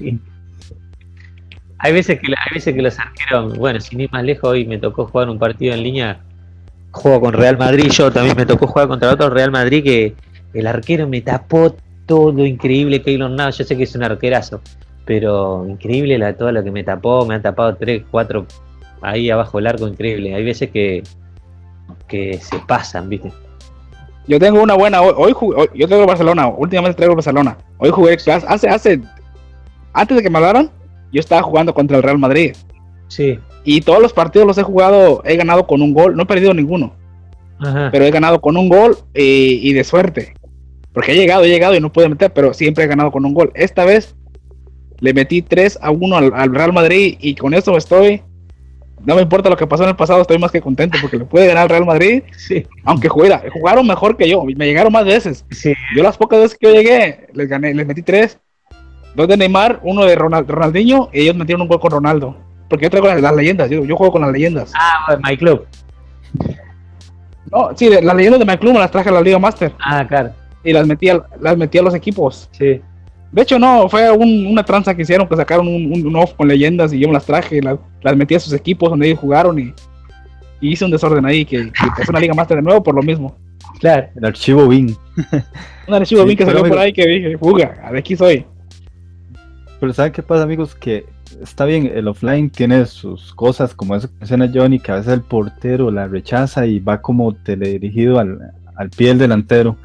Hay 1.78 1.94
veces 1.94 2.20
que 2.20 2.26
hay 2.26 2.54
veces 2.54 2.74
que 2.74 2.82
los 2.82 2.98
arqueros, 2.98 3.56
bueno, 3.56 3.80
sin 3.80 4.02
ir 4.02 4.12
más 4.12 4.22
lejos, 4.22 4.50
hoy 4.50 4.66
me 4.66 4.76
tocó 4.76 5.06
jugar 5.06 5.30
un 5.30 5.38
partido 5.38 5.72
en 5.72 5.82
línea, 5.82 6.20
juego 6.90 7.22
con 7.22 7.32
Real 7.32 7.56
Madrid, 7.56 7.90
yo 7.90 8.12
también 8.12 8.36
me 8.36 8.44
tocó 8.44 8.66
jugar 8.66 8.86
contra 8.86 9.10
otro 9.10 9.30
Real 9.30 9.50
Madrid 9.50 9.82
que 9.82 10.14
el 10.52 10.66
arquero 10.66 11.08
me 11.08 11.22
tapó 11.22 11.74
todo 12.06 12.44
increíble 12.44 13.00
Keylor 13.00 13.30
Navas, 13.30 13.56
yo 13.56 13.64
sé 13.64 13.76
que 13.76 13.84
es 13.84 13.94
un 13.94 14.02
arquerazo, 14.02 14.60
pero 15.04 15.66
increíble 15.66 16.18
la, 16.18 16.36
todo 16.36 16.52
lo 16.52 16.62
que 16.62 16.70
me 16.70 16.84
tapó, 16.84 17.24
me 17.24 17.34
han 17.34 17.42
tapado 17.42 17.74
tres, 17.76 18.02
cuatro 18.10 18.46
ahí 19.00 19.30
abajo 19.30 19.58
del 19.58 19.66
arco, 19.66 19.88
increíble. 19.88 20.34
Hay 20.34 20.44
veces 20.44 20.70
que, 20.70 21.02
que 22.12 22.38
se 22.38 22.58
pasan, 22.60 23.08
¿viste? 23.08 23.32
Yo 24.28 24.38
tengo 24.38 24.62
una 24.62 24.74
buena. 24.74 25.00
Hoy, 25.02 25.14
hoy 25.16 25.32
jugué- 25.32 25.56
hoy- 25.62 25.70
yo 25.74 25.86
traigo 25.88 26.02
el 26.04 26.08
Barcelona. 26.08 26.46
Últimamente 26.46 26.96
traigo 26.96 27.12
el 27.12 27.16
Barcelona. 27.16 27.56
Hoy 27.78 27.90
jugué. 27.90 28.12
Hace, 28.46 28.68
hace. 28.68 29.00
Antes 29.94 30.16
de 30.16 30.22
que 30.22 30.30
me 30.30 30.36
hablaran, 30.38 30.70
yo 31.12 31.18
estaba 31.20 31.42
jugando 31.42 31.74
contra 31.74 31.96
el 31.96 32.02
Real 32.02 32.18
Madrid. 32.18 32.54
Sí. 33.08 33.38
Y 33.64 33.80
todos 33.80 34.00
los 34.00 34.12
partidos 34.12 34.46
los 34.46 34.58
he 34.58 34.62
jugado. 34.62 35.22
He 35.24 35.36
ganado 35.36 35.66
con 35.66 35.82
un 35.82 35.92
gol. 35.92 36.14
No 36.14 36.22
he 36.22 36.26
perdido 36.26 36.54
ninguno. 36.54 36.94
Ajá. 37.58 37.88
Pero 37.90 38.04
he 38.04 38.10
ganado 38.10 38.40
con 38.40 38.56
un 38.56 38.68
gol 38.68 38.96
y 39.14 39.72
de 39.72 39.82
suerte. 39.84 40.34
Porque 40.92 41.12
he 41.12 41.16
llegado, 41.16 41.42
he 41.44 41.48
llegado 41.48 41.74
y 41.74 41.80
no 41.80 41.90
pude 41.92 42.08
meter. 42.08 42.32
Pero 42.32 42.52
siempre 42.54 42.84
he 42.84 42.86
ganado 42.88 43.10
con 43.10 43.24
un 43.24 43.32
gol. 43.34 43.50
Esta 43.54 43.84
vez 43.84 44.14
le 45.00 45.14
metí 45.14 45.42
3 45.42 45.78
a 45.82 45.90
1 45.90 46.16
al, 46.16 46.32
al 46.34 46.54
Real 46.54 46.72
Madrid. 46.72 47.16
Y 47.20 47.34
con 47.34 47.54
eso 47.54 47.76
estoy. 47.76 48.22
No 49.04 49.16
me 49.16 49.22
importa 49.22 49.50
lo 49.50 49.56
que 49.56 49.66
pasó 49.66 49.82
en 49.82 49.88
el 49.90 49.96
pasado. 49.96 50.20
Estoy 50.22 50.38
más 50.38 50.50
que 50.52 50.60
contento 50.60 50.96
porque 51.00 51.16
le 51.16 51.24
pude 51.24 51.46
ganar 51.46 51.64
al 51.64 51.68
Real 51.68 51.86
Madrid. 51.86 52.22
Sí, 52.36 52.66
Aunque 52.84 53.08
juega, 53.08 53.42
jugaron 53.52 53.86
mejor 53.86 54.16
que 54.16 54.28
yo. 54.28 54.44
Me 54.44 54.66
llegaron 54.66 54.92
más 54.92 55.04
veces. 55.04 55.44
sí, 55.50 55.74
Yo 55.96 56.02
las 56.02 56.16
pocas 56.16 56.40
veces 56.40 56.56
que 56.58 56.68
yo 56.68 56.74
llegué, 56.74 57.28
les 57.32 57.48
gané, 57.48 57.74
les 57.74 57.86
metí 57.86 58.02
tres. 58.02 58.38
Dos 59.14 59.28
de 59.28 59.36
Neymar, 59.36 59.80
uno 59.82 60.04
de 60.04 60.16
Ronald- 60.16 60.46
Ronaldinho, 60.48 61.10
y 61.12 61.20
ellos 61.22 61.36
metieron 61.36 61.62
un 61.62 61.68
gol 61.68 61.80
con 61.80 61.90
Ronaldo. 61.90 62.36
Porque 62.68 62.86
yo 62.86 62.90
traigo 62.90 63.08
las, 63.08 63.20
las 63.20 63.34
leyendas, 63.36 63.68
yo, 63.68 63.84
yo 63.84 63.96
juego 63.96 64.12
con 64.12 64.22
las 64.22 64.30
leyendas. 64.32 64.72
Ah, 64.74 65.04
bueno, 65.06 65.22
My 65.28 65.36
Club. 65.36 65.66
No, 67.50 67.70
sí, 67.76 67.88
de- 67.88 68.00
las 68.02 68.16
leyendas 68.16 68.38
de 68.40 68.46
My 68.46 68.56
Club 68.56 68.72
me 68.74 68.78
las 68.78 68.90
traje 68.90 69.08
a 69.08 69.12
la 69.12 69.20
Liga 69.20 69.38
Master. 69.38 69.72
Ah, 69.84 70.06
claro. 70.08 70.30
y 70.64 70.72
las 70.72 70.86
metía, 70.86 71.20
las 71.40 71.56
metía 71.56 71.80
a 71.80 71.84
los 71.84 71.94
equipos. 71.94 72.48
Sí. 72.52 72.80
De 73.32 73.42
hecho, 73.42 73.58
no, 73.58 73.88
fue 73.88 74.10
un- 74.12 74.46
una 74.46 74.62
tranza 74.62 74.94
que 74.94 75.02
hicieron, 75.02 75.26
que 75.26 75.36
sacaron 75.36 75.66
un, 75.66 75.90
un, 75.92 76.06
un 76.06 76.16
off 76.16 76.34
con 76.34 76.46
leyendas 76.46 76.92
y 76.92 76.98
yo 77.00 77.08
me 77.08 77.14
las 77.14 77.24
traje, 77.24 77.62
las, 77.62 77.78
las 78.02 78.14
metí 78.16 78.34
a 78.34 78.40
sus 78.40 78.52
equipos 78.52 78.90
donde 78.90 79.06
ellos 79.06 79.18
jugaron 79.20 79.58
y, 79.58 79.72
y 80.60 80.72
hice 80.72 80.84
un 80.84 80.90
desorden 80.90 81.24
ahí, 81.24 81.44
que, 81.44 81.72
que 81.72 82.02
es 82.02 82.08
una 82.08 82.20
liga 82.20 82.34
master 82.34 82.58
de 82.58 82.62
nuevo 82.62 82.82
por 82.82 82.94
lo 82.94 83.02
mismo. 83.02 83.34
Claro. 83.80 84.06
El 84.14 84.24
archivo 84.26 84.68
BIN. 84.68 84.94
Un 85.88 85.94
archivo 85.94 86.20
Sí, 86.20 86.26
bien 86.26 86.38
que 86.38 86.44
salió 86.44 86.62
por 86.64 86.78
ahí 86.78 86.92
que 86.92 87.04
dije, 87.06 87.38
fuga, 87.38 87.90
de 87.90 87.98
aquí 87.98 88.14
soy. 88.16 88.44
Pero 89.80 89.92
¿saben 89.92 90.12
qué 90.12 90.22
pasa, 90.22 90.44
amigos? 90.44 90.74
Que 90.76 91.04
está 91.42 91.64
bien, 91.64 91.90
el 91.92 92.06
offline 92.06 92.48
tiene 92.50 92.86
sus 92.86 93.34
cosas, 93.34 93.74
como 93.74 93.96
eso 93.96 94.06
que 94.08 94.14
menciona 94.20 94.48
Johnny, 94.52 94.78
que 94.78 94.92
a 94.92 94.96
veces 94.96 95.12
el 95.14 95.22
portero 95.22 95.90
la 95.90 96.06
rechaza 96.06 96.66
y 96.66 96.78
va 96.78 97.00
como 97.02 97.34
teledirigido 97.34 98.20
al, 98.20 98.38
al 98.76 98.90
pie 98.90 99.08
del 99.08 99.18
delantero. 99.18 99.76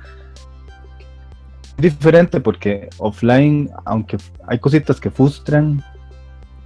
Diferente 1.78 2.40
porque 2.40 2.90
offline, 2.98 3.70
aunque 3.86 4.18
hay 4.48 4.58
cositas 4.58 5.00
que 5.00 5.12
frustran, 5.12 5.84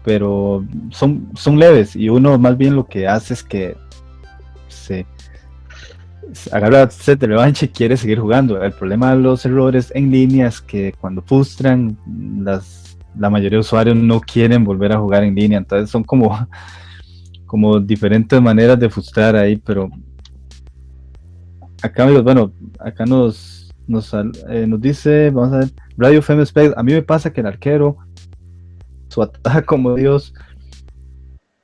pero 0.04 0.66
son, 0.90 1.30
son 1.36 1.60
leves 1.60 1.96
y 1.96 2.10
uno 2.10 2.38
más 2.38 2.58
bien 2.58 2.76
lo 2.76 2.88
que 2.88 3.08
hace 3.08 3.34
es 3.34 3.44
que 3.44 3.76
se, 4.68 5.06
se 6.32 6.56
agarra 6.56 6.90
set 6.90 7.20
de 7.20 7.28
revancha 7.28 7.66
y 7.66 7.70
quiere 7.70 7.98
seguir 7.98 8.20
jugando. 8.20 8.64
El 8.64 8.72
problema 8.72 9.14
de 9.14 9.22
los 9.22 9.46
errores 9.46 9.92
en 9.94 10.12
línea 10.12 10.48
es 10.48 10.62
que 10.62 10.94
cuando 11.00 11.22
frustran, 11.22 11.98
las, 12.40 12.98
la 13.18 13.30
mayoría 13.30 13.58
de 13.58 13.62
usuarios 13.62 13.96
no 13.96 14.22
quieren 14.22 14.64
volver 14.64 14.94
a 14.94 15.00
jugar 15.00 15.24
en 15.24 15.36
línea. 15.36 15.58
Entonces 15.58 15.90
son 15.90 16.04
como, 16.04 16.48
como 17.46 17.80
diferentes 17.80 18.42
maneras 18.42 18.80
de 18.80 18.90
frustrar 18.90 19.36
ahí, 19.36 19.58
pero 19.58 19.90
acá, 21.82 22.04
amigos, 22.04 22.24
bueno, 22.24 22.54
acá 22.80 23.06
nos, 23.06 23.61
eh, 24.50 24.66
nos 24.68 24.80
dice, 24.82 25.30
vamos 25.30 25.54
a 25.54 25.58
ver, 25.60 25.70
Radio 25.98 26.20
FM 26.20 26.46
Spec, 26.46 26.74
a 26.78 26.84
mí 26.84 26.94
me 26.94 27.02
pasa 27.02 27.32
que 27.32 27.42
el 27.42 27.48
arquero, 27.48 27.98
su 29.10 29.22
ataque 29.22 29.66
como 29.66 29.96
Dios, 29.96 30.34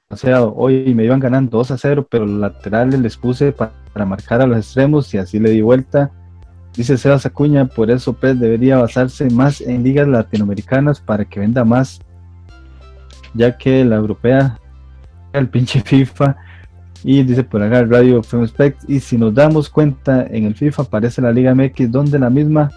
o 0.10 0.16
sea, 0.16 0.44
hoy 0.44 0.94
me 0.96 1.04
iban 1.04 1.20
ganando 1.20 1.58
2 1.58 1.72
a 1.72 1.78
0, 1.78 2.08
pero 2.10 2.26
los 2.26 2.40
laterales 2.40 3.00
les 3.00 3.18
puse 3.18 3.52
pa- 3.52 3.72
para 3.94 4.06
marcar 4.06 4.42
a 4.42 4.48
los 4.48 4.58
extremos 4.58 5.14
y 5.14 5.18
así 5.18 5.40
le 5.40 5.50
di 5.50 5.62
vuelta. 5.62 6.12
Dice 6.76 6.98
Sebas 6.98 7.26
Acuña, 7.26 7.66
por 7.66 7.90
eso 7.92 8.14
PES 8.14 8.40
debería 8.40 8.78
basarse 8.78 9.30
más 9.30 9.60
en 9.62 9.84
ligas 9.84 10.08
latinoamericanas 10.08 11.02
para 11.02 11.26
que 11.26 11.40
venda 11.40 11.66
más, 11.66 12.00
ya 13.34 13.58
que 13.58 13.84
la 13.84 13.96
europea, 13.96 14.60
el 15.34 15.50
pinche 15.50 15.82
FIFA, 15.82 16.38
y 17.04 17.24
dice 17.24 17.44
por 17.44 17.62
acá 17.62 17.84
Radio 17.84 18.20
FM 18.20 18.48
Spec, 18.48 18.78
y 18.88 19.00
si 19.00 19.18
nos 19.18 19.34
damos 19.34 19.70
cuenta, 19.70 20.26
en 20.30 20.46
el 20.46 20.56
FIFA 20.56 20.84
aparece 20.84 21.22
la 21.22 21.32
Liga 21.32 21.54
MX, 21.54 21.92
donde 21.92 22.20
la 22.20 22.30
misma 22.30 22.72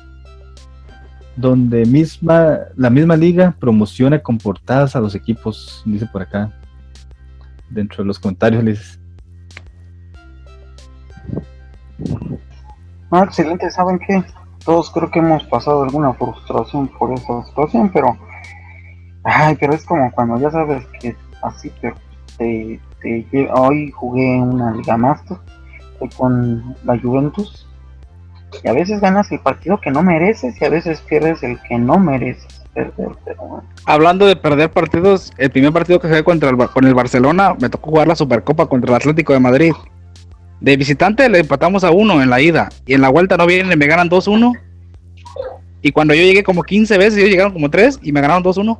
donde 1.36 1.86
misma 1.86 2.58
la 2.76 2.90
misma 2.90 3.16
liga 3.16 3.54
promociona 3.58 4.18
con 4.18 4.36
portadas 4.36 4.94
a 4.94 5.00
los 5.00 5.14
equipos, 5.14 5.82
dice 5.86 6.06
por 6.06 6.22
acá. 6.22 6.52
Dentro 7.70 8.02
de 8.02 8.08
los 8.08 8.18
comentarios 8.18 8.64
les 8.64 9.00
Ah, 13.10 13.24
excelente, 13.24 13.70
¿saben 13.70 13.98
qué? 13.98 14.22
Todos 14.64 14.90
creo 14.90 15.10
que 15.10 15.18
hemos 15.18 15.44
pasado 15.44 15.82
alguna 15.82 16.12
frustración 16.14 16.88
por 16.88 17.12
esa 17.12 17.44
situación, 17.44 17.90
pero... 17.92 18.16
Ay, 19.24 19.56
pero 19.58 19.74
es 19.74 19.84
como 19.84 20.10
cuando 20.12 20.38
ya 20.38 20.50
sabes 20.50 20.86
que 21.00 21.16
así, 21.42 21.70
pero 21.80 21.96
te, 22.38 22.80
te 23.02 23.26
lle- 23.30 23.50
hoy 23.54 23.90
jugué 23.90 24.36
una 24.40 24.72
Liga 24.72 24.96
Master 24.96 25.36
con 26.16 26.74
la 26.84 26.98
Juventus 26.98 27.66
y 28.64 28.68
a 28.68 28.72
veces 28.72 29.00
ganas 29.00 29.30
el 29.32 29.40
partido 29.40 29.80
que 29.80 29.90
no 29.90 30.02
mereces 30.02 30.60
y 30.60 30.64
a 30.64 30.68
veces 30.70 31.00
pierdes 31.02 31.42
el 31.42 31.58
que 31.68 31.78
no 31.78 31.98
mereces 31.98 32.62
perder, 32.74 33.10
pero 33.24 33.42
bueno. 33.46 33.64
Hablando 33.84 34.26
de 34.26 34.36
perder 34.36 34.70
partidos, 34.70 35.32
el 35.38 35.50
primer 35.50 35.72
partido 35.72 36.00
que 36.00 36.08
jugué 36.08 36.24
contra 36.24 36.48
el, 36.50 36.56
con 36.56 36.84
el 36.86 36.94
Barcelona, 36.94 37.54
me 37.60 37.68
tocó 37.68 37.90
jugar 37.90 38.08
la 38.08 38.16
Supercopa 38.16 38.66
contra 38.66 38.90
el 38.90 38.96
Atlético 38.96 39.32
de 39.32 39.40
Madrid. 39.40 39.72
De 40.60 40.76
visitante 40.76 41.28
le 41.28 41.40
empatamos 41.40 41.84
a 41.84 41.90
uno 41.90 42.22
en 42.22 42.30
la 42.30 42.40
ida 42.40 42.68
y 42.86 42.94
en 42.94 43.00
la 43.00 43.08
vuelta 43.08 43.36
no 43.36 43.46
vienen, 43.46 43.78
me 43.78 43.86
ganan 43.86 44.08
2-1. 44.10 44.52
Y 45.82 45.92
cuando 45.92 46.12
yo 46.14 46.22
llegué 46.22 46.42
como 46.44 46.62
15 46.62 46.98
veces, 46.98 47.16
ellos 47.18 47.30
llegaron 47.30 47.52
como 47.52 47.70
3 47.70 47.98
y 48.02 48.12
me 48.12 48.20
ganaron 48.20 48.42
2-1 48.42 48.78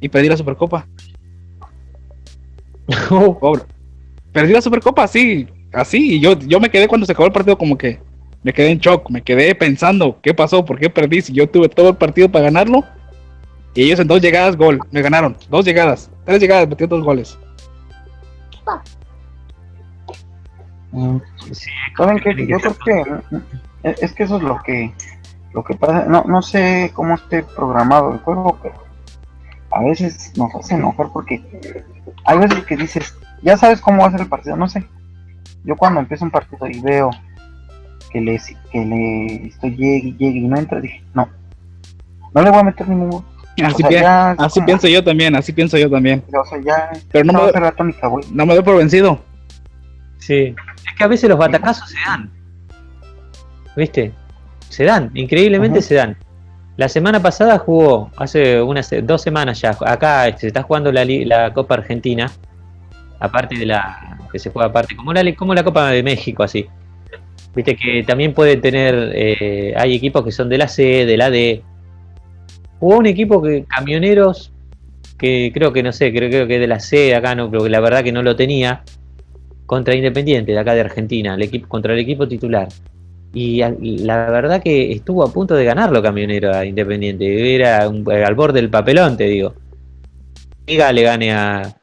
y 0.00 0.08
perdí 0.08 0.28
la 0.28 0.36
Supercopa. 0.36 0.86
Pobre. 3.08 3.62
Perdí 4.32 4.52
la 4.52 4.62
Supercopa 4.62 5.04
así, 5.04 5.46
así. 5.72 6.16
Y 6.16 6.20
yo, 6.20 6.38
yo 6.38 6.60
me 6.60 6.70
quedé 6.70 6.88
cuando 6.88 7.06
se 7.06 7.12
acabó 7.12 7.26
el 7.26 7.32
partido 7.32 7.58
como 7.58 7.76
que 7.76 8.00
me 8.42 8.52
quedé 8.52 8.70
en 8.70 8.78
shock, 8.78 9.08
me 9.10 9.22
quedé 9.22 9.54
pensando 9.54 10.18
qué 10.20 10.34
pasó, 10.34 10.64
por 10.64 10.78
qué 10.78 10.90
perdí, 10.90 11.20
si 11.20 11.32
yo 11.32 11.48
tuve 11.48 11.68
todo 11.68 11.90
el 11.90 11.96
partido 11.96 12.30
para 12.30 12.46
ganarlo. 12.46 12.84
Y 13.74 13.84
ellos 13.84 14.00
en 14.00 14.08
dos 14.08 14.20
llegadas, 14.20 14.56
gol. 14.56 14.80
Me 14.90 15.00
ganaron. 15.00 15.36
Dos 15.48 15.64
llegadas. 15.64 16.10
Tres 16.24 16.40
llegadas, 16.40 16.68
metió 16.68 16.86
dos 16.86 17.02
goles. 17.02 17.38
¿Saben 21.96 22.18
qué? 22.20 22.46
Yo 22.46 22.58
creo 22.58 22.76
que 22.84 23.36
mm, 23.36 23.42
es 23.82 24.12
que 24.12 24.24
eso 24.24 24.36
es 24.36 24.42
lo 24.42 24.58
que 24.62 24.92
lo 25.54 25.64
que 25.64 25.74
pasa. 25.74 26.04
No, 26.06 26.24
no 26.26 26.42
sé 26.42 26.90
cómo 26.94 27.14
esté 27.14 27.42
programado 27.42 28.12
el 28.12 28.18
juego, 28.18 28.58
a 29.74 29.82
veces 29.82 30.32
nos 30.36 30.54
hace 30.54 30.74
enojar 30.74 31.08
porque 31.12 31.42
hay 32.24 32.38
veces 32.38 32.64
que 32.64 32.76
dices, 32.76 33.14
ya 33.42 33.56
sabes 33.56 33.80
cómo 33.80 34.02
va 34.02 34.08
a 34.08 34.12
ser 34.12 34.20
el 34.22 34.28
partido, 34.28 34.56
no 34.56 34.68
sé. 34.68 34.86
Yo 35.64 35.76
cuando 35.76 36.00
empiezo 36.00 36.24
un 36.24 36.30
partido 36.30 36.66
y 36.68 36.80
veo 36.80 37.10
que 38.10 38.20
le 38.20 38.40
que 38.70 38.84
le 38.84 39.46
estoy 39.46 39.76
llegue, 39.76 40.12
llegue 40.18 40.38
y 40.40 40.46
no 40.48 40.56
entra, 40.58 40.80
dije, 40.80 41.02
no, 41.14 41.28
no 42.34 42.42
le 42.42 42.50
voy 42.50 42.58
a 42.60 42.64
meter 42.64 42.88
ningún 42.88 43.10
gol. 43.10 43.24
Así, 43.62 43.74
O 43.74 43.76
sea, 43.76 43.88
pi- 43.88 43.94
ya 43.94 44.32
es 44.32 44.40
así 44.40 44.54
como- 44.60 44.66
pienso 44.66 44.88
yo 44.88 45.04
también, 45.04 45.36
así 45.36 45.52
pienso 45.52 45.76
yo 45.78 45.90
también. 45.90 46.22
O 46.38 46.44
sea, 46.44 46.58
ya 46.60 46.90
Pero 47.10 47.24
no 47.26 47.42
a 47.42 47.52
me, 47.60 47.72
tónica, 47.72 48.06
güey. 48.08 48.24
no 48.32 48.46
me 48.46 48.54
doy 48.54 48.62
por 48.64 48.76
vencido. 48.78 49.20
Sí. 50.18 50.54
Es 50.86 50.94
que 50.96 51.04
a 51.04 51.06
veces 51.06 51.28
los 51.28 51.38
batacazos 51.38 51.88
se 51.90 51.98
dan. 52.06 52.30
¿Viste? 53.76 54.12
Se 54.68 54.84
dan, 54.84 55.10
increíblemente 55.14 55.78
Ajá. 55.80 55.88
se 55.88 55.94
dan. 55.96 56.16
La 56.76 56.88
semana 56.88 57.20
pasada 57.20 57.58
jugó, 57.58 58.10
hace 58.16 58.62
unas 58.62 58.90
dos 59.02 59.20
semanas 59.20 59.60
ya, 59.60 59.76
acá 59.80 60.36
se 60.38 60.46
está 60.46 60.62
jugando 60.62 60.90
la, 60.90 61.52
Copa 61.52 61.74
Argentina, 61.74 62.30
aparte 63.20 63.58
de 63.58 63.66
la 63.66 64.18
que 64.32 64.38
se 64.38 64.50
juega 64.50 64.68
aparte, 64.68 64.96
como 64.96 65.12
la, 65.12 65.64
Copa 65.64 65.90
de 65.90 66.02
México, 66.02 66.42
así. 66.42 66.66
Viste 67.54 67.76
que 67.76 68.02
también 68.04 68.32
puede 68.32 68.56
tener, 68.56 69.12
eh, 69.14 69.74
hay 69.76 69.94
equipos 69.94 70.24
que 70.24 70.32
son 70.32 70.48
de 70.48 70.56
la 70.56 70.68
C, 70.68 71.04
de 71.04 71.16
la 71.18 71.28
D. 71.28 71.62
Jugó 72.80 72.96
un 72.96 73.06
equipo 73.06 73.42
que, 73.42 73.64
camioneros, 73.64 74.50
que 75.18 75.50
creo 75.52 75.74
que 75.74 75.82
no 75.82 75.92
sé, 75.92 76.10
creo, 76.10 76.30
creo 76.30 76.46
que 76.46 76.58
de 76.58 76.66
la 76.66 76.80
C 76.80 77.14
acá, 77.14 77.34
no, 77.34 77.50
pero 77.50 77.68
la 77.68 77.80
verdad 77.80 78.02
que 78.02 78.12
no 78.12 78.22
lo 78.22 78.34
tenía, 78.34 78.82
contra 79.66 79.94
Independiente 79.94 80.52
de 80.52 80.58
acá 80.58 80.72
de 80.72 80.80
Argentina, 80.80 81.34
el 81.34 81.42
equipo, 81.42 81.68
contra 81.68 81.92
el 81.92 81.98
equipo 81.98 82.26
titular. 82.26 82.68
Y 83.34 83.62
al- 83.62 83.78
la 83.80 84.30
verdad 84.30 84.62
que 84.62 84.92
estuvo 84.92 85.22
a 85.24 85.32
punto 85.32 85.54
de 85.54 85.64
ganarlo 85.64 86.02
Camionero 86.02 86.54
a 86.54 86.64
Independiente. 86.66 87.54
Era 87.54 87.88
un- 87.88 88.10
al 88.10 88.34
borde 88.34 88.60
del 88.60 88.70
papelón, 88.70 89.16
te 89.16 89.24
digo. 89.24 89.54
Liga 90.66 90.92
le 90.92 91.02
gane 91.02 91.32
a, 91.32 91.74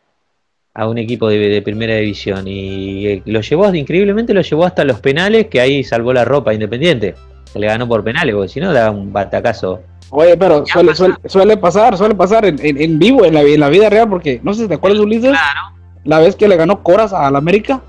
a 0.74 0.88
un 0.88 0.98
equipo 1.00 1.28
de, 1.28 1.38
de 1.40 1.62
primera 1.62 1.96
división. 1.96 2.48
Y 2.48 3.08
eh, 3.08 3.24
lo 3.26 3.42
llevó, 3.42 3.74
increíblemente 3.74 4.34
lo 4.34 4.42
llevó 4.42 4.66
hasta 4.66 4.84
los 4.86 5.00
penales, 5.00 5.48
que 5.48 5.60
ahí 5.60 5.84
salvó 5.84 6.14
la 6.14 6.24
ropa 6.24 6.54
Independiente. 6.54 7.16
Le 7.56 7.66
ganó 7.66 7.88
por 7.88 8.04
penales, 8.04 8.36
porque 8.36 8.50
si 8.50 8.60
no 8.60 8.72
daba 8.72 8.92
un 8.92 9.12
batacazo. 9.12 9.82
Oye, 10.12 10.38
pero 10.38 10.66
suele, 10.68 10.94
suele, 10.96 11.16
suele 11.26 11.58
pasar, 11.58 11.98
suele 11.98 12.14
pasar 12.16 12.46
en, 12.46 12.64
en- 12.64 12.80
en 12.82 13.00
vivo, 13.00 13.26
en 13.26 13.34
la, 13.34 13.42
en 13.42 13.60
la 13.60 13.70
vida 13.70 13.90
real, 13.90 14.08
porque 14.08 14.40
no 14.44 14.54
sé 14.54 14.64
si 14.64 14.68
te 14.68 14.76
acuerdas, 14.76 15.00
Ulises, 15.00 15.32
Claro. 15.32 15.76
la 16.04 16.20
vez 16.20 16.36
que 16.36 16.48
le 16.48 16.56
ganó 16.58 16.84
Coras 16.84 17.12
a 17.12 17.30
la 17.32 17.38
América. 17.40 17.82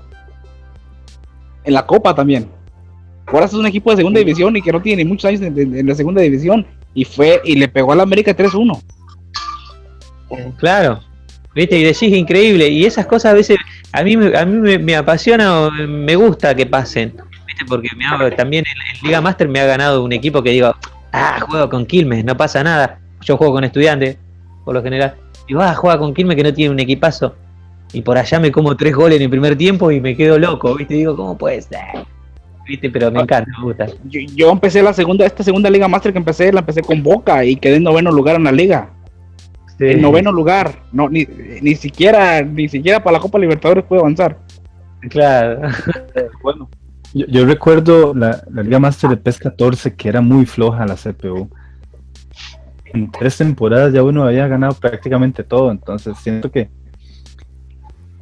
En 1.63 1.73
la 1.75 1.85
Copa 1.85 2.13
también. 2.15 2.47
Coras 3.31 3.51
es 3.53 3.57
un 3.57 3.65
equipo 3.65 3.89
de 3.91 3.97
segunda 3.97 4.19
división 4.19 4.55
y 4.57 4.61
que 4.61 4.71
no 4.71 4.81
tiene 4.81 5.03
ni 5.03 5.09
muchos 5.09 5.25
años 5.29 5.41
en, 5.41 5.57
en- 5.57 5.75
en 5.77 5.87
la 5.87 5.95
segunda 5.95 6.21
división. 6.21 6.65
Y 6.93 7.05
fue 7.05 7.41
y 7.45 7.55
le 7.55 7.67
pegó 7.69 7.93
a 7.93 7.95
la 7.95 8.03
América 8.03 8.35
3-1. 8.35 8.79
Claro. 10.57 10.99
¿Viste? 11.53 11.77
Y 11.77 11.83
decís 11.83 12.13
increíble. 12.13 12.67
Y 12.69 12.85
esas 12.85 13.05
cosas 13.05 13.31
a 13.31 13.35
veces 13.35 13.57
a 13.91 14.03
mí, 14.03 14.15
me- 14.17 14.37
a 14.37 14.45
mí 14.45 14.57
me, 14.57 14.77
me 14.77 14.95
apasiona 14.95 15.61
o 15.61 15.71
me 15.71 16.15
gusta 16.15 16.55
que 16.55 16.65
pasen. 16.65 17.13
¿Viste? 17.47 17.65
Porque 17.65 17.89
me 17.97 18.05
ha- 18.05 18.35
también 18.35 18.63
en, 18.65 18.97
en 18.97 19.07
Liga 19.07 19.21
Master 19.21 19.47
me 19.47 19.59
ha 19.59 19.65
ganado 19.65 20.03
un 20.03 20.11
equipo 20.13 20.41
que 20.41 20.51
digo, 20.51 20.73
ah, 21.11 21.39
juego 21.41 21.69
con 21.69 21.85
Quilmes, 21.85 22.23
no 22.23 22.35
pasa 22.37 22.63
nada. 22.63 22.99
Yo 23.21 23.37
juego 23.37 23.53
con 23.53 23.63
estudiantes, 23.63 24.17
por 24.65 24.73
lo 24.73 24.81
general. 24.83 25.15
Digo, 25.47 25.61
ah, 25.61 25.73
juega 25.75 25.97
con 25.97 26.13
Quilmes 26.13 26.35
que 26.37 26.43
no 26.43 26.53
tiene 26.53 26.71
un 26.71 26.79
equipazo. 26.79 27.35
Y 27.93 28.01
por 28.01 28.17
allá 28.17 28.39
me 28.39 28.51
como 28.51 28.75
tres 28.77 28.95
goles 28.95 29.17
en 29.17 29.23
el 29.23 29.29
primer 29.29 29.57
tiempo 29.57 29.91
y 29.91 29.99
me 29.99 30.15
quedo 30.15 30.39
loco, 30.39 30.75
¿viste? 30.75 30.93
Digo, 30.93 31.15
¿cómo 31.17 31.37
puede 31.37 31.61
ser? 31.61 31.79
¿Viste? 32.71 32.89
Pero 32.89 33.11
me 33.11 33.19
encanta, 33.19 33.51
me 33.59 33.65
gusta. 33.65 33.87
Yo, 34.05 34.21
yo 34.33 34.49
empecé 34.49 34.81
la 34.81 34.93
segunda, 34.93 35.25
esta 35.25 35.43
segunda 35.43 35.69
Liga 35.69 35.89
Master 35.89 36.13
que 36.13 36.19
empecé, 36.19 36.53
la 36.53 36.61
empecé 36.61 36.81
con 36.81 37.03
Boca 37.03 37.43
y 37.43 37.57
quedé 37.57 37.75
en 37.75 37.83
noveno 37.83 38.11
lugar 38.11 38.37
en 38.37 38.45
la 38.45 38.51
liga. 38.53 38.93
Sí. 39.77 39.87
En 39.87 40.01
noveno 40.01 40.31
lugar. 40.31 40.83
No, 40.93 41.09
ni, 41.09 41.27
ni 41.61 41.75
siquiera, 41.75 42.41
ni 42.43 42.69
siquiera 42.69 43.03
para 43.03 43.17
la 43.17 43.21
Copa 43.21 43.37
Libertadores 43.39 43.83
pude 43.83 43.99
avanzar. 43.99 44.37
Claro. 45.09 45.67
bueno. 46.43 46.69
Yo, 47.13 47.25
yo 47.27 47.45
recuerdo 47.45 48.13
la, 48.13 48.41
la 48.49 48.63
Liga 48.63 48.79
Master 48.79 49.09
de 49.09 49.17
PES 49.17 49.39
14 49.39 49.95
que 49.95 50.07
era 50.07 50.21
muy 50.21 50.45
floja 50.45 50.85
la 50.85 50.95
CPU. 50.95 51.49
En 52.85 53.11
tres 53.11 53.37
temporadas 53.37 53.91
ya 53.91 54.01
uno 54.01 54.23
había 54.23 54.47
ganado 54.47 54.75
prácticamente 54.75 55.43
todo, 55.43 55.71
entonces 55.71 56.17
siento 56.19 56.49
que, 56.49 56.69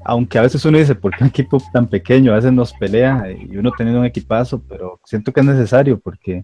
aunque 0.10 0.38
a 0.40 0.42
veces 0.44 0.64
uno 0.66 0.78
dice, 0.78 0.96
¿por 0.96 1.16
qué 1.16 1.24
un 1.24 1.30
equipo 1.30 1.62
tan 1.74 1.88
pequeño 1.88 2.32
a 2.32 2.36
veces 2.36 2.52
nos 2.52 2.74
pelea 2.74 3.26
y 3.32 3.56
uno 3.58 3.72
teniendo 3.78 4.00
un 4.02 4.06
equipazo? 4.06 4.62
Pero 4.68 5.00
siento 5.06 5.32
que 5.32 5.40
es 5.42 5.46
necesario 5.46 6.00
porque 6.00 6.44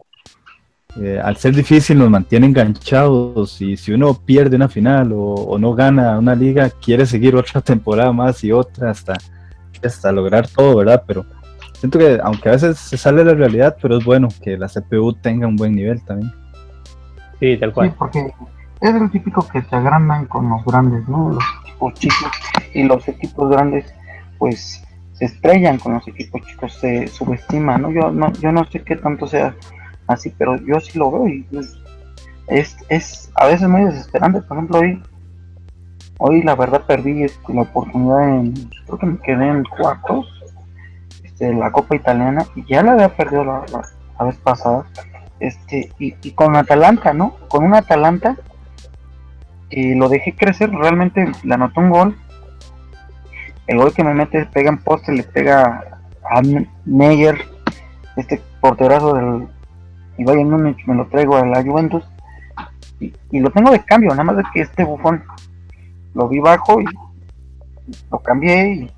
eh, 0.97 1.20
al 1.24 1.36
ser 1.38 1.53
difícil 1.55 1.97
nos 1.97 2.09
mantiene 2.09 2.47
enganchados 2.47 3.61
y 3.61 3.76
si 3.76 3.91
uno 3.91 4.13
pierde 4.13 4.55
una 4.55 4.70
final 4.70 5.11
o, 5.11 5.34
o 5.34 5.57
no 5.59 5.74
gana 5.76 6.18
una 6.18 6.36
liga, 6.36 6.70
quiere 6.70 7.05
seguir 7.05 7.36
otra 7.38 7.61
temporada 7.61 8.11
más 8.13 8.43
y 8.43 8.51
otra 8.51 8.91
hasta, 8.91 9.13
hasta 9.84 10.11
lograr 10.11 10.47
todo, 10.47 10.78
¿verdad? 10.78 11.03
Pero 11.05 11.26
siento 11.80 11.99
que 11.99 12.20
aunque 12.24 12.49
a 12.49 12.53
veces 12.53 12.78
se 12.80 12.97
sale 12.97 13.24
de 13.24 13.32
la 13.32 13.34
realidad, 13.38 13.76
pero 13.82 13.97
es 13.97 14.05
bueno 14.05 14.30
que 14.41 14.57
la 14.57 14.68
CPU 14.68 15.13
tenga 15.13 15.47
un 15.47 15.55
buen 15.57 15.76
nivel 15.76 16.01
también. 16.03 16.32
Sí, 17.39 17.57
tal 17.57 17.70
Sí, 17.70 17.74
cual. 17.74 17.93
porque 17.97 18.34
es 18.82 18.95
el 18.95 19.11
típico 19.11 19.45
que 19.47 19.61
se 19.63 19.76
agrandan 19.76 20.26
con 20.28 20.49
los 20.49 20.63
grandes, 20.63 21.07
¿no? 21.09 21.30
Los 21.32 21.43
chicos 21.93 22.32
y 22.73 22.84
los 22.84 23.07
equipos 23.07 23.49
grandes, 23.49 23.93
pues 24.38 24.84
se 25.13 25.26
estrellan 25.26 25.78
con 25.78 25.93
los 25.93 26.07
equipos 26.07 26.41
chicos, 26.41 26.73
se 26.73 27.07
subestiman, 27.07 27.82
¿no? 27.82 27.91
Yo 27.91 28.11
no, 28.11 28.32
yo 28.34 28.51
no 28.51 28.65
sé 28.65 28.84
qué 28.84 28.95
tanto 28.97 29.28
sea 29.28 29.55
así, 30.07 30.34
pero 30.38 30.57
yo 30.57 30.80
sí 30.80 30.97
lo 30.99 31.11
veo 31.11 31.28
y 31.28 31.43
pues, 31.43 31.78
es, 32.47 32.78
es 32.89 33.32
a 33.36 33.47
veces 33.47 33.67
muy 33.67 33.84
desesperante. 33.86 34.41
Por 34.41 34.57
ejemplo, 34.57 34.80
hoy, 34.80 35.01
hoy 36.19 36.43
la 36.43 36.55
verdad 36.55 36.86
perdí 36.86 37.23
este, 37.23 37.53
la 37.53 37.61
oportunidad 37.61 38.30
en, 38.30 38.53
creo 38.86 39.21
quedé 39.21 39.47
en 39.47 39.63
cuartos 39.63 40.28
este, 41.23 41.53
la 41.53 41.71
Copa 41.71 41.95
Italiana 41.95 42.45
y 42.55 42.65
ya 42.65 42.84
la 42.84 42.93
había 42.93 43.15
perdido 43.15 43.45
la, 43.45 43.63
vez 44.26 44.38
pasada 44.38 44.86
este 45.41 45.91
y 45.99 46.32
con 46.32 46.55
Atalanta, 46.55 47.13
¿no? 47.13 47.36
Con 47.49 47.65
un 47.65 47.76
Atalanta 47.76 48.38
que 49.70 49.95
lo 49.95 50.09
dejé 50.09 50.36
crecer, 50.36 50.72
realmente 50.72 51.32
le 51.43 51.53
anotó 51.53 51.82
un 51.82 51.89
gol. 51.89 52.16
El 53.68 53.78
gol 53.78 53.93
que 53.93 54.03
me 54.03 54.13
mete 54.13 54.45
pega 54.45 54.70
en 54.70 54.78
poste, 54.78 55.11
le 55.11 55.24
pega 55.24 55.99
a 56.30 56.41
Neuer, 56.86 57.38
este 58.16 58.41
porterazo 58.61 59.13
del 59.13 59.47
y 60.18 60.24
Bayern 60.24 60.49
Múnich, 60.49 60.86
me 60.86 60.95
lo 60.95 61.05
traigo 61.07 61.36
a 61.36 61.45
la 61.45 61.61
Juventus 61.61 62.03
y, 62.99 63.13
y 63.32 63.39
lo 63.39 63.49
tengo 63.49 63.72
de 63.72 63.84
cambio, 63.84 64.11
nada 64.11 64.24
más 64.24 64.38
de 64.38 64.43
que 64.53 64.61
este 64.61 64.84
bufón 64.84 65.24
lo 66.13 66.28
vi 66.30 66.39
bajo 66.39 66.80
y 66.80 66.86
lo 68.09 68.20
cambié 68.20 68.74
y, 68.74 68.91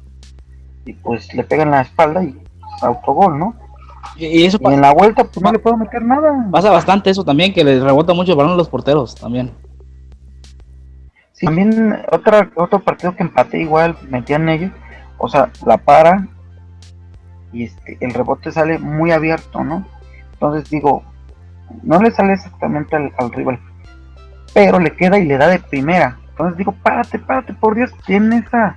y 0.85 0.93
pues 0.93 1.33
le 1.33 1.43
pega 1.43 1.63
en 1.63 1.71
la 1.71 1.81
espalda 1.81 2.23
y 2.23 2.37
pues, 2.59 2.83
autogol, 2.83 3.39
¿no? 3.39 3.55
Y, 4.15 4.25
y 4.25 4.45
eso 4.45 4.59
Y 4.61 4.73
en 4.73 4.81
la 4.81 4.93
vuelta 4.93 5.23
pues 5.23 5.41
no 5.41 5.51
le 5.51 5.59
puedo 5.59 5.75
meter 5.77 6.03
nada. 6.03 6.47
pasa 6.51 6.69
bastante 6.69 7.09
eso 7.09 7.23
también, 7.23 7.53
que 7.53 7.63
les 7.63 7.81
rebota 7.81 8.13
mucho 8.13 8.31
el 8.31 8.37
balón 8.37 8.53
a 8.53 8.57
los 8.57 8.69
porteros 8.69 9.15
también. 9.15 9.51
Sí, 11.37 11.45
también 11.45 12.01
otra, 12.11 12.49
otro 12.55 12.79
partido 12.79 13.15
que 13.15 13.21
empaté 13.21 13.59
igual, 13.61 13.95
metían 14.09 14.49
ellos, 14.49 14.71
o 15.19 15.29
sea, 15.29 15.51
la 15.65 15.77
para 15.77 16.27
y 17.53 17.65
este, 17.65 17.97
el 18.01 18.11
rebote 18.13 18.51
sale 18.51 18.79
muy 18.79 19.11
abierto, 19.11 19.63
¿no? 19.63 19.85
Entonces 20.33 20.67
digo, 20.69 21.03
no 21.83 22.01
le 22.01 22.09
sale 22.09 22.33
exactamente 22.33 22.95
al, 22.95 23.11
al 23.19 23.31
rival, 23.31 23.59
pero 24.53 24.79
le 24.79 24.95
queda 24.95 25.19
y 25.19 25.25
le 25.25 25.37
da 25.37 25.47
de 25.47 25.59
primera. 25.59 26.17
Entonces 26.29 26.57
digo, 26.57 26.71
párate, 26.83 27.19
párate, 27.19 27.53
por 27.53 27.75
Dios, 27.75 27.93
tiene 28.05 28.39
esa, 28.39 28.75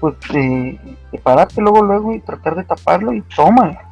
pues, 0.00 0.14
eh, 0.34 0.78
de 1.12 1.18
pararte 1.18 1.60
luego, 1.60 1.82
luego 1.82 2.14
y 2.14 2.20
tratar 2.20 2.54
de 2.56 2.64
taparlo 2.64 3.12
y 3.12 3.20
toma, 3.22 3.72
Pa- 3.72 3.89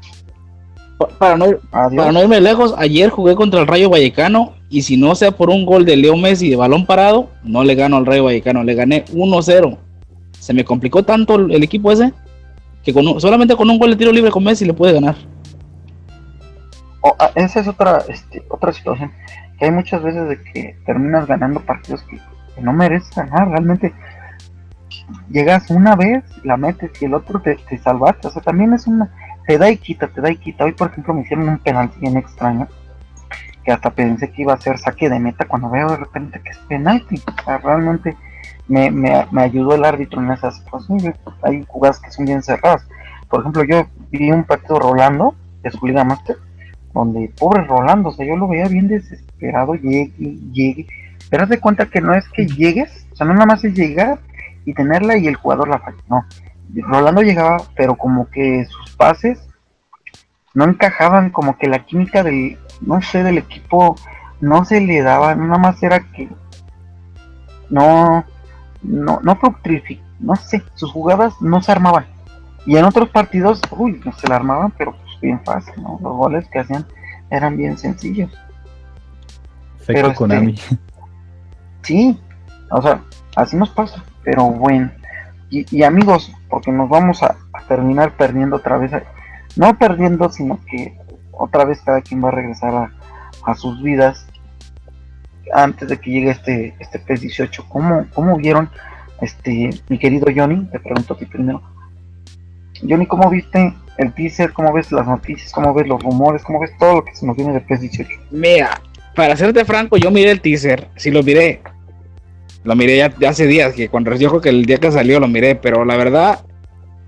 Para 1.18 1.36
no, 1.36 1.46
ir- 1.46 1.60
para 1.70 2.12
no 2.12 2.22
irme 2.22 2.40
lejos, 2.40 2.74
ayer 2.76 3.08
jugué 3.10 3.36
contra 3.36 3.60
el 3.60 3.66
Rayo 3.68 3.88
Vallecano 3.90 4.54
y 4.68 4.82
si 4.82 4.96
no 4.96 5.14
sea 5.14 5.30
por 5.30 5.48
un 5.50 5.64
gol 5.64 5.84
de 5.84 5.96
Leo 5.96 6.16
Messi 6.16 6.48
de 6.50 6.56
balón 6.56 6.86
parado, 6.86 7.30
no 7.44 7.62
le 7.62 7.74
gano 7.76 7.96
al 7.96 8.06
Rayo 8.06 8.24
Vallecano, 8.24 8.64
le 8.64 8.74
gané 8.74 9.04
1-0. 9.12 9.78
Se 10.38 10.52
me 10.52 10.64
complicó 10.64 11.04
tanto 11.04 11.36
el, 11.36 11.62
equipo 11.62 11.92
ese 11.92 12.12
que 12.82 12.92
con 12.92 13.06
un- 13.06 13.20
solamente 13.20 13.54
con 13.54 13.70
un 13.70 13.78
gol 13.78 13.90
de 13.90 13.96
tiro 13.96 14.10
libre 14.12 14.30
con 14.30 14.42
Messi 14.42 14.64
le 14.64 14.74
pude 14.74 14.92
ganar. 14.92 15.14
O, 17.00 17.14
ah, 17.18 17.30
esa 17.36 17.60
es 17.60 17.68
otra, 17.68 18.02
este, 18.08 18.42
otra 18.48 18.72
situación. 18.72 19.12
Que 19.58 19.66
hay 19.66 19.70
muchas 19.70 20.02
veces 20.02 20.28
de 20.28 20.42
que 20.42 20.76
terminas 20.84 21.26
ganando 21.26 21.60
partidos 21.60 22.02
que, 22.02 22.16
que 22.54 22.60
no 22.60 22.72
mereces 22.72 23.14
ganar. 23.14 23.48
Realmente 23.50 23.92
llegas 25.30 25.70
una 25.70 25.94
vez, 25.96 26.24
la 26.44 26.56
metes 26.56 26.90
y 27.00 27.04
el 27.04 27.14
otro 27.14 27.40
te, 27.40 27.56
te 27.68 27.78
salvaste. 27.78 28.26
O 28.28 28.30
sea, 28.30 28.42
también 28.42 28.72
es 28.72 28.86
una. 28.88 29.10
Te 29.48 29.56
da 29.58 29.70
y 29.70 29.78
quita, 29.78 30.06
te 30.08 30.20
da 30.20 30.30
y 30.30 30.36
quita. 30.36 30.64
Hoy, 30.64 30.72
por 30.72 30.90
ejemplo, 30.90 31.14
me 31.14 31.22
hicieron 31.22 31.48
un 31.48 31.58
penalti 31.58 31.98
bien 32.00 32.18
extraño. 32.18 32.68
Que 33.64 33.72
hasta 33.72 33.90
pensé 33.90 34.30
que 34.30 34.42
iba 34.42 34.52
a 34.52 34.60
ser 34.60 34.78
saque 34.78 35.08
de 35.08 35.18
meta 35.18 35.46
cuando 35.46 35.70
veo 35.70 35.88
de 35.88 35.96
repente 35.96 36.38
que 36.44 36.50
es 36.50 36.58
penalti. 36.68 37.16
O 37.26 37.42
sea, 37.44 37.56
realmente 37.56 38.14
me, 38.68 38.90
me, 38.90 39.26
me 39.32 39.42
ayudó 39.42 39.74
el 39.74 39.84
árbitro 39.86 40.20
en 40.22 40.30
esa 40.32 40.50
situación. 40.52 40.98
Yo- 40.98 41.12
Hay 41.42 41.64
jugadas 41.66 41.98
que 41.98 42.10
son 42.10 42.26
bien 42.26 42.42
cerradas. 42.42 42.86
Por 43.30 43.40
ejemplo, 43.40 43.64
yo 43.64 43.86
vi 44.10 44.30
un 44.30 44.44
partido 44.44 44.78
Rolando 44.78 45.34
de 45.62 45.70
su 45.70 45.86
Master 45.86 46.36
donde 46.94 47.30
pobre 47.38 47.64
Rolando, 47.64 48.08
o 48.10 48.12
sea, 48.12 48.26
yo 48.26 48.36
lo 48.36 48.48
veía 48.48 48.66
bien 48.68 48.88
desesperado, 48.88 49.74
llegue, 49.74 50.12
llegue, 50.52 50.86
pero 51.30 51.44
haz 51.44 51.48
de 51.50 51.60
cuenta 51.60 51.86
que 51.86 52.00
no 52.00 52.14
es 52.14 52.28
que 52.30 52.46
llegues, 52.46 53.06
o 53.12 53.16
sea, 53.16 53.26
no 53.26 53.34
nada 53.34 53.46
más 53.46 53.62
es 53.64 53.74
llegar 53.74 54.18
y 54.64 54.72
tenerla 54.74 55.16
y 55.16 55.26
el 55.28 55.36
jugador 55.36 55.68
la 55.68 55.78
falla, 55.78 55.98
no. 56.08 56.24
Rolando 56.74 57.22
llegaba, 57.22 57.58
pero 57.76 57.96
como 57.96 58.28
que 58.28 58.64
sus 58.66 58.94
pases 58.96 59.38
no 60.54 60.64
encajaban, 60.64 61.30
como 61.30 61.56
que 61.56 61.68
la 61.68 61.84
química 61.84 62.22
del, 62.22 62.58
no 62.80 63.00
sé, 63.02 63.22
del 63.22 63.38
equipo 63.38 63.96
no 64.40 64.64
se 64.64 64.80
le 64.80 65.02
daba, 65.02 65.34
nada 65.34 65.58
más 65.58 65.82
era 65.82 66.00
que 66.00 66.28
no, 67.70 68.24
no, 68.82 69.20
no 69.22 69.38
no 70.20 70.36
sé, 70.36 70.62
sus 70.74 70.90
jugadas 70.90 71.34
no 71.40 71.62
se 71.62 71.72
armaban. 71.72 72.06
Y 72.66 72.76
en 72.76 72.84
otros 72.84 73.08
partidos, 73.10 73.60
uy, 73.70 74.00
no 74.04 74.12
se 74.12 74.28
la 74.28 74.36
armaban, 74.36 74.72
pero 74.76 74.92
pues 74.92 75.20
bien 75.20 75.40
fácil, 75.44 75.74
¿no? 75.82 75.98
Los 76.02 76.16
goles 76.16 76.48
que 76.50 76.58
hacían 76.58 76.86
eran 77.30 77.56
bien 77.56 77.78
sencillos. 77.78 78.30
Efecto 79.76 79.86
Pero, 79.86 80.08
este, 80.08 80.18
Konami. 80.18 80.54
Sí, 81.82 82.20
o 82.70 82.82
sea, 82.82 83.00
así 83.36 83.56
nos 83.56 83.70
pasa, 83.70 84.04
pero 84.22 84.44
bueno. 84.44 84.90
Y, 85.50 85.64
y 85.74 85.82
amigos, 85.82 86.32
porque 86.48 86.70
nos 86.70 86.88
vamos 86.88 87.22
a, 87.22 87.36
terminar 87.66 88.16
perdiendo 88.16 88.56
otra 88.56 88.78
vez, 88.78 88.92
no 89.56 89.76
perdiendo, 89.76 90.30
sino 90.30 90.58
que 90.64 90.96
otra 91.32 91.64
vez 91.64 91.82
cada 91.82 92.00
quien 92.00 92.24
va 92.24 92.28
a 92.28 92.32
regresar 92.32 92.90
a, 93.44 93.54
sus 93.54 93.82
vidas 93.82 94.26
antes 95.54 95.88
de 95.88 95.98
que 95.98 96.10
llegue 96.10 96.30
este, 96.30 96.74
este 96.78 96.98
PES 96.98 97.20
18. 97.22 97.64
¿Cómo, 97.68 98.06
¿Cómo 98.12 98.36
vieron, 98.36 98.68
este, 99.22 99.70
mi 99.88 99.98
querido 99.98 100.26
Johnny? 100.34 100.66
Te 100.66 100.78
pregunto 100.80 101.14
a 101.14 101.16
ti 101.16 101.24
primero. 101.24 101.62
Johnny, 102.86 103.06
¿cómo 103.06 103.30
viste 103.30 103.74
el 103.96 104.12
teaser? 104.12 104.52
¿Cómo 104.52 104.72
ves 104.72 104.92
las 104.92 105.06
noticias? 105.06 105.50
¿Cómo 105.52 105.72
ves 105.72 105.86
los 105.86 106.02
rumores? 106.02 106.42
¿Cómo 106.42 106.60
ves 106.60 106.76
todo 106.78 106.96
lo 106.96 107.04
que 107.04 107.14
se 107.14 107.26
nos 107.26 107.36
viene 107.36 107.54
de 107.54 107.60
PES 107.60 107.80
18? 107.80 108.10
Mira, 108.30 108.80
para 109.14 109.34
serte 109.34 109.64
franco, 109.64 109.96
yo 109.96 110.10
miré 110.10 110.30
el 110.30 110.40
teaser, 110.40 110.88
sí 110.96 111.10
lo 111.10 111.22
miré. 111.22 111.60
Lo 112.64 112.74
miré 112.76 112.96
ya, 112.98 113.12
hace 113.28 113.46
días, 113.46 113.72
que 113.74 113.88
cuando 113.88 114.14
yo 114.16 114.28
creo 114.30 114.40
que 114.40 114.48
el 114.50 114.64
día 114.66 114.78
que 114.78 114.90
salió 114.92 115.20
lo 115.20 115.28
miré, 115.28 115.54
pero 115.54 115.84
la 115.84 115.96
verdad 115.96 116.40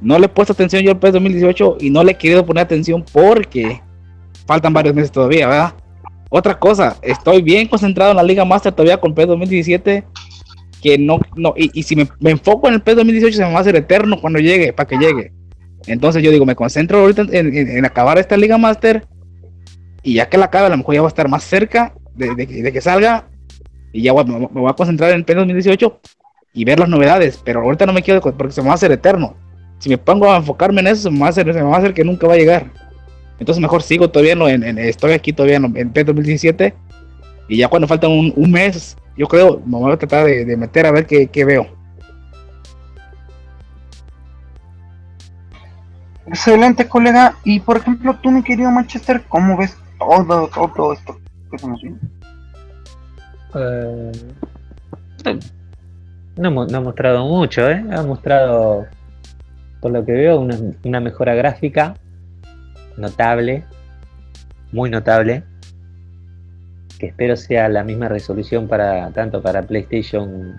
no 0.01 0.19
le 0.19 0.27
he 0.27 0.29
puesto 0.29 0.53
atención 0.53 0.83
yo 0.83 0.93
al 0.93 0.99
PES 0.99 1.13
2018 1.15 1.77
y 1.81 1.91
no 1.91 2.03
le 2.03 2.13
he 2.13 2.17
querido 2.17 2.47
poner 2.47 2.65
atención 2.65 3.05
porque 3.13 3.81
faltan 4.47 4.73
varios 4.73 4.95
meses 4.95 5.13
todavía, 5.13 5.47
¿verdad? 5.49 5.75
Otra 6.31 6.59
cosa, 6.59 6.97
estoy 7.03 7.43
bien 7.43 7.67
concentrado 7.69 8.13
en 8.13 8.17
la 8.17 8.23
Liga 8.23 8.45
Master 8.45 8.73
todavía 8.73 8.99
con 8.99 9.15
PES 9.15 9.27
2017, 9.27 10.05
que 10.81 10.97
no, 10.97 11.19
no, 11.37 11.53
y, 11.57 11.71
y 11.79 11.83
si 11.83 11.97
me, 11.97 12.09
me 12.21 12.31
enfoco 12.31 12.69
en 12.69 12.75
el 12.75 12.81
PES 12.83 12.97
2018 12.97 13.37
se 13.37 13.45
me 13.45 13.51
va 13.53 13.59
a 13.59 13.61
hacer 13.61 13.77
eterno 13.77 14.19
cuando 14.21 14.39
llegue, 14.39 14.73
para 14.73 14.89
que 14.89 14.97
llegue. 14.97 15.33
Entonces 15.87 16.23
yo 16.23 16.31
digo, 16.31 16.47
me 16.47 16.55
concentro 16.55 17.01
ahorita 17.01 17.23
en, 17.33 17.55
en- 17.57 17.85
acabar 17.85 18.19
esta 18.19 18.37
Liga 18.37 18.57
Master 18.57 19.07
y 20.03 20.15
ya 20.15 20.29
que 20.29 20.39
la 20.39 20.47
acabe, 20.47 20.67
a 20.67 20.71
lo 20.71 20.77
mejor 20.79 20.95
ya 20.95 21.03
va 21.03 21.09
a 21.09 21.11
estar 21.11 21.29
más 21.29 21.43
cerca 21.43 21.95
de, 22.15 22.35
de 22.35 22.47
de 22.47 22.73
que 22.73 22.81
salga 22.81 23.29
y 23.93 24.03
ya 24.03 24.13
me, 24.15 24.47
voy 24.47 24.71
a 24.71 24.75
concentrar 24.75 25.11
en 25.11 25.17
el 25.17 25.25
PES 25.25 25.37
2018 25.37 26.01
y 26.53 26.65
ver 26.65 26.79
las 26.81 26.89
novedades, 26.89 27.41
pero 27.45 27.61
ahorita 27.61 27.87
no 27.87 27.93
me 27.93 28.03
quiero 28.03 28.21
porque 28.21 28.53
se 28.53 28.61
me 28.63 28.67
va 28.69 28.73
a 28.73 28.77
hacer 28.77 28.93
eterno. 28.93 29.35
Si 29.79 29.89
me 29.89 29.99
pongo 29.99 30.31
a 30.31 30.37
enfocarme 30.37 30.81
en 30.81 30.89
eso, 30.89 31.03
se 31.03 31.11
me 31.11 31.21
va 31.21 31.27
a 31.27 31.31
hacer, 31.31 31.47
se 31.53 31.63
me 31.63 31.69
va 31.69 31.77
a 31.77 31.79
hacer 31.79 31.95
que 31.95 32.05
nunca 32.05 32.27
va 32.27 32.35
a 32.35 32.37
llegar. 32.37 32.71
Entonces 33.39 33.61
mejor 33.63 33.83
sigo 33.83 34.11
todavía 34.11 34.35
en, 34.35 34.39
lo- 34.39 34.49
en- 34.49 34.63
en- 34.65 34.79
estoy 34.79 35.13
aquí 35.13 35.33
todavía 35.33 35.57
en, 35.57 35.77
en 35.77 35.91
PES 35.91 36.07
2017 36.07 36.75
y 37.49 37.57
ya 37.57 37.69
cuando 37.69 37.89
falta 37.89 38.07
un, 38.09 38.33
un 38.37 38.51
mes, 38.51 38.97
yo 39.17 39.27
creo, 39.27 39.61
me 39.65 39.79
voy 39.79 39.93
a 39.93 39.97
tratar 39.97 40.27
de, 40.27 40.57
meter 40.57 40.87
a 40.87 40.93
ver 40.93 41.07
qué, 41.07 41.45
veo. 41.45 41.67
Excelente, 46.27 46.89
colega. 46.89 47.37
Y 47.45 47.61
por 47.61 47.79
ejemplo, 47.79 48.17
tú, 48.23 48.31
mi 48.31 48.43
querido 48.43 48.71
Manchester, 48.71 49.23
¿cómo 49.29 49.57
ves 49.57 49.77
todo, 49.99 50.49
todo 50.49 50.93
esto 50.93 51.19
que 51.51 51.59
se 51.59 51.67
nos? 51.67 51.81
Eh, 53.55 54.13
no, 56.37 56.51
no 56.51 56.79
ha 56.79 56.81
mostrado 56.81 57.27
mucho, 57.27 57.69
¿eh? 57.69 57.85
Ha 57.91 58.03
mostrado, 58.03 58.87
por 59.81 59.93
lo 59.93 60.05
que 60.05 60.13
veo, 60.13 60.41
una, 60.41 60.57
una 60.85 61.01
mejora 61.01 61.35
gráfica. 61.35 61.95
notable, 62.97 63.65
muy 64.73 64.91
notable, 64.91 65.43
que 66.99 67.07
espero 67.07 67.37
sea 67.37 67.69
la 67.69 67.83
misma 67.83 68.09
resolución 68.09 68.69
para 68.69 69.11
tanto 69.11 69.43
para 69.43 69.63
PlayStation 69.63 70.55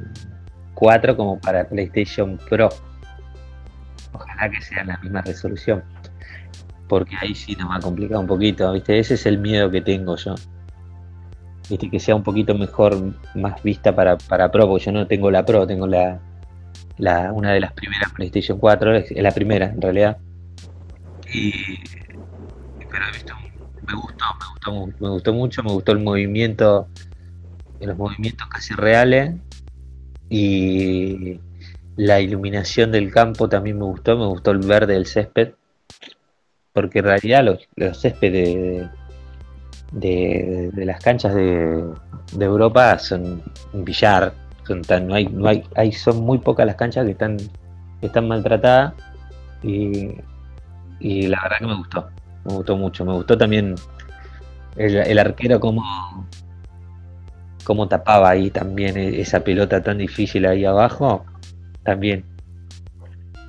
4 0.73 1.15
como 1.15 1.39
para 1.39 1.63
PlayStation 1.65 2.39
Pro. 2.49 2.69
Ojalá 4.13 4.49
que 4.49 4.61
sea 4.61 4.83
la 4.83 4.97
misma 4.97 5.21
resolución. 5.21 5.83
Porque 6.87 7.15
ahí 7.21 7.35
sí 7.35 7.55
nos 7.55 7.69
va 7.69 7.75
a 7.75 7.79
complicar 7.79 8.17
un 8.17 8.27
poquito, 8.27 8.73
¿viste? 8.73 8.99
Ese 8.99 9.13
es 9.13 9.25
el 9.25 9.37
miedo 9.37 9.69
que 9.71 9.81
tengo 9.81 10.17
yo. 10.17 10.35
Que 11.77 11.99
sea 11.99 12.15
un 12.15 12.23
poquito 12.23 12.53
mejor, 12.55 13.13
más 13.35 13.61
vista 13.63 13.95
para, 13.95 14.17
para 14.17 14.51
Pro, 14.51 14.67
porque 14.67 14.85
yo 14.85 14.91
no 14.91 15.07
tengo 15.07 15.31
la 15.31 15.45
Pro, 15.45 15.65
tengo 15.65 15.87
la, 15.87 16.19
una 17.33 17.53
de 17.53 17.59
las 17.59 17.73
primeras 17.73 18.11
PlayStation 18.11 18.57
4, 18.57 18.95
es 18.95 19.11
la 19.11 19.31
primera 19.31 19.67
en 19.67 19.81
realidad. 19.81 20.17
Y, 21.33 21.53
pero 22.89 23.05
¿viste? 23.13 23.33
me 23.87 23.93
gustó, 23.93 24.25
me 24.39 24.47
gustó, 24.51 24.93
me 24.99 25.09
gustó 25.09 25.33
mucho, 25.33 25.63
me 25.63 25.71
gustó 25.71 25.91
el 25.91 25.99
movimiento, 25.99 26.87
los 27.79 27.97
movimientos 27.97 28.47
casi 28.47 28.73
reales 28.73 29.35
y 30.29 31.39
la 31.95 32.19
iluminación 32.19 32.91
del 32.91 33.11
campo 33.11 33.49
también 33.49 33.77
me 33.77 33.85
gustó, 33.85 34.17
me 34.17 34.25
gustó 34.25 34.51
el 34.51 34.59
verde 34.59 34.93
del 34.93 35.05
césped, 35.05 35.53
porque 36.73 36.99
en 36.99 37.05
realidad 37.05 37.43
los, 37.43 37.67
los 37.75 37.99
césped 37.99 38.89
de, 39.91 40.71
las 40.75 41.01
canchas 41.03 41.33
de, 41.35 41.83
de, 42.33 42.45
Europa 42.45 42.97
son 42.99 43.41
un 43.73 43.85
billar, 43.85 44.33
son 44.65 44.81
tan, 44.81 45.07
no 45.07 45.15
hay, 45.15 45.27
no 45.27 45.47
hay, 45.47 45.63
hay, 45.75 45.91
son 45.91 46.21
muy 46.21 46.37
pocas 46.37 46.65
las 46.65 46.75
canchas 46.75 47.05
que 47.05 47.11
están, 47.11 47.37
están 48.01 48.27
maltratadas 48.27 48.93
y, 49.63 50.15
y 50.99 51.27
la 51.27 51.41
verdad 51.43 51.57
que 51.59 51.67
me 51.67 51.75
gustó, 51.75 52.09
me 52.45 52.53
gustó 52.53 52.77
mucho, 52.77 53.05
me 53.05 53.13
gustó 53.13 53.37
también 53.37 53.75
el, 54.77 55.19
arquero 55.19 55.59
como 55.59 56.27
cómo 57.63 57.87
tapaba 57.87 58.29
ahí 58.29 58.49
también 58.49 58.97
esa 58.97 59.43
pelota 59.43 59.81
tan 59.83 59.97
difícil 59.97 60.45
ahí 60.45 60.65
abajo, 60.65 61.25
también 61.83 62.25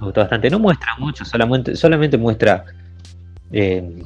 me 0.01 0.07
gustó 0.07 0.21
bastante. 0.21 0.51
No 0.51 0.59
muestra 0.59 0.97
mucho, 0.99 1.25
solamente, 1.25 1.77
solamente 1.77 2.19
muestra 2.19 2.65
eh, 3.53 4.03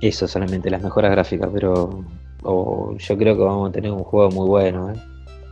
eso, 0.00 0.26
solamente 0.26 0.70
las 0.70 0.82
mejoras 0.82 1.10
gráficas, 1.10 1.50
pero 1.52 2.04
oh, 2.42 2.96
yo 2.96 3.18
creo 3.18 3.36
que 3.36 3.42
vamos 3.42 3.68
a 3.68 3.72
tener 3.72 3.90
un 3.90 4.04
juego 4.04 4.30
muy 4.30 4.46
bueno. 4.46 4.90
¿eh? 4.90 4.96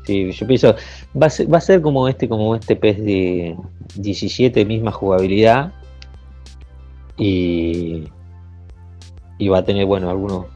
Sí, 0.05 0.33
yo 0.33 0.47
pienso, 0.47 0.75
va 1.21 1.27
a, 1.27 1.31
ser, 1.31 1.53
va 1.53 1.59
a 1.59 1.61
ser 1.61 1.83
como 1.83 2.09
este, 2.09 2.29
como 2.29 2.55
este 2.55 2.77
PES 2.77 2.99
de 2.99 3.57
17, 3.97 4.65
misma 4.65 4.93
jugabilidad. 4.93 5.73
Y, 7.17 8.05
y 9.39 9.49
va 9.49 9.59
a 9.59 9.65
tener, 9.65 9.85
bueno, 9.85 10.09
algunos 10.09 10.47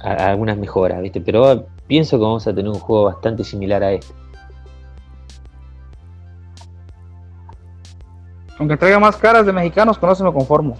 algunas 0.00 0.56
mejoras, 0.56 1.00
¿viste? 1.02 1.20
Pero 1.20 1.66
pienso 1.86 2.16
que 2.16 2.22
vamos 2.22 2.46
a 2.46 2.54
tener 2.54 2.70
un 2.70 2.78
juego 2.78 3.04
bastante 3.04 3.44
similar 3.44 3.82
a 3.82 3.92
este. 3.92 4.14
Aunque 8.58 8.76
traiga 8.76 8.98
más 8.98 9.16
caras 9.16 9.46
de 9.46 9.52
mexicanos, 9.52 9.98
con 9.98 10.10
eso 10.10 10.24
me 10.24 10.32
conformo. 10.32 10.76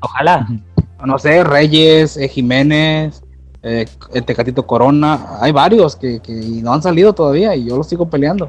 Ojalá. 0.00 0.46
No 1.04 1.18
sé, 1.18 1.44
Reyes, 1.44 2.16
eh, 2.16 2.28
Jiménez, 2.28 3.22
eh, 3.68 3.84
el 4.14 4.24
Tecatito 4.24 4.64
Corona, 4.64 5.38
hay 5.40 5.50
varios 5.50 5.96
que, 5.96 6.20
que, 6.20 6.32
no 6.62 6.72
han 6.72 6.82
salido 6.82 7.12
todavía 7.12 7.56
y 7.56 7.66
yo 7.68 7.76
los 7.76 7.88
sigo 7.88 8.08
peleando. 8.08 8.48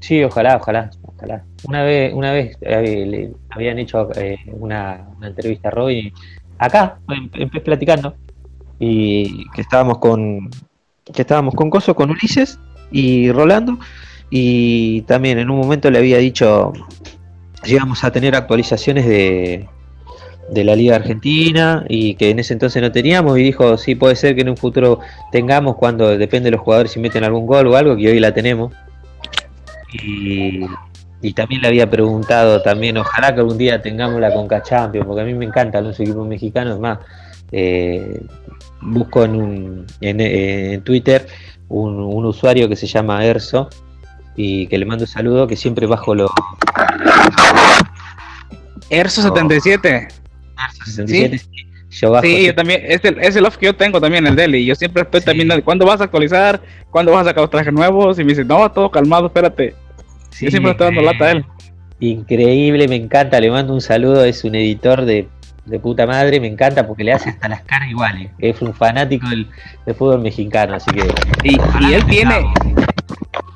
Sí, 0.00 0.22
ojalá, 0.22 0.56
ojalá, 0.56 0.90
ojalá. 1.02 1.44
Una 1.64 1.82
vez, 1.82 2.12
una 2.12 2.32
vez 2.32 2.58
eh, 2.60 3.32
habían 3.48 3.78
hecho 3.78 4.10
eh, 4.16 4.36
una, 4.52 5.08
una, 5.16 5.28
entrevista 5.28 5.68
a 5.68 5.70
Roy 5.70 6.12
acá, 6.58 6.98
empecé 7.08 7.64
platicando, 7.64 8.14
y 8.78 9.48
que 9.50 9.62
estábamos 9.62 9.98
con 9.98 10.50
que 11.14 11.22
estábamos 11.22 11.54
con 11.54 11.70
Coso, 11.70 11.94
con 11.94 12.10
Ulises 12.10 12.58
y 12.90 13.32
Rolando, 13.32 13.78
y 14.28 15.00
también 15.02 15.38
en 15.38 15.50
un 15.50 15.58
momento 15.58 15.90
le 15.90 15.98
había 15.98 16.18
dicho 16.18 16.72
si 17.62 17.72
íbamos 17.72 18.04
a 18.04 18.10
tener 18.10 18.34
actualizaciones 18.34 19.06
de, 19.06 19.68
de 20.52 20.64
la 20.64 20.76
Liga 20.76 20.96
Argentina 20.96 21.84
y 21.88 22.14
que 22.14 22.30
en 22.30 22.38
ese 22.38 22.52
entonces 22.52 22.82
no 22.82 22.92
teníamos 22.92 23.38
y 23.38 23.42
dijo 23.42 23.78
sí 23.78 23.94
puede 23.94 24.16
ser 24.16 24.34
que 24.34 24.42
en 24.42 24.50
un 24.50 24.56
futuro 24.56 25.00
tengamos 25.30 25.76
cuando 25.76 26.16
depende 26.18 26.48
de 26.48 26.52
los 26.52 26.60
jugadores 26.60 26.92
si 26.92 27.00
meten 27.00 27.24
algún 27.24 27.46
gol 27.46 27.68
o 27.68 27.76
algo 27.76 27.96
que 27.96 28.08
hoy 28.08 28.20
la 28.20 28.34
tenemos 28.34 28.72
y, 29.92 30.60
y 31.22 31.32
también 31.32 31.62
le 31.62 31.68
había 31.68 31.88
preguntado 31.88 32.60
también 32.60 32.98
ojalá 32.98 33.34
que 33.34 33.40
algún 33.40 33.56
día 33.56 33.80
tengamos 33.80 34.20
la 34.20 34.32
Conca 34.32 34.62
Champions 34.62 35.06
porque 35.06 35.22
a 35.22 35.24
mí 35.24 35.32
me 35.32 35.46
encantan 35.46 35.84
los 35.84 35.98
equipos 35.98 36.26
mexicanos 36.26 36.78
más 36.78 36.98
eh, 37.50 38.20
busco 38.82 39.24
en, 39.24 39.36
un, 39.36 39.86
en, 40.02 40.20
en 40.20 40.82
Twitter 40.82 41.26
un, 41.68 41.98
un, 41.98 42.26
usuario 42.26 42.68
que 42.68 42.76
se 42.76 42.86
llama 42.86 43.24
Erso 43.24 43.70
y 44.36 44.66
que 44.66 44.76
le 44.76 44.84
mando 44.84 45.04
un 45.04 45.08
saludo 45.08 45.46
que 45.46 45.56
siempre 45.56 45.86
bajo 45.86 46.14
los 46.14 46.30
Erso77 48.90 50.21
Erso 50.58 50.84
77 50.84 51.38
¿Sí? 51.38 51.66
Yo 51.92 52.10
bajo 52.10 52.24
sí, 52.24 52.46
yo 52.46 52.54
también, 52.54 52.80
es 52.86 53.04
el, 53.04 53.18
es 53.20 53.36
el 53.36 53.44
off 53.44 53.58
que 53.58 53.66
yo 53.66 53.76
tengo 53.76 54.00
también, 54.00 54.26
el 54.26 54.34
Deli. 54.34 54.64
Yo 54.64 54.74
siempre 54.74 55.02
estoy 55.02 55.20
sí. 55.20 55.26
también, 55.26 55.60
¿cuándo 55.60 55.84
vas 55.84 56.00
a 56.00 56.04
actualizar? 56.04 56.62
¿Cuándo 56.90 57.12
vas 57.12 57.26
a 57.26 57.30
sacar 57.30 57.42
los 57.42 57.50
trajes 57.50 57.72
nuevos? 57.72 58.18
Y 58.18 58.24
me 58.24 58.30
dice, 58.30 58.46
no, 58.46 58.70
todo 58.70 58.90
calmado, 58.90 59.26
espérate. 59.26 59.74
Sí, 60.30 60.46
yo 60.46 60.50
siempre 60.50 60.72
estoy 60.72 60.86
dando 60.86 61.02
lata 61.02 61.26
a 61.26 61.30
él. 61.32 61.44
Increíble, 62.00 62.88
me 62.88 62.96
encanta, 62.96 63.38
le 63.38 63.50
mando 63.50 63.74
un 63.74 63.82
saludo, 63.82 64.24
es 64.24 64.42
un 64.42 64.54
editor 64.54 65.04
de, 65.04 65.28
de 65.66 65.78
puta 65.78 66.06
madre, 66.06 66.40
me 66.40 66.46
encanta 66.46 66.86
porque 66.86 67.04
le 67.04 67.12
hace 67.12 67.28
hasta 67.28 67.46
las 67.48 67.62
caras 67.62 67.90
iguales. 67.90 68.30
Es 68.38 68.62
un 68.62 68.72
fanático 68.72 69.28
del, 69.28 69.46
del 69.84 69.94
fútbol 69.94 70.22
mexicano, 70.22 70.74
así 70.74 70.90
que. 70.92 71.06
Y, 71.44 71.58
y 71.84 71.92
él 71.92 72.06
tiene. 72.06 72.46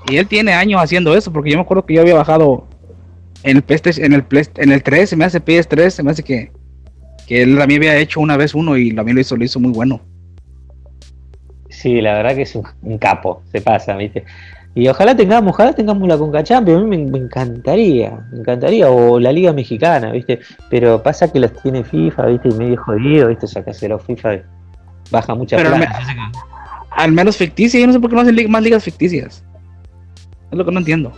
Y 0.09 0.19
él 0.19 0.27
tiene 0.27 0.53
años 0.53 0.81
haciendo 0.83 1.17
eso, 1.17 1.33
porque 1.33 1.51
yo 1.51 1.57
me 1.57 1.63
acuerdo 1.63 1.87
que 1.87 1.95
yo 1.95 2.03
había 2.03 2.15
bajado 2.15 2.69
en 3.43 3.57
el 3.57 3.63
PS, 3.63 3.99
en 3.99 4.13
el 4.13 4.25
en 4.57 4.73
el 4.73 4.83
3, 4.83 5.11
se 5.11 5.17
me 5.17 5.25
hace 5.25 5.43
PS3, 5.43 5.91
se 5.91 6.03
me 6.03 6.11
hace 6.11 6.23
que, 6.23 6.53
que 7.27 7.43
él 7.43 7.57
también 7.59 7.83
había 7.83 7.97
hecho 7.97 8.21
una 8.21 8.37
vez 8.37 8.55
uno 8.55 8.77
y 8.77 8.95
también 8.95 9.17
lo 9.17 9.21
hizo, 9.21 9.37
lo 9.37 9.45
hizo 9.45 9.61
muy 9.61 9.73
bueno. 9.73 10.01
Sí, 11.69 12.01
la 12.01 12.15
verdad 12.15 12.35
que 12.35 12.43
es 12.43 12.55
un, 12.55 12.65
un 12.83 12.99
capo, 12.99 13.43
se 13.53 13.61
pasa, 13.61 13.97
¿viste? 13.97 14.25
Y 14.75 14.89
ojalá 14.89 15.17
tengamos, 15.17 15.55
ojalá 15.55 15.73
tengamos 15.73 16.07
la 16.07 16.19
Conca 16.19 16.45
Champions, 16.45 16.83
a 16.83 16.85
mí 16.85 16.97
me, 16.97 17.11
me, 17.11 17.19
encantaría, 17.19 18.27
me 18.31 18.41
encantaría, 18.41 18.91
o 18.91 19.19
la 19.19 19.33
Liga 19.33 19.53
Mexicana, 19.53 20.13
¿viste? 20.13 20.41
Pero 20.69 21.03
pasa 21.03 21.33
que 21.33 21.41
los 21.41 21.53
tiene 21.63 21.83
FIFA, 21.83 22.27
¿viste? 22.27 22.49
Y 22.51 22.53
medio 22.53 22.83
jodido, 22.83 23.29
¿viste? 23.29 23.47
Sacarse 23.47 23.89
los 23.89 24.03
FIFA 24.03 24.43
baja 25.11 25.35
mucha 25.35 25.57
Pero 25.57 25.71
plata. 25.71 25.97
Al, 25.97 26.17
me, 26.17 26.23
al, 26.91 27.13
menos 27.13 27.37
ficticia, 27.37 27.81
yo 27.81 27.87
no 27.87 27.93
sé 27.95 28.01
por 28.01 28.11
qué 28.11 28.17
no 28.17 28.23
hacen 28.23 28.51
más 28.51 28.63
ligas 28.63 28.85
ficticias. 28.85 29.43
Es 30.51 30.59
lo 30.59 30.65
que 30.65 30.73
no 30.73 30.79
entiendo. 30.81 31.13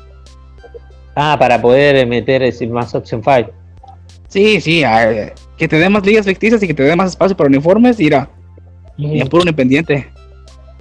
Ah, 1.16 1.36
para 1.38 1.60
poder 1.60 2.06
meter 2.06 2.42
más 2.68 2.94
Option 2.94 3.22
5. 3.24 3.50
Sí, 4.28 4.60
sí, 4.60 4.84
a, 4.84 5.32
que 5.58 5.68
te 5.68 5.78
den 5.78 5.92
más 5.92 6.06
ligas 6.06 6.24
ficticias 6.24 6.62
y 6.62 6.66
que 6.66 6.74
te 6.74 6.84
den 6.84 6.96
más 6.96 7.10
espacio 7.10 7.36
para 7.36 7.48
uniformes, 7.48 7.98
irá. 7.98 8.30
Y 8.96 9.20
es 9.20 9.28
puro 9.28 9.42
independiente. 9.42 10.08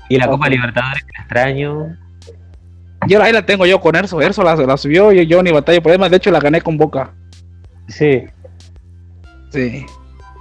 Y 0.10 0.18
la 0.18 0.28
Copa 0.28 0.48
Libertadores, 0.50 1.04
que 1.04 1.22
extraño. 1.22 1.98
Yo 3.08 3.22
ahí 3.22 3.34
la 3.34 3.46
tengo 3.46 3.66
yo 3.66 3.80
con 3.80 3.96
Erso. 3.96 4.22
Erso 4.22 4.44
la, 4.44 4.56
la 4.56 4.78
subió 4.78 5.12
y 5.12 5.26
yo 5.28 5.44
ni 5.44 5.52
batalla 5.52 5.82
por 5.82 5.92
demás. 5.92 6.10
De 6.10 6.18
hecho, 6.18 6.32
la 6.32 6.40
gané 6.40 6.62
con 6.62 6.78
Boca. 6.78 7.14
Sí. 7.88 8.24
Sí. 9.52 9.86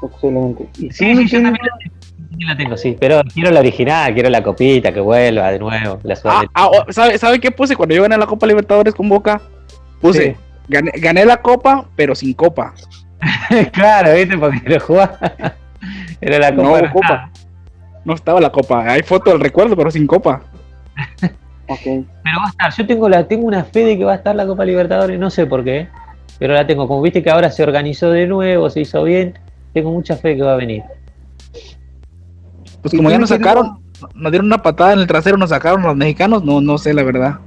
Excelente. 0.03 0.69
Sí, 0.75 0.91
sí, 0.91 1.17
sí 1.17 1.29
yo 1.29 1.43
también 1.43 1.67
la, 1.67 2.49
la 2.49 2.57
tengo, 2.57 2.77
sí. 2.77 2.97
Pero 2.99 3.23
quiero 3.33 3.51
la 3.51 3.61
original, 3.61 4.15
quiero 4.15 4.31
la 4.31 4.43
copita, 4.43 4.93
que 4.93 5.01
vuelva 5.01 5.51
de 5.51 5.59
nuevo. 5.59 5.99
La 6.03 6.19
ah, 6.25 6.45
ah, 6.55 6.71
¿sabe, 6.91 7.19
¿Sabe 7.19 7.41
qué 7.41 7.51
puse 7.51 7.77
cuando 7.77 7.95
yo 7.95 8.03
gané 8.03 8.17
la 8.17 8.27
Copa 8.27 8.47
Libertadores 8.47 8.95
con 8.95 9.09
Boca? 9.09 9.41
Puse, 10.01 10.35
sí. 10.35 10.37
gané, 10.69 10.93
gané 10.97 11.25
la 11.25 11.39
Copa, 11.39 11.87
pero 11.97 12.15
sin 12.15 12.35
Copa. 12.35 12.75
claro, 13.73 14.15
¿viste? 14.15 14.37
Porque 14.39 14.69
lo 14.69 14.81
jugaba. 14.81 15.19
Era 16.21 16.39
la 16.39 16.55
Copa. 16.55 16.63
No, 16.63 16.83
no 16.83 16.93
copa. 16.93 17.31
No 18.05 18.15
estaba 18.15 18.41
la 18.41 18.51
Copa. 18.51 18.85
Hay 18.91 19.03
foto 19.03 19.31
del 19.31 19.41
recuerdo, 19.41 19.77
pero 19.77 19.91
sin 19.91 20.07
Copa. 20.07 20.43
Okay. 21.69 22.07
Pero 22.23 22.37
va 22.39 22.45
a 22.45 22.51
estar, 22.51 22.73
yo 22.75 22.87
tengo 22.87 23.09
la 23.09 23.27
tengo 23.27 23.45
una 23.45 23.65
fe 23.65 23.85
de 23.85 23.99
que 23.99 24.05
va 24.05 24.13
a 24.13 24.15
estar 24.15 24.37
la 24.37 24.47
Copa 24.47 24.65
Libertadores, 24.65 25.19
no 25.19 25.31
sé 25.31 25.47
por 25.47 25.65
qué, 25.65 25.89
pero 26.39 26.55
la 26.55 26.65
tengo. 26.65 26.87
Como 26.87 27.03
viste 27.03 27.25
que 27.25 27.31
ahora 27.31 27.51
se 27.51 27.65
organizó 27.65 28.11
de 28.11 28.29
nuevo, 28.29 28.71
se 28.71 28.83
hizo 28.83 29.03
bien, 29.03 29.37
tengo 29.75 29.91
mucha 29.91 30.17
fe 30.17 30.37
que 30.37 30.43
va 30.43 30.53
a 30.53 30.57
venir. 30.57 30.85
Pues 32.83 32.95
como 32.95 33.11
ya 33.11 33.19
nos 33.19 33.31
sacaron, 33.31 33.81
nos 34.15 34.31
dieron 34.31 34.47
una 34.47 34.63
patada 34.63 34.93
en 34.93 35.01
el 35.01 35.09
trasero, 35.09 35.37
nos 35.39 35.51
sacaron 35.51 35.83
los 35.83 35.97
mexicanos, 35.97 36.45
no, 36.45 36.61
no 36.61 36.79
sé 36.79 36.95
la 36.95 37.03
verdad. 37.03 37.41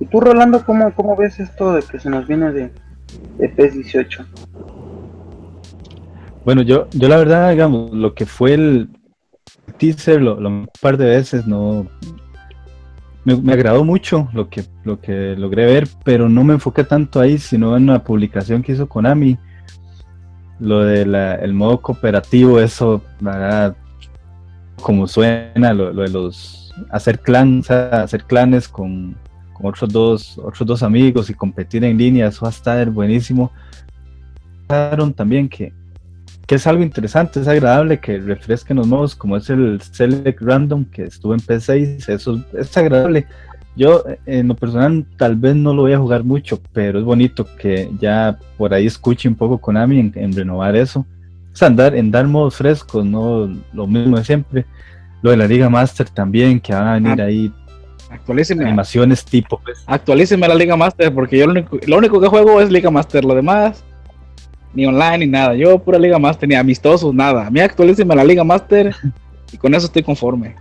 ¿Y 0.00 0.06
tú, 0.06 0.20
Rolando, 0.20 0.64
cómo, 0.64 0.92
cómo 0.94 1.14
ves 1.14 1.38
esto 1.38 1.72
de 1.72 1.82
que 1.82 2.00
se 2.00 2.10
nos 2.10 2.26
viene 2.26 2.50
de, 2.50 2.72
de 3.38 3.48
PES 3.48 3.74
18? 3.74 4.26
Bueno, 6.44 6.62
yo, 6.62 6.88
yo 6.90 7.08
la 7.08 7.16
verdad, 7.16 7.50
digamos, 7.50 7.92
lo 7.92 8.14
que 8.14 8.26
fue 8.26 8.54
el 8.54 8.88
teaser, 9.78 10.20
lo, 10.20 10.38
lo 10.38 10.48
un 10.48 10.68
par 10.80 10.96
de 10.96 11.06
veces 11.06 11.46
no, 11.46 11.86
me, 13.24 13.36
me, 13.36 13.52
agradó 13.52 13.84
mucho 13.84 14.28
lo 14.32 14.50
que, 14.50 14.64
lo 14.84 15.00
que 15.00 15.34
logré 15.36 15.64
ver, 15.64 15.88
pero 16.04 16.28
no 16.28 16.44
me 16.44 16.54
enfoqué 16.54 16.84
tanto 16.84 17.20
ahí, 17.20 17.38
sino 17.38 17.76
en 17.76 17.86
la 17.86 18.04
publicación 18.04 18.62
que 18.62 18.72
hizo 18.72 18.88
Konami. 18.88 19.38
lo 20.60 20.84
del 20.84 21.54
modo 21.54 21.80
cooperativo, 21.80 22.60
eso, 22.60 23.02
¿verdad? 23.20 23.76
como 24.84 25.06
suena, 25.06 25.72
lo, 25.72 25.94
de 25.94 26.10
los 26.10 26.74
hacer 26.90 27.20
clans, 27.20 27.70
hacer 27.70 28.24
clanes 28.24 28.68
con, 28.68 29.16
con, 29.54 29.66
otros 29.66 29.90
dos, 29.90 30.38
otros 30.38 30.66
dos 30.66 30.82
amigos 30.82 31.30
y 31.30 31.34
competir 31.34 31.84
en 31.84 31.96
línea, 31.96 32.28
eso 32.28 32.42
va 32.42 32.48
a 32.48 32.52
estar 32.52 32.90
buenísimo. 32.90 33.50
También 35.16 35.48
que, 35.48 35.72
que 36.46 36.56
es 36.56 36.66
algo 36.66 36.82
interesante, 36.82 37.40
es 37.40 37.48
agradable 37.48 38.00
que 38.00 38.18
refresquen 38.18 38.76
los 38.76 38.86
modos, 38.86 39.14
como 39.14 39.36
es 39.36 39.48
el 39.48 39.80
Select 39.80 40.42
Random 40.42 40.84
que 40.84 41.04
estuvo 41.04 41.32
en 41.32 41.40
P6, 41.40 42.08
eso 42.08 42.44
es 42.52 42.76
agradable. 42.76 43.26
Yo 43.76 44.04
en 44.26 44.48
lo 44.48 44.54
personal 44.54 45.04
tal 45.16 45.36
vez 45.36 45.56
no 45.56 45.74
lo 45.74 45.82
voy 45.82 45.92
a 45.92 45.98
jugar 45.98 46.22
mucho, 46.22 46.60
pero 46.72 46.98
es 46.98 47.04
bonito 47.04 47.46
que 47.58 47.90
ya 47.98 48.38
por 48.56 48.72
ahí 48.72 48.86
escuche 48.86 49.28
un 49.28 49.34
poco 49.34 49.58
Konami 49.58 49.98
en, 49.98 50.12
en 50.14 50.32
renovar 50.32 50.76
eso. 50.76 51.00
O 51.54 51.56
sea, 51.56 51.68
andar, 51.68 51.94
en 51.94 52.10
dar 52.10 52.26
modos 52.26 52.56
frescos, 52.56 53.04
no 53.04 53.48
lo 53.72 53.86
mismo 53.86 54.16
de 54.16 54.24
siempre. 54.24 54.66
Lo 55.22 55.30
de 55.30 55.36
la 55.36 55.46
Liga 55.46 55.70
Master 55.70 56.08
también, 56.08 56.60
que 56.60 56.74
van 56.74 56.86
a 56.86 56.94
venir 56.94 57.22
ah, 57.22 57.24
ahí 58.26 58.66
animaciones 58.66 59.24
tipo. 59.24 59.60
Pues. 59.62 59.84
La 60.48 60.54
Liga 60.54 60.76
Master, 60.76 61.12
porque 61.12 61.38
yo 61.38 61.46
lo 61.46 61.52
único, 61.52 61.78
lo 61.86 61.98
único 61.98 62.20
que 62.20 62.28
juego 62.28 62.60
es 62.60 62.70
Liga 62.70 62.90
Master, 62.90 63.24
lo 63.24 63.34
demás 63.34 63.84
ni 64.74 64.86
online 64.86 65.18
ni 65.18 65.26
nada. 65.26 65.54
Yo 65.54 65.78
pura 65.78 65.98
Liga 65.98 66.18
Master, 66.18 66.48
ni 66.48 66.54
amistosos, 66.54 67.14
nada. 67.14 67.46
A 67.46 67.50
mí 67.50 67.60
la 67.60 68.24
Liga 68.24 68.44
Master 68.44 68.94
y 69.52 69.56
con 69.56 69.74
eso 69.74 69.86
estoy 69.86 70.02
conforme. 70.02 70.56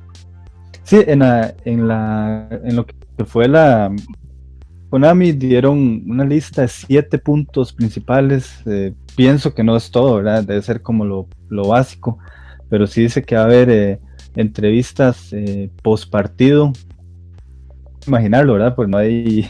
Sí, 0.84 1.00
en, 1.08 1.20
la, 1.20 1.54
en, 1.66 1.88
la, 1.88 2.48
en 2.64 2.76
lo 2.76 2.86
que 2.86 2.94
fue 3.26 3.48
la 3.48 3.92
Konami 4.90 5.32
dieron 5.32 6.04
una 6.08 6.24
lista 6.26 6.62
de 6.64 6.68
siete 6.68 7.18
puntos 7.18 7.74
principales. 7.74 8.62
Eh, 8.66 8.94
pienso 9.16 9.54
que 9.54 9.64
no 9.64 9.76
es 9.76 9.90
todo, 9.90 10.18
¿verdad? 10.18 10.44
Debe 10.44 10.62
ser 10.62 10.82
como 10.82 11.06
lo, 11.06 11.28
básico, 11.68 12.20
pero 12.70 12.86
sí 12.86 13.02
dice 13.02 13.24
que 13.24 13.36
va 13.36 13.42
a 13.42 13.46
haber 13.46 13.70
eh, 13.70 14.00
entrevistas 14.36 15.34
eh, 15.34 15.72
post 15.82 16.12
partido. 16.12 16.74
Imaginarlo, 18.08 18.54
¿verdad? 18.54 18.76
Pues 18.76 18.90
no 18.90 18.98
hay. 18.98 19.50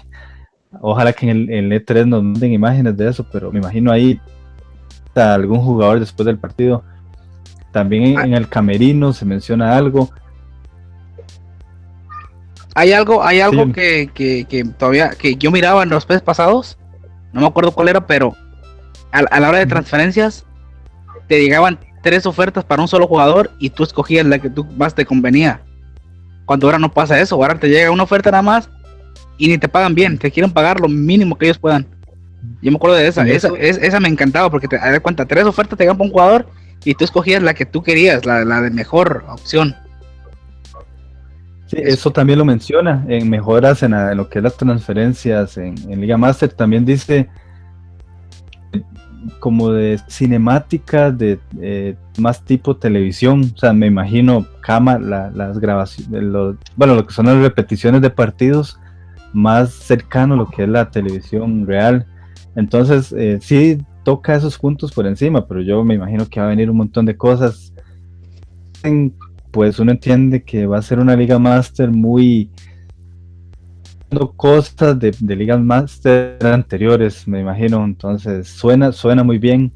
Ojalá 0.82 1.14
que 1.14 1.30
en 1.30 1.50
el, 1.52 1.72
E3 1.72 2.06
nos 2.06 2.24
manden 2.24 2.52
imágenes 2.52 2.98
de 2.98 3.10
eso, 3.10 3.26
pero 3.32 3.52
me 3.52 3.60
imagino 3.60 3.92
ahí 3.92 4.20
a 5.16 5.36
algún 5.36 5.60
jugador 5.60 6.00
después 6.00 6.26
del 6.26 6.38
partido. 6.38 6.84
También 7.72 8.20
en 8.20 8.34
el 8.34 8.48
camerino 8.48 9.14
se 9.14 9.26
menciona 9.26 9.76
algo 9.76 10.10
hay 12.76 12.92
algo, 12.92 13.24
hay 13.24 13.40
algo 13.40 13.72
que, 13.72 14.10
que, 14.14 14.66
todavía, 14.78 15.12
que 15.12 15.36
yo 15.36 15.52
miraba 15.52 15.84
en 15.84 15.90
los 15.90 16.08
meses 16.10 16.24
pasados, 16.24 16.78
no 17.32 17.42
me 17.42 17.48
acuerdo 17.48 17.72
cuál 17.72 17.90
era, 17.90 18.08
pero 18.08 18.36
a, 19.12 19.40
la 19.40 19.50
hora 19.50 19.60
de 19.60 19.68
transferencias 19.68 20.46
te 21.28 21.40
llegaban 21.40 21.80
tres 22.02 22.26
ofertas 22.26 22.64
para 22.64 22.82
un 22.82 22.88
solo 22.88 23.08
jugador 23.08 23.52
y 23.60 23.70
tú 23.70 23.84
escogías 23.84 24.26
la 24.26 24.40
que 24.40 24.50
tú 24.50 24.66
más 24.76 24.96
te 24.96 25.06
convenía. 25.06 25.62
Cuando 26.46 26.68
ahora 26.68 26.80
no 26.80 26.92
pasa 26.92 27.20
eso, 27.20 27.36
ahora 27.36 27.60
te 27.60 27.70
llega 27.70 27.92
una 27.92 28.04
oferta 28.04 28.32
nada 28.32 28.44
más 28.44 28.70
y 29.38 29.48
ni 29.48 29.58
te 29.58 29.68
pagan 29.68 29.96
bien, 29.96 30.18
te 30.18 30.32
quieren 30.32 30.52
pagar 30.52 30.80
lo 30.80 30.88
mínimo 30.88 31.38
que 31.38 31.46
ellos 31.46 31.60
puedan. 31.60 31.88
Yo 32.62 32.72
me 32.72 32.78
acuerdo 32.78 32.98
de 32.98 33.08
esa, 33.08 33.28
esa, 33.28 33.50
esa, 33.58 34.00
me 34.00 34.10
encantaba 34.10 34.50
porque 34.50 34.68
te 34.68 34.78
das 34.78 35.00
cuenta, 35.00 35.26
tres 35.26 35.46
ofertas 35.46 35.78
te 35.78 35.84
llegan 35.84 35.98
para 35.98 36.08
un 36.08 36.12
jugador 36.12 36.48
y 36.84 36.94
tú 36.94 37.06
escogías 37.06 37.42
la 37.42 37.54
que 37.54 37.66
tú 37.66 37.84
querías, 37.84 38.26
la, 38.26 38.44
la 38.44 38.62
de 38.62 38.70
mejor 38.70 39.26
opción 39.30 39.76
eso 41.78 42.12
también 42.12 42.40
lo 42.40 42.46
menciona 42.46 43.04
en 43.08 43.30
mejoras 43.30 43.84
en, 43.84 43.94
lo 44.16 44.30
que 44.30 44.40
es 44.40 44.44
las 44.44 44.58
transferencias 44.58 45.58
en, 45.58 45.76
Liga 46.00 46.18
Master. 46.18 46.50
También 46.50 46.86
dice 46.86 47.30
como 49.40 49.72
de 49.72 50.00
cinemática 50.08 51.12
de 51.12 51.40
eh, 51.60 51.96
más 52.18 52.44
tipo 52.44 52.78
televisión. 52.78 53.52
O 53.56 53.58
sea, 53.58 53.74
me 53.74 53.88
imagino 53.88 54.46
cámara, 54.62 55.32
las 55.34 55.60
grabaciones, 55.60 56.58
bueno, 56.76 56.96
lo 56.96 57.06
que 57.06 57.14
son 57.14 57.26
las 57.28 57.38
repeticiones 57.38 58.02
de 58.02 58.10
partidos 58.10 58.80
más 59.34 59.72
cercano 59.72 60.36
a 60.36 60.38
lo 60.38 60.50
que 60.50 60.64
es 60.64 60.70
la 60.70 60.92
televisión 60.92 61.66
real. 61.66 62.06
Entonces, 62.56 63.14
eh, 63.14 63.40
sí 63.42 63.80
toca 64.04 64.36
esos 64.36 64.58
puntos 64.58 64.92
por 64.92 65.08
encima, 65.08 65.48
pero 65.48 65.62
yo 65.62 65.84
me 65.84 65.96
imagino 65.96 66.28
que 66.28 66.40
va 66.40 66.48
a 66.48 66.50
venir 66.50 66.70
un 66.70 66.78
montón 66.78 67.06
de 67.06 67.18
cosas. 67.18 67.74
Pues 69.52 69.80
uno 69.80 69.92
entiende 69.92 70.44
que 70.44 70.66
va 70.66 70.78
a 70.78 70.82
ser 70.82 71.00
una 71.00 71.16
Liga 71.16 71.40
Master 71.40 71.90
muy 71.90 72.50
cosas 74.36 75.00
de, 75.00 75.16
de 75.20 75.36
ligas 75.36 75.60
master 75.60 76.38
anteriores, 76.46 77.28
me 77.28 77.40
imagino. 77.42 77.84
Entonces 77.84 78.48
suena, 78.48 78.92
suena 78.92 79.24
muy 79.24 79.38
bien. 79.38 79.72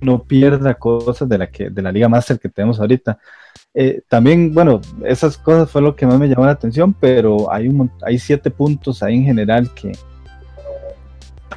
No 0.00 0.24
pierda 0.24 0.74
cosas 0.74 1.28
de 1.28 1.38
la 1.38 1.50
que, 1.50 1.70
de 1.70 1.80
la 1.80 1.92
Liga 1.92 2.08
Master 2.08 2.38
que 2.38 2.48
tenemos 2.48 2.80
ahorita. 2.80 3.18
Eh, 3.74 4.02
también, 4.08 4.52
bueno, 4.52 4.80
esas 5.04 5.38
cosas 5.38 5.70
fue 5.70 5.80
lo 5.80 5.94
que 5.96 6.06
más 6.06 6.18
me 6.18 6.28
llamó 6.28 6.44
la 6.44 6.52
atención, 6.52 6.92
pero 6.92 7.50
hay 7.52 7.68
un 7.68 7.90
hay 8.04 8.18
siete 8.18 8.50
puntos 8.50 9.02
ahí 9.02 9.14
en 9.16 9.24
general 9.24 9.72
que 9.74 9.92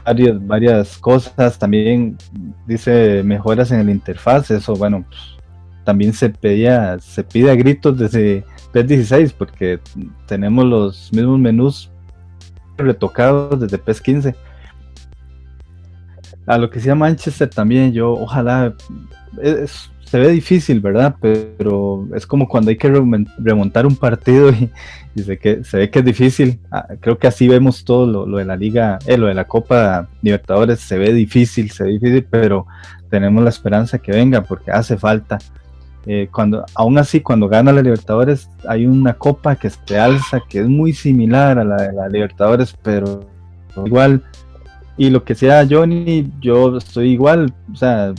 varias, 0.05 0.47
varias 0.47 0.97
cosas. 0.97 1.57
También 1.57 2.17
dice 2.65 3.23
mejoras 3.23 3.71
en 3.71 3.79
el 3.81 3.89
interfaz. 3.89 4.51
Eso, 4.51 4.75
bueno, 4.75 5.05
pues, 5.07 5.35
también 5.83 6.13
se 6.13 6.29
pedía, 6.29 6.97
se 6.99 7.23
pide 7.23 7.51
a 7.51 7.55
gritos 7.55 7.97
desde 7.97 8.43
PES 8.71 8.87
16 8.87 9.33
porque 9.33 9.79
tenemos 10.27 10.65
los 10.65 11.13
mismos 11.13 11.39
menús 11.39 11.91
retocados 12.77 13.59
desde 13.59 13.77
PES 13.77 14.01
15. 14.01 14.35
A 16.45 16.57
lo 16.57 16.69
que 16.69 16.79
sea 16.79 16.95
Manchester 16.95 17.49
también, 17.49 17.91
yo 17.91 18.11
ojalá, 18.11 18.75
se 20.05 20.19
ve 20.19 20.29
difícil, 20.29 20.79
¿verdad? 20.79 21.15
Pero 21.19 22.07
es 22.15 22.27
como 22.27 22.47
cuando 22.47 22.69
hay 22.69 22.77
que 22.77 22.89
remontar 23.39 23.85
un 23.85 23.95
partido 23.95 24.51
y, 24.51 24.69
se, 25.21 25.37
que, 25.37 25.63
se 25.63 25.77
ve 25.77 25.89
que 25.89 25.99
es 25.99 26.05
difícil. 26.05 26.59
Ah, 26.71 26.87
creo 26.99 27.17
que 27.17 27.27
así 27.27 27.47
vemos 27.47 27.83
todo 27.83 28.25
lo, 28.25 28.37
de 28.37 28.45
la 28.45 28.55
liga, 28.55 28.99
eh, 29.07 29.17
lo 29.17 29.27
de 29.27 29.33
la 29.33 29.45
Copa 29.45 30.07
Libertadores, 30.21 30.79
se 30.79 30.97
ve 30.97 31.11
difícil, 31.11 31.71
se 31.71 31.83
ve 31.83 31.91
difícil, 31.91 32.27
pero 32.29 32.67
tenemos 33.09 33.43
la 33.43 33.49
esperanza 33.49 33.97
que 33.97 34.11
venga 34.11 34.41
porque 34.41 34.71
hace 34.71 34.97
falta. 34.97 35.39
Eh, 36.07 36.29
cuando, 36.31 36.65
aún 36.75 36.97
así, 36.99 37.21
cuando 37.21 37.47
gana 37.47 37.71
la 37.71 37.81
Libertadores, 37.81 38.49
hay 38.67 38.85
una 38.85 39.13
copa 39.15 39.55
que 39.55 39.69
se 39.71 39.99
alza 39.99 40.39
que 40.47 40.59
es 40.59 40.67
muy 40.67 40.93
similar 40.93 41.57
a 41.57 41.63
la 41.63 41.77
de 41.77 41.93
la 41.93 42.07
Libertadores, 42.07 42.75
pero 42.83 43.27
igual. 43.85 44.23
Y 44.97 45.09
lo 45.09 45.23
que 45.23 45.35
sea 45.35 45.67
Johnny, 45.69 46.31
yo 46.39 46.77
estoy 46.77 47.11
igual, 47.11 47.53
o 47.73 47.75
sea, 47.75 48.13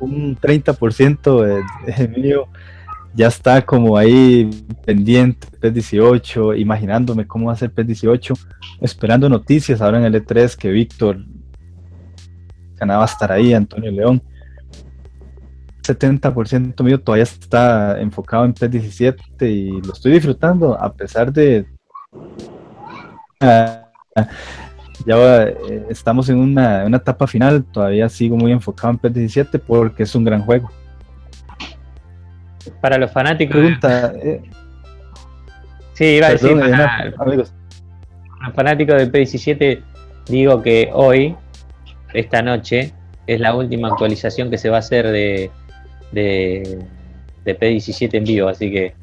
un 0.00 0.36
30% 0.36 1.42
de, 1.42 1.62
de 1.92 2.08
mío 2.08 2.48
ya 3.14 3.28
está 3.28 3.62
como 3.64 3.96
ahí 3.96 4.50
pendiente, 4.84 5.46
P18, 5.60 6.58
imaginándome 6.58 7.26
cómo 7.26 7.46
va 7.46 7.52
a 7.52 7.56
ser 7.56 7.72
P18, 7.72 8.36
esperando 8.80 9.28
noticias 9.28 9.80
ahora 9.80 9.98
en 9.98 10.04
el 10.04 10.24
E3 10.24 10.56
que 10.56 10.70
Víctor 10.70 11.24
ganaba 12.76 13.04
estar 13.04 13.30
ahí, 13.30 13.54
Antonio 13.54 13.92
León 13.92 14.22
70% 15.82 16.82
mío 16.82 17.00
todavía 17.00 17.24
está 17.24 18.00
enfocado 18.00 18.44
en 18.44 18.52
PES 18.52 18.70
17 18.70 19.48
y 19.48 19.80
lo 19.82 19.92
estoy 19.92 20.12
disfrutando 20.12 20.80
a 20.80 20.92
pesar 20.92 21.32
de... 21.32 21.66
Ah, 23.40 23.88
ya 25.04 25.42
eh, 25.44 25.86
estamos 25.90 26.28
en 26.28 26.38
una, 26.38 26.86
etapa 26.86 27.26
final, 27.26 27.64
todavía 27.64 28.08
sigo 28.08 28.36
muy 28.36 28.52
enfocado 28.52 28.92
en 28.92 28.98
PES 28.98 29.14
17 29.14 29.58
porque 29.58 30.04
es 30.04 30.14
un 30.14 30.24
gran 30.24 30.42
juego. 30.42 30.70
Para 32.80 32.98
los 32.98 33.10
fanáticos... 33.10 33.56
Pregunta, 33.56 34.12
eh, 34.22 34.42
sí, 35.94 36.04
iba 36.04 36.28
a 36.28 36.30
decir... 36.30 36.52
amigos. 37.18 37.52
Los 38.44 38.54
fanáticos 38.54 38.96
de 38.96 39.06
PES 39.06 39.32
17 39.32 39.82
digo 40.26 40.62
que 40.62 40.90
hoy, 40.92 41.36
esta 42.14 42.42
noche, 42.42 42.92
es 43.26 43.40
la 43.40 43.54
última 43.54 43.88
actualización 43.88 44.50
que 44.50 44.58
se 44.58 44.68
va 44.68 44.76
a 44.76 44.80
hacer 44.80 45.06
de, 45.06 45.50
de, 46.12 46.78
P17 47.44 48.14
en 48.14 48.24
vivo, 48.24 48.48
así 48.48 48.70
que 48.70 48.94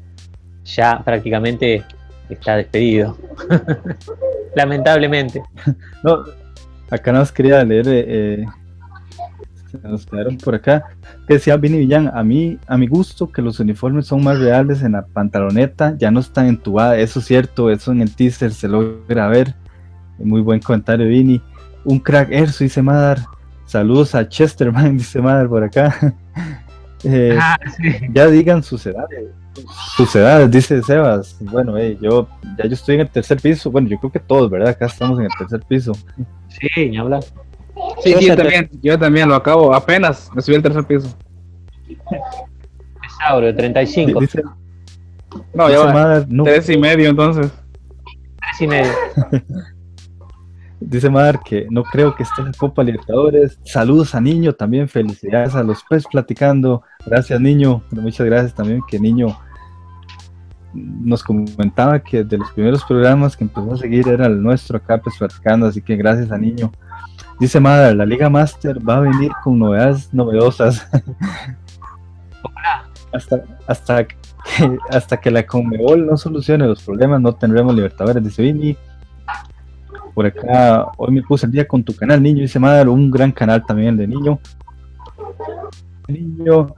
ya 0.64 1.02
prácticamente 1.04 1.84
está 2.28 2.56
despedido. 2.56 3.16
Lamentablemente. 4.54 5.42
No, 6.02 6.24
acá 6.90 7.12
nos 7.12 7.30
quería 7.30 7.62
leer, 7.62 7.86
eh, 7.88 8.04
eh, 8.08 8.46
nos 9.82 10.06
quedaron 10.06 10.38
por 10.38 10.54
acá, 10.54 10.84
que 11.28 11.34
decía 11.34 11.58
Vini 11.58 11.76
Villán, 11.76 12.10
a 12.12 12.22
mí, 12.24 12.58
a 12.66 12.78
mi 12.78 12.86
gusto, 12.86 13.30
que 13.30 13.42
los 13.42 13.60
uniformes 13.60 14.06
son 14.06 14.24
más 14.24 14.38
reales 14.38 14.82
en 14.82 14.92
la 14.92 15.04
pantaloneta, 15.04 15.94
ya 15.98 16.10
no 16.10 16.20
están 16.20 16.46
entubadas, 16.46 16.98
eso 16.98 17.18
es 17.18 17.26
cierto, 17.26 17.70
eso 17.70 17.92
en 17.92 18.00
el 18.00 18.14
teaser 18.14 18.52
se 18.52 18.66
logra 18.66 19.28
ver. 19.28 19.54
Muy 20.18 20.40
buen 20.40 20.60
comentario, 20.60 21.06
Vini. 21.06 21.40
Un 21.84 21.98
crack 21.98 22.30
Erso, 22.30 22.64
dice 22.64 22.82
Madar. 22.82 23.20
Saludos 23.64 24.14
a 24.14 24.28
Chesterman, 24.28 24.96
dice 24.98 25.20
Madar 25.20 25.48
por 25.48 25.62
acá. 25.62 26.14
Eh, 27.04 27.38
ah, 27.40 27.56
ya 28.12 28.26
digan 28.26 28.62
sus 28.62 28.84
edades. 28.86 29.30
Sus 29.96 30.14
edades, 30.14 30.50
dice 30.50 30.82
Sebas. 30.82 31.36
Bueno, 31.40 31.78
yo 31.78 32.28
ya 32.58 32.66
yo 32.66 32.74
estoy 32.74 32.96
en 32.96 33.02
el 33.02 33.08
tercer 33.08 33.40
piso. 33.40 33.70
Bueno, 33.70 33.88
yo 33.88 33.98
creo 33.98 34.12
que 34.12 34.20
todos, 34.20 34.50
¿verdad? 34.50 34.70
Acá 34.70 34.86
estamos 34.86 35.18
en 35.18 35.26
el 35.26 35.30
tercer 35.38 35.60
piso. 35.66 35.92
Sí, 36.48 36.88
ni 36.90 36.98
hablar. 36.98 37.22
Sí, 38.02 38.14
yo 38.20 38.36
también, 38.36 38.70
yo 38.82 38.98
también 38.98 39.28
lo 39.28 39.34
acabo, 39.34 39.74
apenas 39.74 40.30
me 40.34 40.42
subí 40.42 40.56
al 40.56 40.62
tercer 40.62 40.84
piso. 40.84 41.16
Saurio, 43.18 43.54
35. 43.54 44.20
Dice, 44.20 44.42
No, 45.54 45.70
ya 45.70 45.78
va, 45.80 46.24
no, 46.28 46.44
tres 46.44 46.68
y 46.68 46.76
medio 46.76 47.10
entonces. 47.10 47.50
Tres 48.40 48.60
y 48.60 48.66
medio. 48.66 48.92
dice 50.80 51.10
Madar 51.10 51.40
que 51.40 51.66
no 51.70 51.82
creo 51.84 52.14
que 52.14 52.22
esté 52.22 52.40
en 52.40 52.48
la 52.48 52.52
Copa 52.52 52.82
Libertadores. 52.82 53.58
Saludos 53.64 54.14
a 54.14 54.20
Niño 54.20 54.54
también, 54.54 54.88
felicidades 54.88 55.54
a 55.54 55.62
los 55.62 55.84
pues 55.88 56.04
platicando. 56.10 56.82
Gracias 57.06 57.40
Niño, 57.40 57.82
muchas 57.90 58.26
gracias 58.26 58.54
también 58.54 58.80
que 58.88 58.98
Niño 58.98 59.36
nos 60.72 61.22
comentaba 61.22 61.98
que 61.98 62.24
de 62.24 62.38
los 62.38 62.50
primeros 62.52 62.84
programas 62.84 63.36
que 63.36 63.44
empezó 63.44 63.74
a 63.74 63.76
seguir 63.76 64.08
era 64.08 64.26
el 64.26 64.42
nuestro 64.42 64.76
acá 64.76 64.98
pues 64.98 65.16
platicando, 65.18 65.66
así 65.66 65.82
que 65.82 65.96
gracias 65.96 66.30
a 66.30 66.38
Niño. 66.38 66.70
Dice 67.38 67.58
Madar, 67.58 67.96
la 67.96 68.06
Liga 68.06 68.28
Master 68.28 68.78
va 68.86 68.98
a 68.98 69.00
venir 69.00 69.32
con 69.42 69.58
novedades 69.58 70.12
novedosas. 70.12 70.86
hasta, 73.12 73.42
hasta, 73.66 74.06
que, 74.06 74.16
hasta 74.90 75.16
que 75.18 75.30
la 75.30 75.46
Conmebol 75.46 76.06
no 76.06 76.16
solucione 76.16 76.66
los 76.66 76.82
problemas, 76.82 77.20
no 77.20 77.34
tendremos 77.34 77.74
Libertadores, 77.74 78.22
dice 78.22 78.42
Vini. 78.42 78.76
Por 80.14 80.26
acá, 80.26 80.86
hoy 80.96 81.12
me 81.12 81.22
puse 81.22 81.46
el 81.46 81.52
día 81.52 81.66
con 81.66 81.82
tu 81.82 81.94
canal, 81.94 82.22
niño, 82.22 82.42
dice 82.42 82.58
Madar, 82.58 82.88
un 82.88 83.10
gran 83.10 83.32
canal 83.32 83.64
también 83.64 83.90
el 83.90 83.96
de 83.96 84.06
niño. 84.06 84.38
Niño. 86.08 86.74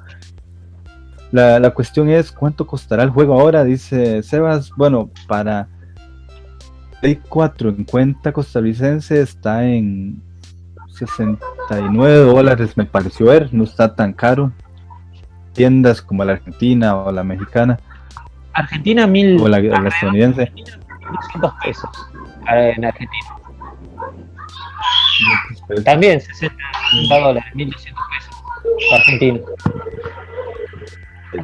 La, 1.31 1.59
la 1.59 1.71
cuestión 1.71 2.11
es 2.11 2.31
cuánto 2.31 2.67
costará 2.67 3.03
el 3.03 3.11
juego 3.11 3.41
ahora, 3.41 3.65
dice 3.65 4.23
Sebas. 4.23 4.71
Bueno, 4.77 5.11
para 5.27 5.69
Play 7.01 7.21
4 7.29 7.71
en 7.71 7.85
cuenta 7.85 8.33
costarricense 8.33 9.21
está 9.21 9.65
en 9.65 10.23
69 10.91 12.17
dólares, 12.19 12.77
me 12.77 12.85
pareció 12.85 13.27
ver, 13.27 13.53
no 13.53 13.65
está 13.65 13.95
tan 13.95 14.13
caro. 14.13 14.53
Tiendas 15.53 16.01
como 16.01 16.25
la 16.25 16.33
argentina 16.33 16.97
o 16.97 17.11
la 17.11 17.25
mexicana 17.25 17.79
Argentina, 18.55 19.07
mil, 19.07 19.41
o 19.41 19.49
la, 19.49 19.61
la 19.61 19.89
estadounidense. 19.89 20.53
1200 20.55 21.53
pesos. 21.65 21.91
Eh, 22.51 22.75
En 22.77 22.85
Argentina. 22.85 23.27
También 25.85 26.21
60, 26.21 26.55
60 26.91 27.19
dólares, 27.19 27.45
1200 27.55 28.03
pesos. 28.19 28.43
Argentina. 28.93 29.39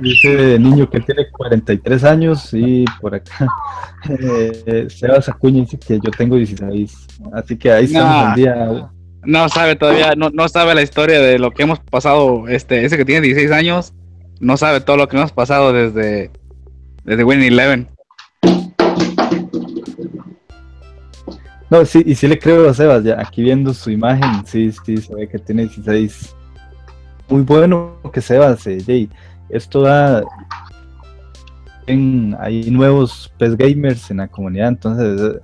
Dice 0.02 0.58
niño 0.58 0.88
que 0.90 1.00
tiene 1.00 1.30
43 1.30 2.04
años 2.04 2.50
y 2.52 2.84
por 3.00 3.14
acá 3.14 3.48
eh, 4.10 4.86
Sebas 4.90 5.30
Acuña 5.30 5.62
dice 5.62 5.78
que 5.78 5.94
yo 5.94 6.10
tengo 6.10 6.36
16. 6.36 7.06
Así 7.32 7.56
que 7.56 7.72
ahí 7.72 7.84
estamos 7.86 8.10
Nah. 8.12 8.28
al 8.30 8.34
día. 8.36 8.90
No 9.24 9.48
sabe 9.48 9.76
todavía, 9.76 10.12
no, 10.16 10.30
no 10.30 10.48
sabe 10.48 10.74
la 10.74 10.82
historia 10.82 11.20
de 11.20 11.38
lo 11.38 11.52
que 11.52 11.62
hemos 11.62 11.80
pasado, 11.80 12.46
este, 12.48 12.84
ese 12.84 12.96
que 12.96 13.04
tiene 13.04 13.22
16 13.22 13.50
años, 13.50 13.92
no 14.40 14.56
sabe 14.56 14.80
todo 14.80 14.96
lo 14.96 15.08
que 15.08 15.16
hemos 15.16 15.32
pasado 15.32 15.72
desde, 15.72 16.30
desde 17.04 17.24
Winning 17.24 17.48
Eleven. 17.52 17.88
No, 21.70 21.84
sí, 21.84 22.02
y 22.06 22.14
sí 22.14 22.26
le 22.26 22.38
creo 22.38 22.68
a 22.68 22.74
Sebas, 22.74 23.04
ya 23.04 23.20
aquí 23.20 23.42
viendo 23.42 23.74
su 23.74 23.90
imagen, 23.90 24.44
sí, 24.46 24.72
sí, 24.84 24.96
se 24.96 25.14
ve 25.14 25.28
que 25.28 25.38
tiene 25.38 25.62
16. 25.62 26.34
Muy 27.28 27.42
bueno 27.42 27.96
que 28.12 28.22
Sebas, 28.22 28.66
eh, 28.66 28.82
Jay. 28.84 29.10
Esto 29.50 29.82
da. 29.82 30.22
Hay 31.86 32.70
nuevos 32.70 33.32
PES 33.38 33.56
gamers 33.56 34.10
en 34.10 34.18
la 34.18 34.28
comunidad, 34.28 34.68
entonces 34.68 35.20
eh, 35.20 35.40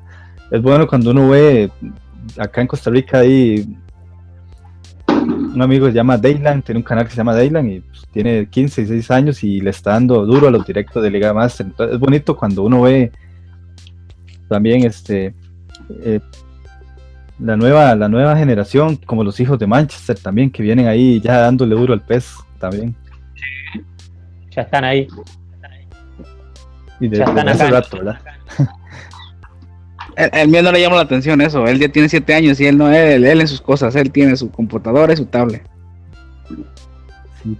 es 0.50 0.62
bueno 0.62 0.86
cuando 0.86 1.10
uno 1.10 1.30
ve 1.30 1.70
acá 2.38 2.60
en 2.60 2.66
Costa 2.66 2.90
Rica 2.90 3.20
hay 3.20 3.66
un 5.54 5.62
amigo 5.62 5.86
se 5.86 5.92
llama 5.92 6.18
Dayland, 6.18 6.64
tiene 6.64 6.78
un 6.78 6.84
canal 6.84 7.04
que 7.04 7.12
se 7.12 7.16
llama 7.16 7.34
Dayland 7.34 7.70
y 7.70 7.80
pues, 7.80 8.02
tiene 8.12 8.46
15, 8.46 8.82
16 8.82 9.10
años 9.10 9.44
y 9.44 9.60
le 9.60 9.70
está 9.70 9.92
dando 9.92 10.26
duro 10.26 10.48
a 10.48 10.50
los 10.50 10.66
directos 10.66 11.02
de 11.02 11.10
Liga 11.10 11.32
Master. 11.32 11.66
Entonces 11.66 11.94
es 11.94 12.00
bonito 12.00 12.36
cuando 12.36 12.62
uno 12.62 12.82
ve 12.82 13.12
también 14.48 14.84
este 14.84 15.34
eh, 16.02 16.20
la 17.38 17.56
nueva 17.56 17.94
la 17.96 18.08
nueva 18.08 18.36
generación, 18.36 18.96
como 18.96 19.24
los 19.24 19.40
hijos 19.40 19.58
de 19.58 19.66
Manchester 19.66 20.18
también, 20.18 20.50
que 20.50 20.62
vienen 20.62 20.86
ahí 20.86 21.20
ya 21.20 21.38
dándole 21.38 21.74
duro 21.74 21.92
al 21.92 22.00
pez 22.00 22.34
también. 22.58 22.94
Ya 24.50 24.62
están 24.62 24.84
ahí. 24.84 25.08
Y 27.00 27.08
de, 27.08 27.18
Ya 27.18 27.24
están 27.24 27.48
acá. 27.48 27.70
rato, 27.70 27.96
¿verdad? 27.98 28.18
El, 30.16 30.30
el 30.32 30.48
mío 30.48 30.62
no 30.62 30.70
le 30.70 30.80
llama 30.80 30.94
la 30.94 31.02
atención 31.02 31.40
eso, 31.40 31.66
él 31.66 31.80
ya 31.80 31.88
tiene 31.88 32.08
7 32.08 32.34
años 32.34 32.60
y 32.60 32.66
él 32.66 32.78
no, 32.78 32.88
él, 32.88 33.24
él 33.24 33.40
en 33.40 33.48
sus 33.48 33.60
cosas, 33.60 33.96
él 33.96 34.12
tiene 34.12 34.36
su 34.36 34.48
computadora 34.48 35.12
y 35.12 35.16
su 35.16 35.26
tablet. 35.26 35.68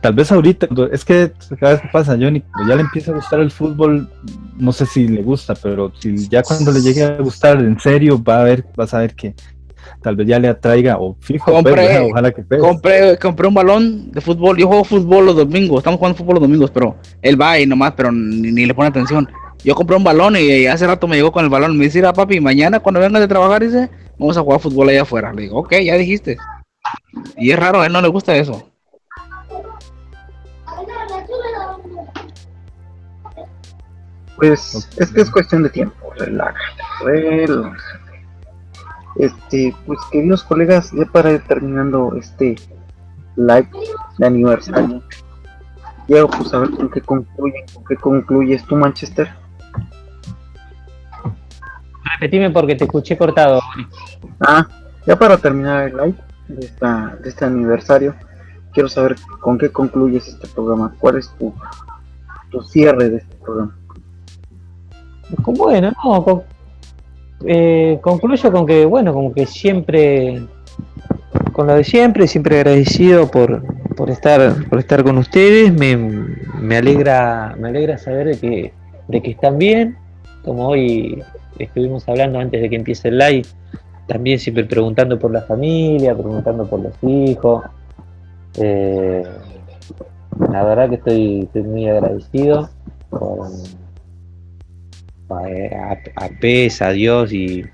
Tal 0.00 0.14
vez 0.14 0.32
ahorita, 0.32 0.68
es 0.92 1.04
que 1.04 1.32
cada 1.60 1.74
vez 1.74 1.82
que 1.82 1.88
pasa, 1.88 2.16
Johnny, 2.18 2.40
cuando 2.40 2.70
ya 2.70 2.76
le 2.76 2.82
empieza 2.82 3.12
a 3.12 3.14
gustar 3.14 3.40
el 3.40 3.50
fútbol, 3.50 4.08
no 4.56 4.72
sé 4.72 4.86
si 4.86 5.06
le 5.08 5.22
gusta, 5.22 5.54
pero 5.54 5.92
si 5.98 6.28
ya 6.28 6.42
cuando 6.42 6.72
le 6.72 6.80
llegue 6.80 7.02
a 7.04 7.18
gustar 7.18 7.58
en 7.58 7.78
serio, 7.78 8.22
va 8.22 8.40
a 8.40 8.44
ver, 8.44 8.64
vas 8.76 8.94
a 8.94 9.00
ver 9.00 9.14
que 9.14 9.34
tal 10.02 10.16
vez 10.16 10.26
ya 10.26 10.38
le 10.38 10.48
atraiga, 10.48 10.96
o 10.98 11.16
fijo, 11.20 11.52
Compré- 11.52 11.74
pues, 11.86 12.10
ojalá 12.10 12.32
que 12.32 12.42
pegue. 12.42 12.62
Compré, 12.62 13.18
compré 13.18 13.46
un 13.48 13.54
balón 13.54 14.10
de 14.10 14.20
fútbol, 14.22 14.56
yo 14.56 14.68
juego 14.68 14.84
fútbol 14.84 15.26
los 15.26 15.36
domingos, 15.36 15.78
estamos 15.78 15.98
jugando 15.98 16.16
fútbol 16.16 16.34
los 16.36 16.42
domingos, 16.42 16.70
pero 16.70 16.96
él 17.20 17.38
va 17.40 17.58
y 17.58 17.66
nomás, 17.66 17.92
pero 17.94 18.10
ni, 18.10 18.52
ni 18.52 18.64
le 18.64 18.72
pone 18.74 18.88
atención. 18.88 19.28
Yo 19.62 19.74
compré 19.74 19.96
un 19.96 20.04
balón 20.04 20.36
y 20.36 20.66
hace 20.66 20.86
rato 20.86 21.06
me 21.06 21.16
llegó 21.16 21.30
con 21.32 21.44
el 21.44 21.50
balón, 21.50 21.76
me 21.76 21.84
dice, 21.84 21.98
"Mira, 21.98 22.12
papi, 22.12 22.40
mañana 22.40 22.80
cuando 22.80 23.00
vengas 23.00 23.20
de 23.20 23.28
trabajar, 23.28 23.62
dice, 23.62 23.90
vamos 24.18 24.36
a 24.36 24.40
jugar 24.42 24.60
fútbol 24.60 24.88
allá 24.88 25.02
afuera. 25.02 25.32
Le 25.32 25.42
digo, 25.42 25.58
ok, 25.58 25.72
ya 25.84 25.94
dijiste. 25.96 26.36
Y 27.36 27.50
es 27.50 27.58
raro, 27.58 27.80
a 27.80 27.86
él 27.86 27.92
no 27.92 28.00
le 28.02 28.08
gusta 28.08 28.36
eso. 28.36 28.70
Pues 34.46 34.90
es 34.98 35.10
que 35.10 35.22
es 35.22 35.30
cuestión 35.30 35.62
de 35.62 35.70
tiempo, 35.70 36.12
relájate, 36.18 36.82
relájate. 37.02 38.10
Este, 39.16 39.74
pues 39.86 39.98
queridos 40.12 40.44
colegas, 40.44 40.92
ya 40.92 41.06
para 41.06 41.32
ir 41.32 41.42
terminando 41.44 42.14
este 42.14 42.56
live 43.36 43.70
de 44.18 44.26
aniversario, 44.26 45.02
Diego, 46.06 46.28
pues 46.28 46.52
a 46.52 46.58
ver 46.58 46.72
con 46.72 46.90
qué 46.90 47.00
concluyen, 47.00 47.64
con 47.72 47.84
qué 47.84 47.96
concluyes 47.96 48.62
tú, 48.66 48.76
Manchester. 48.76 49.32
Repetime 52.12 52.50
porque 52.50 52.74
te 52.74 52.84
escuché 52.84 53.16
cortado. 53.16 53.62
Ah, 54.40 54.68
ya 55.06 55.18
para 55.18 55.38
terminar 55.38 55.88
el 55.88 55.96
live 55.96 56.18
de, 56.48 56.66
esta, 56.66 57.16
de 57.22 57.30
este 57.30 57.46
aniversario, 57.46 58.14
quiero 58.74 58.90
saber 58.90 59.16
con 59.40 59.56
qué 59.56 59.70
concluyes 59.70 60.28
este 60.28 60.48
programa, 60.48 60.94
cuál 60.98 61.16
es 61.16 61.30
tu, 61.38 61.54
tu 62.50 62.62
cierre 62.62 63.08
de 63.08 63.16
este 63.16 63.36
programa. 63.36 63.74
Bueno, 65.38 65.92
no, 66.04 66.24
con- 66.24 66.42
eh, 67.46 67.98
concluyo 68.00 68.50
con 68.52 68.66
que, 68.66 68.84
bueno, 68.86 69.12
como 69.12 69.32
que 69.32 69.46
siempre, 69.46 70.42
con 71.52 71.66
lo 71.66 71.74
de 71.74 71.84
siempre, 71.84 72.26
siempre 72.26 72.56
agradecido 72.56 73.30
por, 73.30 73.62
por 73.96 74.10
estar, 74.10 74.68
por 74.68 74.78
estar 74.78 75.02
con 75.04 75.18
ustedes. 75.18 75.72
Me, 75.72 75.96
me 75.96 76.76
alegra, 76.76 77.54
me 77.58 77.68
alegra 77.68 77.98
saber 77.98 78.28
de 78.28 78.38
que, 78.38 78.72
de 79.08 79.22
que 79.22 79.30
están 79.32 79.58
bien, 79.58 79.96
como 80.44 80.68
hoy 80.68 81.22
estuvimos 81.58 82.08
hablando 82.08 82.38
antes 82.38 82.60
de 82.60 82.70
que 82.70 82.76
empiece 82.76 83.08
el 83.08 83.18
live, 83.18 83.46
también 84.06 84.38
siempre 84.38 84.64
preguntando 84.64 85.18
por 85.18 85.30
la 85.30 85.42
familia, 85.42 86.14
preguntando 86.14 86.66
por 86.66 86.80
los 86.80 86.94
hijos. 87.02 87.64
Eh, 88.58 89.22
la 90.50 90.64
verdad 90.64 90.88
que 90.88 90.94
estoy, 90.96 91.40
estoy 91.42 91.62
muy 91.62 91.88
agradecido 91.88 92.68
a, 95.30 95.98
a 96.16 96.86
a 96.86 96.92
Dios 96.92 97.32
y, 97.32 97.64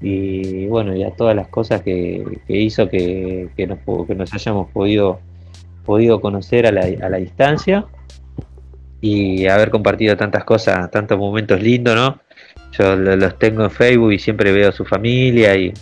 y 0.00 0.66
bueno, 0.66 0.94
y 0.96 1.04
a 1.04 1.10
todas 1.12 1.34
las 1.36 1.48
cosas 1.48 1.82
que, 1.82 2.24
que 2.46 2.56
hizo 2.56 2.88
que, 2.88 3.48
que 3.56 3.66
nos, 3.66 3.78
que 4.06 4.14
nos 4.14 4.32
hayamos 4.34 4.70
podido, 4.70 5.20
podido 5.84 6.20
conocer 6.20 6.66
a 6.66 6.72
la, 6.72 6.82
a 6.82 7.08
la 7.08 7.18
distancia 7.18 7.86
y 9.00 9.46
haber 9.46 9.70
compartido 9.70 10.16
tantas 10.16 10.44
cosas, 10.44 10.90
tantos 10.90 11.18
momentos 11.18 11.60
lindos, 11.60 11.94
¿no? 11.94 12.20
Yo 12.72 12.96
lo- 12.96 13.16
los 13.16 13.38
tengo 13.38 13.64
en 13.64 13.70
Facebook 13.70 14.12
y 14.12 14.18
siempre 14.18 14.52
veo 14.52 14.72
su 14.72 14.84
familia 14.84 15.56
y, 15.56 15.72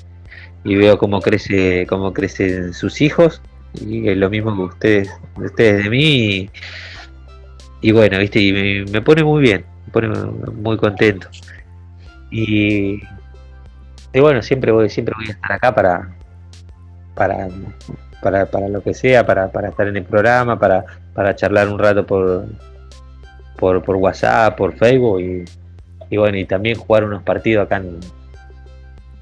y 0.65 0.75
veo 0.77 0.99
cómo 0.99 1.21
crece, 1.21 1.87
cómo 1.87 2.13
crecen 2.13 2.73
sus 2.75 3.01
hijos 3.01 3.41
y 3.87 4.15
lo 4.15 4.29
mismo 4.31 4.55
que 4.57 4.63
ustedes, 4.63 5.11
ustedes 5.37 5.85
de 5.85 5.91
mí 5.91 6.51
y, 7.83 7.93
bueno, 7.93 8.19
viste, 8.19 8.41
y 8.41 8.53
me, 8.91 9.01
pone 9.03 9.25
muy 9.25 9.43
bien, 9.43 9.65
pone 9.93 10.09
muy 10.09 10.77
contento. 10.77 11.29
Y, 12.31 13.01
y 14.13 14.21
bueno, 14.21 14.43
siempre 14.43 14.73
voy, 14.73 14.89
siempre 14.91 15.15
voy 15.17 15.27
a 15.29 15.33
estar 15.33 15.53
acá 15.53 15.75
para, 15.75 16.15
para, 17.15 17.49
para, 18.23 18.47
para 18.47 18.69
lo 18.69 18.83
que 18.83 18.95
sea, 18.95 19.27
para, 19.27 19.51
para 19.51 19.69
estar 19.69 19.89
en 19.89 19.97
el 19.97 20.05
programa, 20.05 20.59
para, 20.59 20.85
para 21.15 21.35
charlar 21.35 21.69
un 21.69 21.79
rato 21.79 22.07
por, 22.07 22.47
por, 23.59 23.83
por 23.83 23.97
WhatsApp, 23.97 24.57
por 24.57 24.75
Facebook 24.77 25.21
y, 25.21 25.45
y 26.11 26.17
bueno, 26.17 26.39
y 26.39 26.45
también 26.45 26.77
jugar 26.79 27.05
unos 27.05 27.23
partidos 27.23 27.67
acá 27.67 27.77
en 27.79 27.99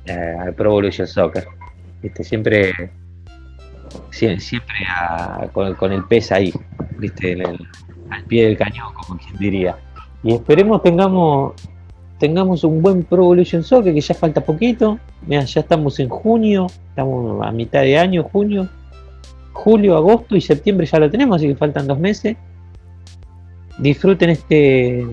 eh, 0.06 0.36
al 0.40 0.54
Pro 0.54 0.70
Evolution 0.70 1.06
Soccer. 1.06 1.46
Viste, 2.02 2.22
siempre 2.24 2.72
Sie- 4.10 4.38
Siempre 4.38 4.76
a- 4.88 5.48
con, 5.52 5.74
con 5.74 5.92
el 5.92 6.04
pez 6.04 6.30
ahí, 6.32 6.52
¿viste? 6.98 7.32
En 7.32 7.40
el- 7.42 7.68
al 8.10 8.22
pie 8.24 8.46
del 8.46 8.56
cañón, 8.56 8.92
como 8.94 9.18
quien 9.18 9.36
diría. 9.38 9.76
Y 10.22 10.34
esperemos 10.34 10.82
tengamos 10.82 11.54
tengamos 12.18 12.64
un 12.64 12.82
buen 12.82 13.04
Pro 13.04 13.22
Evolution 13.22 13.62
Soccer, 13.62 13.94
que 13.94 14.00
ya 14.00 14.14
falta 14.14 14.40
poquito. 14.40 14.98
Mira, 15.26 15.44
ya 15.44 15.60
estamos 15.60 15.98
en 16.00 16.08
junio, 16.08 16.66
estamos 16.90 17.46
a 17.46 17.52
mitad 17.52 17.82
de 17.82 17.96
año, 17.96 18.24
junio. 18.24 18.68
Julio, 19.52 19.96
agosto 19.96 20.36
y 20.36 20.40
septiembre 20.40 20.86
ya 20.86 20.98
lo 20.98 21.10
tenemos, 21.10 21.36
así 21.36 21.48
que 21.48 21.54
faltan 21.54 21.86
dos 21.86 21.98
meses. 21.98 22.36
Disfruten 23.78 24.30
este 24.30 25.06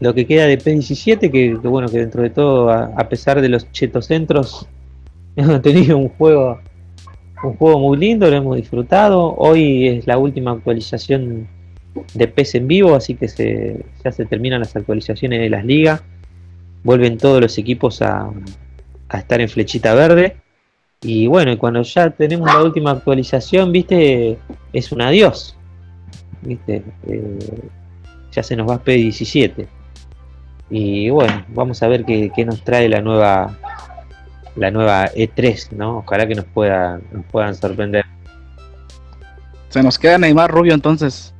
lo 0.00 0.14
que 0.14 0.26
queda 0.26 0.46
de 0.46 0.58
P17, 0.58 1.30
que, 1.30 1.54
bueno, 1.68 1.88
que 1.88 1.98
dentro 1.98 2.22
de 2.22 2.30
todo, 2.30 2.70
a, 2.70 2.84
a 2.96 3.08
pesar 3.08 3.40
de 3.40 3.48
los 3.48 3.70
chetocentros, 3.72 4.68
hemos 5.36 5.60
tenido 5.62 5.98
un 5.98 6.08
juego, 6.10 6.60
un 7.42 7.56
juego 7.56 7.80
muy 7.80 7.98
lindo, 7.98 8.30
lo 8.30 8.36
hemos 8.36 8.56
disfrutado. 8.56 9.34
Hoy 9.36 9.88
es 9.88 10.06
la 10.06 10.18
última 10.18 10.52
actualización 10.52 11.48
de 12.14 12.28
PES 12.28 12.56
en 12.56 12.68
vivo, 12.68 12.94
así 12.94 13.14
que 13.14 13.28
se, 13.28 13.84
ya 14.04 14.12
se 14.12 14.24
terminan 14.26 14.60
las 14.60 14.76
actualizaciones 14.76 15.40
de 15.40 15.50
las 15.50 15.64
ligas. 15.64 16.02
Vuelven 16.84 17.18
todos 17.18 17.40
los 17.40 17.58
equipos 17.58 18.02
a, 18.02 18.30
a 19.08 19.18
estar 19.18 19.40
en 19.40 19.48
flechita 19.48 19.94
verde. 19.94 20.36
Y 21.00 21.26
bueno, 21.26 21.56
cuando 21.58 21.82
ya 21.82 22.10
tenemos 22.10 22.52
la 22.52 22.62
última 22.62 22.90
actualización, 22.90 23.72
viste, 23.72 24.38
es 24.72 24.92
un 24.92 25.02
adiós. 25.02 25.56
Viste, 26.42 26.82
Eh, 27.06 27.38
ya 28.32 28.42
se 28.42 28.56
nos 28.56 28.68
va 28.68 28.84
P17. 28.84 29.66
Y 30.70 31.10
bueno, 31.10 31.44
vamos 31.48 31.82
a 31.82 31.88
ver 31.88 32.04
qué, 32.04 32.30
qué 32.34 32.44
nos 32.44 32.62
trae 32.62 32.88
la 32.88 33.00
nueva 33.00 33.56
la 34.58 34.70
nueva 34.70 35.06
E3, 35.12 35.72
¿no? 35.72 35.98
Ojalá 35.98 36.26
que 36.26 36.34
nos 36.34 36.44
pueda, 36.46 37.00
nos 37.12 37.24
puedan 37.26 37.54
sorprender. 37.54 38.04
Se 39.68 39.82
nos 39.82 39.98
queda 39.98 40.18
Neymar 40.18 40.50
Rubio 40.50 40.74
entonces. 40.74 41.32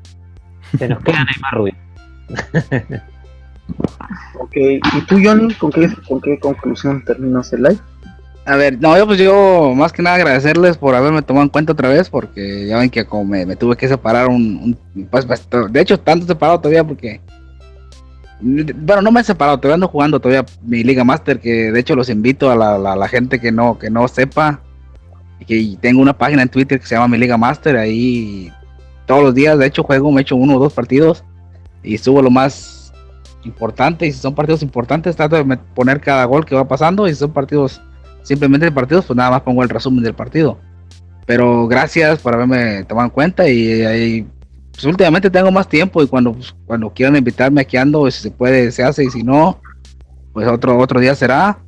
Se 0.77 0.89
nos 0.89 1.03
queda 1.03 1.25
Neymar 1.25 1.53
Rubio. 1.55 1.75
Ok, 4.41 4.57
¿y 4.57 4.81
tú, 5.07 5.19
Johnny, 5.23 5.53
con 5.55 5.71
qué, 5.71 5.89
con 6.09 6.21
qué 6.21 6.39
conclusión 6.39 7.05
terminas 7.05 7.53
el 7.53 7.63
live? 7.63 7.79
A 8.47 8.57
ver, 8.57 8.81
no, 8.81 8.97
yo 8.97 9.07
pues 9.07 9.19
yo 9.19 9.75
más 9.77 9.93
que 9.93 10.03
nada 10.03 10.17
agradecerles 10.17 10.79
por 10.79 10.95
haberme 10.95 11.21
tomado 11.21 11.45
en 11.45 11.51
cuenta 11.51 11.73
otra 11.75 11.91
vez, 11.91 12.09
porque 12.09 12.67
ya 12.67 12.79
ven 12.79 12.89
que 12.89 13.05
como 13.05 13.25
me, 13.27 13.45
me 13.45 13.57
tuve 13.57 13.77
que 13.77 13.89
separar 13.89 14.29
un, 14.29 14.77
un- 14.95 15.07
pues, 15.07 15.27
pues, 15.27 15.47
de 15.71 15.81
hecho 15.81 16.01
tanto 16.01 16.27
separado 16.27 16.59
todavía 16.59 16.83
porque 16.83 17.21
bueno 18.41 19.03
no 19.03 19.11
me 19.11 19.21
he 19.21 19.25
separado, 19.25 19.59
todavía 19.59 19.75
ando 19.75 19.89
jugando 19.89 20.19
todavía 20.21 20.47
mi 20.63 20.83
Liga 20.83 21.05
Master, 21.05 21.41
que 21.41 21.71
de 21.73 21.81
hecho 21.81 21.95
los 21.95 22.09
invito 22.09 22.51
a 22.51 22.57
la, 22.57 22.79
la- 22.79 22.97
la 22.97 23.09
gente 23.09 23.39
que 23.39 23.53
no, 23.53 23.79
que 23.79 23.91
no 23.91 24.09
sepa, 24.09 24.61
que 25.47 25.77
tengo 25.83 26.01
una 26.01 26.17
página 26.17 26.41
en 26.43 26.49
Twitter 26.49 26.81
que 26.81 26.87
se 26.87 26.95
llama 26.95 27.09
mi 27.09 27.19
Liga 27.19 27.37
Master, 27.37 27.77
ahí 27.77 28.51
todos 29.09 29.25
los 29.25 29.35
días 29.35 29.59
de 29.59 29.67
hecho 29.67 29.83
juego, 29.83 30.13
me 30.13 30.21
echo 30.21 30.37
uno 30.37 30.57
o 30.57 30.59
dos 30.61 30.75
partidos 30.75 31.25
y 31.83 31.99
subo 31.99 32.23
lo 32.23 32.31
más 32.31 32.93
importante, 33.45 34.07
y 34.07 34.13
si 34.13 34.19
son 34.19 34.35
partidos 34.35 34.63
importantes 34.63 35.17
trato 35.17 35.43
de 35.43 35.57
poner 35.75 36.01
cada 36.01 36.25
gol 36.27 36.45
que 36.45 36.55
va 36.55 36.69
pasando, 36.69 37.09
y 37.09 37.11
si 37.11 37.17
son 37.17 37.33
partidos 37.33 37.81
simplemente 38.23 38.71
partidos, 38.71 39.07
pues 39.07 39.17
nada 39.17 39.31
más 39.31 39.41
pongo 39.41 39.63
el 39.63 39.71
resumen 39.71 40.05
del 40.05 40.15
partido. 40.15 40.59
Pero 41.25 41.67
gracias 41.67 42.21
por 42.21 42.35
haberme 42.35 42.85
tomado 42.85 43.07
en 43.07 43.11
cuenta 43.11 43.49
y, 43.49 43.83
y, 43.83 44.27
pues 44.73 44.85
últimamente 44.85 45.31
tengo 45.31 45.51
más 45.51 45.69
tiempo 45.69 46.03
y 46.03 46.07
cuando, 46.07 46.35
pues, 46.35 46.55
cuando 46.67 46.93
quieran 46.93 47.17
invitarme 47.17 47.63
aquí 47.63 47.77
ando, 47.77 48.11
si 48.11 48.23
se 48.23 48.31
puede, 48.31 48.71
se 48.71 48.85
hace 48.85 49.05
y 49.05 49.11
si 49.11 49.23
no, 49.23 49.61
pues 50.33 50.47
otro, 50.47 50.79
otro 50.79 51.01
día 51.01 51.15
será. 51.15 51.59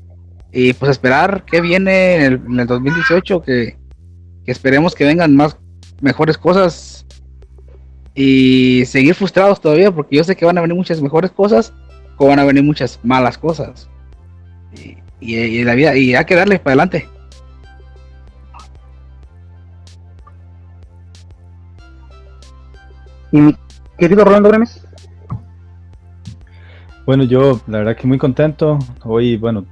Y 0.53 0.73
pues 0.75 0.91
esperar 0.91 1.45
que 1.45 1.61
viene 1.61 2.17
en 2.17 2.23
el, 2.23 2.43
en 2.47 2.61
el 2.61 2.67
2018, 2.67 3.43
que, 3.43 3.79
que 4.45 4.53
esperemos 4.53 4.95
que 4.95 5.05
vengan 5.05 5.35
más 5.35 5.57
mejores 6.01 6.37
cosas 6.37 7.07
y 8.15 8.85
seguir 8.87 9.15
frustrados 9.15 9.61
todavía 9.61 9.91
porque 9.91 10.17
yo 10.17 10.25
sé 10.25 10.37
que 10.37 10.45
van 10.45 10.59
a 10.59 10.61
venir 10.61 10.77
muchas 10.77 11.01
mejores 11.01 11.31
cosas 11.31 11.73
o 12.17 12.27
van 12.27 12.39
a 12.39 12.45
venir 12.45 12.63
muchas 12.63 12.99
malas 13.03 13.39
cosas. 13.39 13.89
Y, 14.75 14.97
y, 15.21 15.37
y 15.37 15.65
la 15.65 15.75
vida, 15.75 15.97
y 15.97 16.15
hay 16.15 16.25
que 16.25 16.35
darle 16.35 16.59
para 16.59 16.73
adelante. 16.73 17.09
Y 23.33 23.41
mi 23.41 23.57
querido 23.99 24.25
Rolando 24.25 24.49
Bremes, 24.49 24.83
Bueno, 27.07 27.25
yo 27.25 27.61
la 27.67 27.79
verdad 27.79 27.97
que 27.97 28.07
muy 28.07 28.19
contento. 28.19 28.79
Hoy, 29.03 29.37
bueno, 29.37 29.67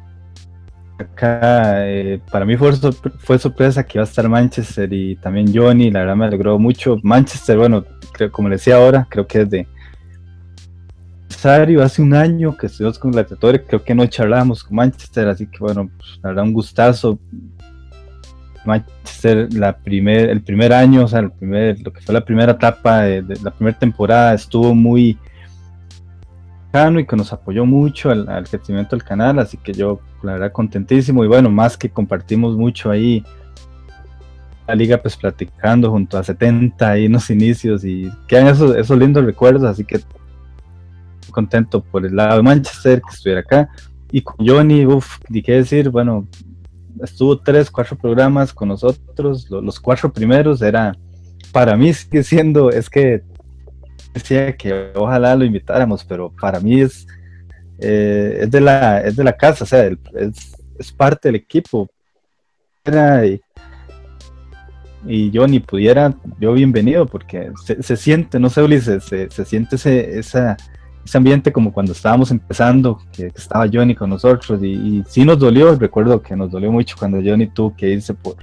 acá 0.99 1.87
eh, 1.89 2.21
para 2.31 2.45
mí 2.45 2.57
fue, 2.57 2.73
sorpre- 2.73 3.13
fue 3.19 3.39
sorpresa 3.39 3.85
que 3.85 3.99
iba 3.99 4.05
a 4.05 4.09
estar 4.09 4.29
Manchester 4.29 4.93
y 4.93 5.17
también 5.17 5.53
Johnny, 5.55 5.91
la 5.91 6.01
verdad 6.01 6.17
me 6.17 6.27
alegró 6.27 6.59
mucho. 6.59 6.97
Manchester, 7.03 7.57
bueno, 7.59 7.85
creo, 8.13 8.31
como 8.33 8.49
le 8.49 8.57
decía 8.57 8.77
ahora, 8.77 9.07
creo 9.09 9.27
que 9.27 9.43
es 9.43 9.51
de 9.51 9.67
aniversario, 11.29 11.83
hace 11.83 12.03
un 12.03 12.15
año 12.15 12.57
que 12.57 12.67
estuvimos 12.67 12.99
con 12.99 13.13
Gladiatorios, 13.13 13.65
creo 13.67 13.83
que 13.85 13.95
no 13.95 14.07
charlábamos 14.07 14.65
con 14.65 14.77
Manchester, 14.77 15.29
así 15.29 15.47
que 15.47 15.59
bueno, 15.61 15.89
pues, 15.97 16.19
la 16.23 16.31
verdad 16.31 16.45
un 16.45 16.53
gustazo. 16.53 17.19
Manchester, 18.65 19.53
la 19.55 19.77
primer, 19.79 20.29
el 20.29 20.43
primer 20.43 20.73
año, 20.73 21.05
o 21.05 21.09
sea, 21.09 21.21
el 21.21 21.31
primer, 21.31 21.81
lo 21.81 21.93
que 21.93 22.01
fue 22.03 22.13
la 22.13 22.25
primera 22.25 22.53
etapa 22.53 23.03
de, 23.03 23.23
la 23.43 23.51
primera 23.51 23.79
temporada, 23.79 24.35
estuvo 24.35 24.75
muy 24.75 25.17
y 26.73 27.07
que 27.07 27.17
nos 27.17 27.33
apoyó 27.33 27.65
mucho 27.65 28.11
al, 28.11 28.29
al 28.29 28.47
crecimiento 28.49 28.95
del 28.95 29.03
canal, 29.05 29.39
así 29.39 29.57
que 29.57 29.73
yo 29.73 30.01
la 30.23 30.33
verdad 30.35 30.53
contentísimo. 30.53 31.25
Y 31.25 31.29
bueno, 31.29 31.51
más 31.51 31.77
que 31.77 31.89
compartimos 31.89 32.57
mucho 32.57 32.91
ahí 32.91 33.25
la 34.67 34.75
liga 34.75 34.99
pues 34.99 35.17
platicando 35.17 35.91
junto 35.91 36.19
a 36.19 36.23
70 36.23 36.91
ahí 36.91 37.07
en 37.07 37.13
los 37.13 37.31
inicios 37.31 37.85
y 37.85 38.11
quedan 38.27 38.49
esos, 38.49 38.77
esos 38.77 38.99
lindos 38.99 39.25
recuerdos, 39.25 39.65
así 39.65 39.85
que 39.85 40.01
contento 41.31 41.83
por 41.83 42.05
el 42.05 42.17
lado 42.17 42.37
de 42.37 42.43
Manchester 42.43 43.01
que 43.01 43.15
estuviera 43.15 43.41
acá. 43.41 43.69
Y 44.11 44.23
con 44.23 44.47
Johnny, 44.47 44.87
uff, 44.87 45.19
ni 45.29 45.43
qué 45.43 45.53
decir, 45.53 45.91
bueno, 45.91 46.27
estuvo 47.03 47.39
tres, 47.39 47.71
cuatro 47.71 47.97
programas 47.97 48.53
con 48.53 48.69
nosotros, 48.69 49.49
lo- 49.51 49.61
los 49.61 49.79
cuatro 49.79 50.13
primeros 50.13 50.63
era, 50.63 50.97
para 51.53 51.77
mí 51.77 51.93
sigue 51.93 52.23
siendo, 52.23 52.71
es 52.71 52.89
que 52.91 53.23
decía 54.15 54.57
que 54.57 54.93
ojalá 54.95 55.35
lo 55.37 55.45
invitáramos, 55.45 56.05
pero 56.05 56.31
para 56.31 56.61
mí 56.61 56.81
es, 56.81 57.07
eh, 57.81 58.39
es, 58.43 58.51
de, 58.51 58.61
la, 58.61 59.01
es 59.01 59.17
de 59.17 59.25
la 59.25 59.37
casa, 59.37 59.65
o 59.65 59.67
sea, 59.67 59.87
es, 59.87 60.57
es 60.79 60.93
parte 60.93 61.29
del 61.29 61.37
equipo. 61.37 61.89
Y, 62.87 63.41
y 65.07 65.31
yo 65.31 65.47
ni 65.47 65.61
pudiera, 65.61 66.15
yo 66.41 66.53
bienvenido, 66.55 67.07
porque 67.07 67.53
se, 67.65 67.83
se 67.83 67.97
siente, 67.97 68.39
no 68.39 68.49
sé, 68.51 68.63
Ulises, 68.63 69.05
se, 69.05 69.31
se 69.31 69.45
siente 69.45 69.77
ese, 69.77 70.19
esa, 70.19 70.57
ese 71.05 71.19
ambiente 71.19 71.53
como 71.53 71.73
cuando 71.73 71.93
estábamos 71.93 72.31
empezando, 72.31 72.99
que 73.13 73.27
estaba 73.27 73.69
Johnny 73.71 73.95
con 73.95 74.11
nosotros, 74.11 74.63
y, 74.63 74.73
y 74.73 75.05
sí 75.07 75.25
nos 75.25 75.39
dolió, 75.39 75.75
recuerdo 75.77 76.23
que 76.23 76.35
nos 76.35 76.51
dolió 76.51 76.73
mucho 76.73 76.97
cuando 76.99 77.19
Johnny 77.23 77.47
tuvo 77.49 77.77
que 77.77 77.91
irse 77.91 78.15
por, 78.15 78.37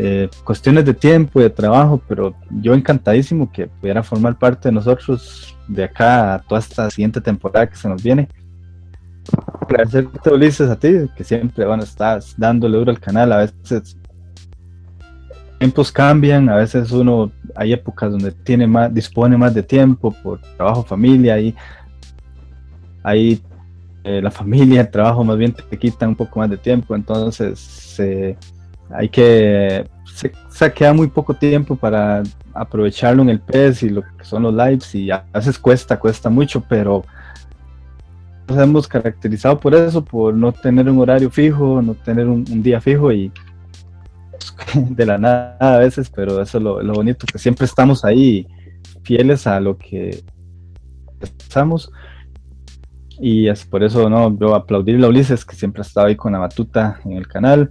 eh, 0.00 0.28
cuestiones 0.44 0.84
de 0.84 0.94
tiempo 0.94 1.40
y 1.40 1.42
de 1.42 1.50
trabajo, 1.50 2.00
pero 2.06 2.32
yo 2.50 2.72
encantadísimo 2.72 3.50
que 3.50 3.66
pudiera 3.66 4.04
formar 4.04 4.38
parte 4.38 4.68
de 4.68 4.72
nosotros 4.72 5.56
de 5.66 5.82
acá 5.82 6.34
a 6.34 6.38
toda 6.38 6.60
esta 6.60 6.88
siguiente 6.88 7.20
temporada 7.20 7.68
que 7.68 7.74
se 7.74 7.88
nos 7.88 8.00
viene. 8.00 8.28
Agradecerte, 9.60 10.30
Ulises, 10.30 10.70
a 10.70 10.78
ti, 10.78 10.88
que 11.16 11.24
siempre 11.24 11.66
bueno, 11.66 11.82
estás 11.82 12.34
dándole 12.36 12.78
duro 12.78 12.92
al 12.92 13.00
canal. 13.00 13.32
A 13.32 13.38
veces 13.38 13.98
tiempos 15.58 15.90
cambian, 15.90 16.48
a 16.48 16.54
veces 16.54 16.92
uno 16.92 17.32
hay 17.56 17.72
épocas 17.72 18.12
donde 18.12 18.30
tiene 18.30 18.68
más, 18.68 18.94
dispone 18.94 19.36
más 19.36 19.52
de 19.52 19.64
tiempo 19.64 20.14
por 20.22 20.40
trabajo, 20.56 20.84
familia, 20.84 21.40
y 21.40 21.56
ahí 23.02 23.42
eh, 24.04 24.22
la 24.22 24.30
familia, 24.30 24.82
el 24.82 24.90
trabajo 24.90 25.24
más 25.24 25.36
bien 25.36 25.52
te 25.52 25.76
quitan 25.76 26.10
un 26.10 26.16
poco 26.16 26.38
más 26.38 26.48
de 26.48 26.56
tiempo, 26.56 26.94
entonces 26.94 27.98
eh, 27.98 28.36
hay 28.90 29.08
que 29.08 29.88
se, 30.50 30.72
queda 30.72 30.92
muy 30.92 31.08
poco 31.08 31.34
tiempo 31.34 31.76
para 31.76 32.22
aprovecharlo 32.52 33.22
en 33.22 33.28
el 33.28 33.40
PES 33.40 33.84
y 33.84 33.90
lo 33.90 34.02
que 34.02 34.24
son 34.24 34.42
los 34.42 34.54
lives 34.54 34.94
y 34.94 35.10
a 35.10 35.24
veces 35.32 35.58
cuesta, 35.58 35.98
cuesta 35.98 36.28
mucho, 36.28 36.62
pero 36.68 37.04
nos 38.48 38.58
hemos 38.58 38.88
caracterizado 38.88 39.60
por 39.60 39.74
eso, 39.74 40.04
por 40.04 40.34
no 40.34 40.52
tener 40.52 40.88
un 40.88 40.98
horario 40.98 41.30
fijo, 41.30 41.80
no 41.82 41.94
tener 41.94 42.26
un, 42.26 42.44
día 42.62 42.80
fijo 42.80 43.12
y 43.12 43.30
de 44.74 45.06
la 45.06 45.18
nada 45.18 45.56
a 45.60 45.78
veces, 45.78 46.10
pero 46.10 46.42
eso 46.42 46.58
es 46.58 46.64
lo, 46.64 46.82
lo 46.82 46.94
bonito, 46.94 47.26
que 47.30 47.38
siempre 47.38 47.66
estamos 47.66 48.04
ahí 48.04 48.46
fieles 49.02 49.46
a 49.46 49.60
lo 49.60 49.76
que 49.78 50.24
estamos 51.20 51.90
y 53.20 53.48
es 53.48 53.64
por 53.64 53.82
eso 53.82 54.08
no 54.08 54.36
yo 54.38 54.54
aplaudirle 54.54 55.06
a 55.06 55.08
Ulises 55.08 55.44
que 55.44 55.56
siempre 55.56 55.82
ha 55.82 55.86
estado 55.86 56.06
ahí 56.06 56.16
con 56.16 56.32
la 56.32 56.38
batuta 56.38 57.00
en 57.04 57.12
el 57.12 57.26
canal 57.26 57.70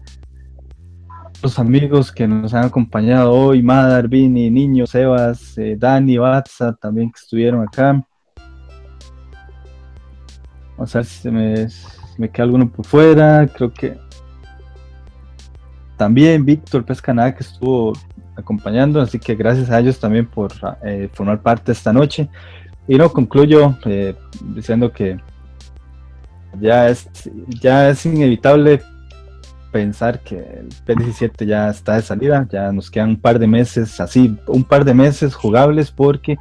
los 1.42 1.60
amigos 1.60 2.12
que 2.12 2.28
nos 2.28 2.54
han 2.54 2.66
acompañado 2.66 3.32
hoy, 3.32 3.62
Madar, 3.62 4.08
Vini, 4.08 4.50
Niño, 4.50 4.88
Sebas, 4.88 5.58
eh, 5.58 5.76
Dani, 5.78 6.18
Batza, 6.18 6.74
también 6.74 7.12
que 7.12 7.20
estuvieron 7.20 7.62
acá. 7.62 8.04
Vamos 10.76 10.96
a 10.96 11.00
ver 11.00 11.06
si 11.06 11.22
se 11.22 11.32
me, 11.32 11.68
me 12.18 12.30
queda 12.30 12.44
alguno 12.44 12.70
por 12.70 12.86
fuera. 12.86 13.48
Creo 13.48 13.72
que 13.72 13.98
también 15.96 16.46
Víctor 16.46 16.86
Pescanada 16.86 17.36
que 17.36 17.44
estuvo 17.44 17.94
acompañando, 18.36 19.02
así 19.02 19.20
que 19.20 19.36
gracias 19.36 19.70
a 19.70 19.80
ellos 19.80 20.00
también 20.00 20.28
por 20.28 20.52
eh, 20.84 21.10
formar 21.14 21.42
parte 21.42 21.72
esta 21.72 21.94
noche. 21.94 22.30
Y 22.88 22.98
no 22.98 23.12
concluyo 23.12 23.78
eh, 23.86 24.16
diciendo 24.42 24.92
que 24.92 25.20
ya 26.60 26.88
es, 26.88 27.10
ya 27.62 27.90
es 27.90 28.06
inevitable 28.06 28.82
pensar 29.78 30.22
que 30.22 30.38
el 30.38 30.70
P17 30.88 31.46
ya 31.46 31.70
está 31.70 31.98
de 31.98 32.02
salida, 32.02 32.48
ya 32.52 32.72
nos 32.72 32.90
quedan 32.90 33.10
un 33.10 33.22
par 33.22 33.38
de 33.38 33.46
meses, 33.46 34.00
así, 34.00 34.36
un 34.48 34.64
par 34.64 34.84
de 34.84 34.96
meses 34.96 35.36
jugables 35.36 35.92
porque 35.92 36.36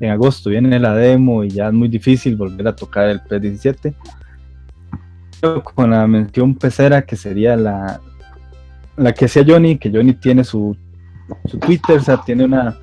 en 0.00 0.10
agosto 0.10 0.50
viene 0.50 0.80
la 0.80 0.92
demo 0.92 1.44
y 1.44 1.50
ya 1.50 1.68
es 1.68 1.72
muy 1.72 1.86
difícil 1.86 2.34
volver 2.34 2.66
a 2.66 2.74
tocar 2.74 3.08
el 3.08 3.20
P17. 3.20 3.94
Con 5.72 5.90
la 5.90 6.04
mención 6.08 6.56
pecera 6.56 7.02
que 7.02 7.14
sería 7.14 7.54
la, 7.54 8.00
la 8.96 9.12
que 9.12 9.28
sea 9.28 9.44
Johnny, 9.46 9.78
que 9.78 9.88
Johnny 9.88 10.14
tiene 10.14 10.42
su, 10.42 10.76
su 11.44 11.58
Twitter, 11.60 11.98
o 11.98 12.02
sea, 12.02 12.20
tiene 12.20 12.44
una 12.44 12.76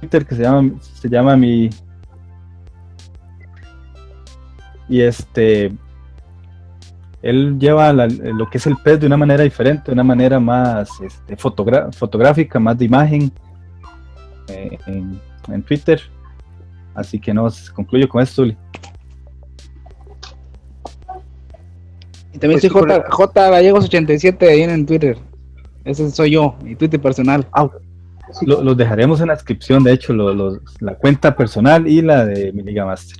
Twitter 0.00 0.26
que 0.26 0.34
se 0.34 0.42
llama, 0.42 0.72
se 0.80 1.08
llama 1.08 1.36
mi 1.36 1.70
y 4.88 5.00
este 5.00 5.72
él 7.22 7.58
lleva 7.58 7.92
lo 7.92 8.48
que 8.50 8.58
es 8.58 8.66
el 8.66 8.76
pez 8.76 9.00
de 9.00 9.06
una 9.06 9.16
manera 9.16 9.42
diferente, 9.42 9.84
de 9.86 9.92
una 9.92 10.04
manera 10.04 10.38
más 10.38 10.90
este, 11.00 11.36
fotográfica, 11.36 12.60
más 12.60 12.78
de 12.78 12.84
imagen 12.84 13.32
eh, 14.48 14.78
en, 14.86 15.62
Twitter. 15.62 16.00
Así 16.94 17.18
que 17.18 17.34
no, 17.34 17.48
concluyo 17.74 18.08
con 18.08 18.22
esto, 18.22 18.44
Y 18.44 18.56
también 22.38 22.60
soy 22.60 22.68
pues 22.68 22.84
J, 22.84 23.10
J 23.10 23.50
Gallegos87 23.50 24.48
ahí 24.48 24.62
en 24.62 24.84
Twitter. 24.84 25.18
Ese 25.84 26.10
soy 26.10 26.32
yo, 26.32 26.56
mi 26.62 26.74
Twitter 26.74 27.00
personal. 27.00 27.46
Ah, 27.52 27.70
los 28.42 28.76
dejaremos 28.76 29.20
en 29.20 29.28
la 29.28 29.34
descripción, 29.34 29.84
de 29.84 29.92
hecho, 29.92 30.12
la 30.12 30.94
cuenta 30.96 31.36
personal 31.36 31.86
y 31.86 32.02
la 32.02 32.26
de 32.26 32.52
mi 32.52 32.62
Liga 32.62 32.84
Master. 32.84 33.16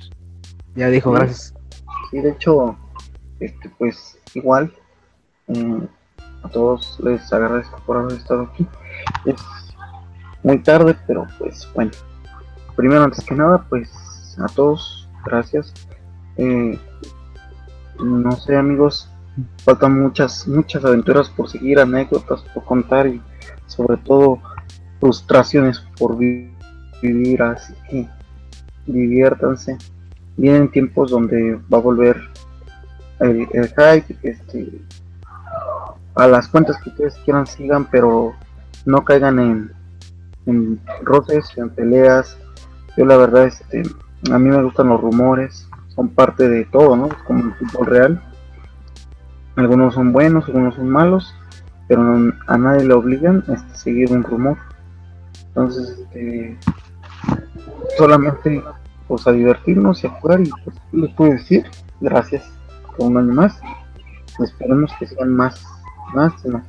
Ya 0.75 0.89
dijo, 0.89 1.11
gracias. 1.11 1.55
Sí, 2.11 2.19
de 2.19 2.31
hecho, 2.31 2.77
este, 3.39 3.69
pues 3.77 4.17
igual, 4.33 4.73
mm, 5.47 5.83
a 6.43 6.49
todos 6.49 6.99
les 7.03 7.31
agradezco 7.31 7.79
por 7.85 7.97
haber 7.97 8.13
estado 8.13 8.43
aquí. 8.43 8.67
Es 9.25 9.41
muy 10.43 10.59
tarde, 10.59 10.95
pero 11.05 11.27
pues 11.37 11.67
bueno. 11.73 11.91
Primero, 12.75 13.03
antes 13.03 13.25
que 13.25 13.33
nada, 13.33 13.65
pues 13.69 14.37
a 14.39 14.47
todos, 14.47 15.09
gracias. 15.25 15.73
Eh, 16.37 16.79
no 17.99 18.31
sé, 18.33 18.55
amigos, 18.55 19.09
faltan 19.63 19.99
muchas, 19.99 20.47
muchas 20.47 20.85
aventuras 20.85 21.29
por 21.29 21.49
seguir, 21.49 21.79
anécdotas 21.79 22.41
por 22.53 22.63
contar 22.65 23.07
y 23.07 23.21
sobre 23.65 23.97
todo 23.97 24.39
frustraciones 24.99 25.79
por 25.97 26.17
vivir, 26.17 27.41
así 27.41 27.73
que 27.89 28.07
diviértanse 28.85 29.77
vienen 30.37 30.69
tiempos 30.69 31.11
donde 31.11 31.59
va 31.71 31.79
a 31.79 31.81
volver 31.81 32.17
el, 33.19 33.47
hype, 33.47 34.17
este, 34.23 34.81
a 36.15 36.27
las 36.27 36.47
cuentas 36.47 36.77
que 36.81 36.89
ustedes 36.89 37.15
quieran 37.25 37.47
sigan, 37.47 37.85
pero 37.85 38.33
no 38.85 39.03
caigan 39.03 39.39
en, 39.39 39.71
en 40.45 40.79
roces, 41.01 41.45
en 41.57 41.69
peleas. 41.69 42.37
Yo 42.95 43.05
la 43.05 43.17
verdad, 43.17 43.45
este, 43.45 43.83
a 44.31 44.39
mí 44.39 44.49
me 44.49 44.63
gustan 44.63 44.89
los 44.89 45.01
rumores, 45.01 45.67
son 45.95 46.09
parte 46.09 46.47
de 46.47 46.65
todo, 46.65 46.95
¿no? 46.95 47.09
Como 47.25 47.45
el 47.45 47.53
fútbol 47.55 47.87
real. 47.87 48.23
Algunos 49.55 49.95
son 49.95 50.13
buenos, 50.13 50.45
algunos 50.45 50.75
son 50.75 50.89
malos, 50.89 51.33
pero 51.87 52.01
a 52.47 52.57
nadie 52.57 52.85
le 52.85 52.93
obligan 52.93 53.43
a 53.47 53.53
este, 53.53 53.75
seguir 53.75 54.11
un 54.11 54.23
rumor. 54.23 54.57
Entonces, 55.47 55.99
este, 55.99 56.57
solamente 57.97 58.63
pues 59.07 59.25
a 59.25 59.31
divertirnos 59.31 60.03
y 60.03 60.07
a 60.07 60.09
jugar 60.11 60.41
y 60.41 60.49
pues 60.63 60.75
les 60.91 61.13
puedo 61.13 61.31
decir 61.31 61.65
gracias 62.01 62.56
por 62.97 63.07
un 63.07 63.17
año 63.17 63.33
más 63.33 63.59
esperemos 64.43 64.91
que 64.99 65.07
sean 65.07 65.33
más 65.33 65.65
más 66.13 66.33
y 66.45 66.49
más 66.49 66.63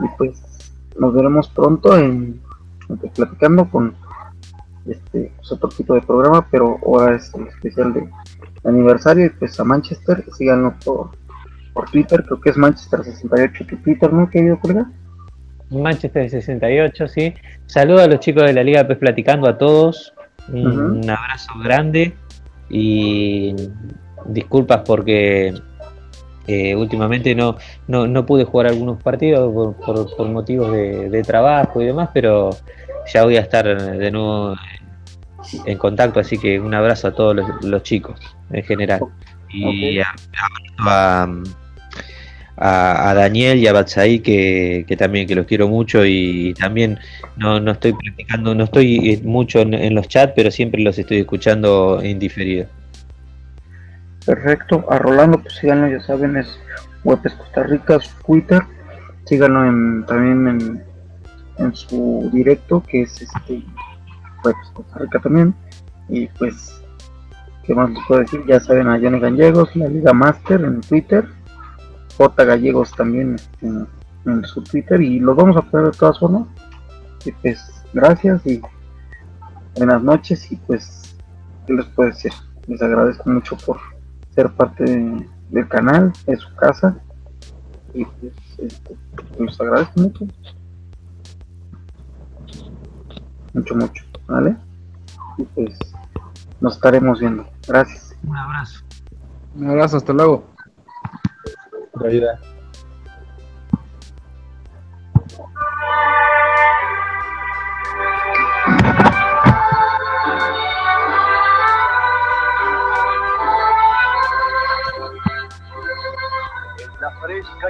y 0.00 0.08
pues 0.18 0.72
nos 0.98 1.14
veremos 1.14 1.48
pronto 1.48 1.96
en, 1.96 2.40
platicando 3.14 3.68
con 3.70 3.94
este 4.86 5.32
pues, 5.36 5.52
otro 5.52 5.68
tipo 5.70 5.94
de 5.94 6.02
programa 6.02 6.46
pero 6.50 6.78
ahora 6.84 7.16
es 7.16 7.32
el 7.34 7.46
especial 7.48 7.92
de 7.92 8.08
aniversario 8.64 9.26
y 9.26 9.30
pues 9.30 9.58
a 9.58 9.64
Manchester 9.64 10.24
síganlo 10.36 10.74
por, 10.84 11.10
por 11.72 11.90
Twitter 11.90 12.24
creo 12.24 12.40
que 12.40 12.50
es 12.50 12.56
Manchester 12.56 13.04
68 13.04 13.66
tu 13.66 13.76
Twitter 13.76 14.12
¿no? 14.12 14.28
querido 14.28 14.58
colega? 14.60 14.90
Manchester 15.70 16.30
68, 16.30 17.08
sí. 17.08 17.34
Saludos 17.66 18.02
a 18.02 18.06
los 18.06 18.20
chicos 18.20 18.44
de 18.44 18.52
la 18.52 18.62
Liga 18.62 18.86
Pues 18.86 18.98
Platicando 18.98 19.48
a 19.48 19.58
todos. 19.58 20.12
Un, 20.48 21.08
abrazo 21.10 21.52
grande 21.62 22.14
y 22.70 23.54
disculpas 24.28 24.82
porque 24.86 25.54
eh, 26.46 26.74
últimamente 26.76 27.34
no, 27.34 27.56
no, 27.88 28.26
pude 28.26 28.44
jugar 28.44 28.68
algunos 28.68 29.02
partidos 29.02 29.74
por, 29.84 30.28
motivos 30.28 30.72
de, 30.72 31.22
trabajo 31.26 31.82
y 31.82 31.86
demás, 31.86 32.10
pero 32.12 32.50
ya 33.12 33.24
voy 33.24 33.36
a 33.36 33.40
estar 33.40 33.66
de 33.66 34.10
nuevo 34.10 34.54
en 35.64 35.78
contacto, 35.78 36.20
así 36.20 36.38
que 36.38 36.58
un 36.60 36.74
abrazo 36.74 37.08
a 37.08 37.14
todos 37.14 37.36
los, 37.62 37.82
chicos 37.82 38.20
en 38.50 38.64
general. 38.64 39.00
Y 39.48 40.00
a 40.00 41.26
a, 42.56 43.14
Daniel 43.14 43.58
y 43.58 43.66
a 43.66 43.72
Batsai 43.72 44.20
que, 44.20 44.84
también 44.98 45.26
que 45.26 45.34
los 45.34 45.46
quiero 45.46 45.68
mucho 45.68 46.04
y 46.04 46.54
también 46.54 46.98
no, 47.36 47.60
no 47.60 47.72
estoy 47.72 47.92
practicando, 47.92 48.54
no 48.54 48.64
estoy 48.64 49.10
eh, 49.10 49.20
mucho 49.22 49.60
en, 49.60 49.94
los 49.94 50.08
chats, 50.08 50.32
pero 50.34 50.50
siempre 50.50 50.82
los 50.82 50.98
estoy 50.98 51.18
escuchando 51.18 52.00
en 52.02 52.18
diferido. 52.18 52.66
Perfecto, 54.26 54.84
a 54.90 54.98
Rolando 54.98 55.40
pues 55.40 55.54
síganlo, 55.54 55.88
ya 55.88 56.00
saben, 56.00 56.36
es 56.36 56.58
Webes 57.04 57.32
Costa 57.34 57.62
Rica, 57.62 58.00
su 58.00 58.10
Twitter, 58.24 58.60
síganlo 59.24 59.64
en, 59.64 60.04
también 60.06 60.48
en, 60.48 60.84
en 61.58 61.74
su 61.74 62.28
directo 62.32 62.82
que 62.82 63.02
es 63.02 63.22
este 63.22 63.64
Webes 64.44 64.70
Costa 64.74 64.98
Rica 64.98 65.20
también. 65.20 65.54
Y 66.08 66.26
pues 66.26 66.82
qué 67.64 67.74
más 67.74 67.90
les 67.90 68.04
puedo 68.06 68.20
decir, 68.20 68.44
ya 68.46 68.60
saben 68.60 68.88
a 68.88 68.98
Johnny 68.98 69.20
Gallegos, 69.20 69.74
la 69.76 69.88
Liga 69.88 70.12
Master 70.12 70.60
en 70.62 70.80
Twitter. 70.80 71.28
J 72.16 72.44
Gallegos 72.44 72.92
también 72.92 73.36
en, 73.60 74.44
su 74.44 74.62
Twitter. 74.62 75.00
Y 75.00 75.20
los 75.20 75.36
vamos 75.36 75.56
a 75.56 75.62
poner 75.62 75.92
de 75.92 75.98
todas 75.98 76.18
formas. 76.18 76.48
Y 77.24 77.32
pues 77.32 77.60
gracias 77.92 78.44
y 78.46 78.60
buenas 79.76 80.02
noches. 80.02 80.50
Y 80.50 80.56
pues 80.56 81.16
¿qué 81.66 81.74
les 81.74 81.84
puedo 81.86 82.10
decir? 82.10 82.32
Les 82.66 82.80
agradezco 82.82 83.28
mucho 83.30 83.56
por 83.58 83.78
ser 84.36 84.52
parte 84.52 84.84
del 84.84 85.68
canal, 85.68 86.12
de 86.26 86.36
su 86.36 86.54
casa 86.56 86.94
y 87.94 88.04
pues 88.04 88.32
este, 88.58 88.96
los 89.38 89.58
agradezco 89.58 90.00
mucho. 90.00 90.26
Mucho, 93.54 93.74
mucho, 93.74 94.04
¿vale? 94.26 94.54
Y 95.38 95.44
pues 95.44 95.78
nos 96.60 96.74
estaremos 96.74 97.18
viendo. 97.18 97.48
Gracias. 97.66 98.14
Un 98.22 98.36
abrazo. 98.36 98.84
Un 99.54 99.70
abrazo, 99.70 99.96
hasta 99.96 100.12
luego. 100.12 100.44
En 102.04 102.36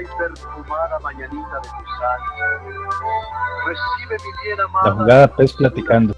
y 0.01 0.07
perfumada 0.19 0.99
mañanita 1.01 1.61
de 1.63 1.69
recibe 3.67 4.17
mi 4.25 4.31
bien. 4.45 4.59
La 4.85 4.93
jugada 4.93 5.37
pez 5.37 5.53
platicando. 5.55 6.15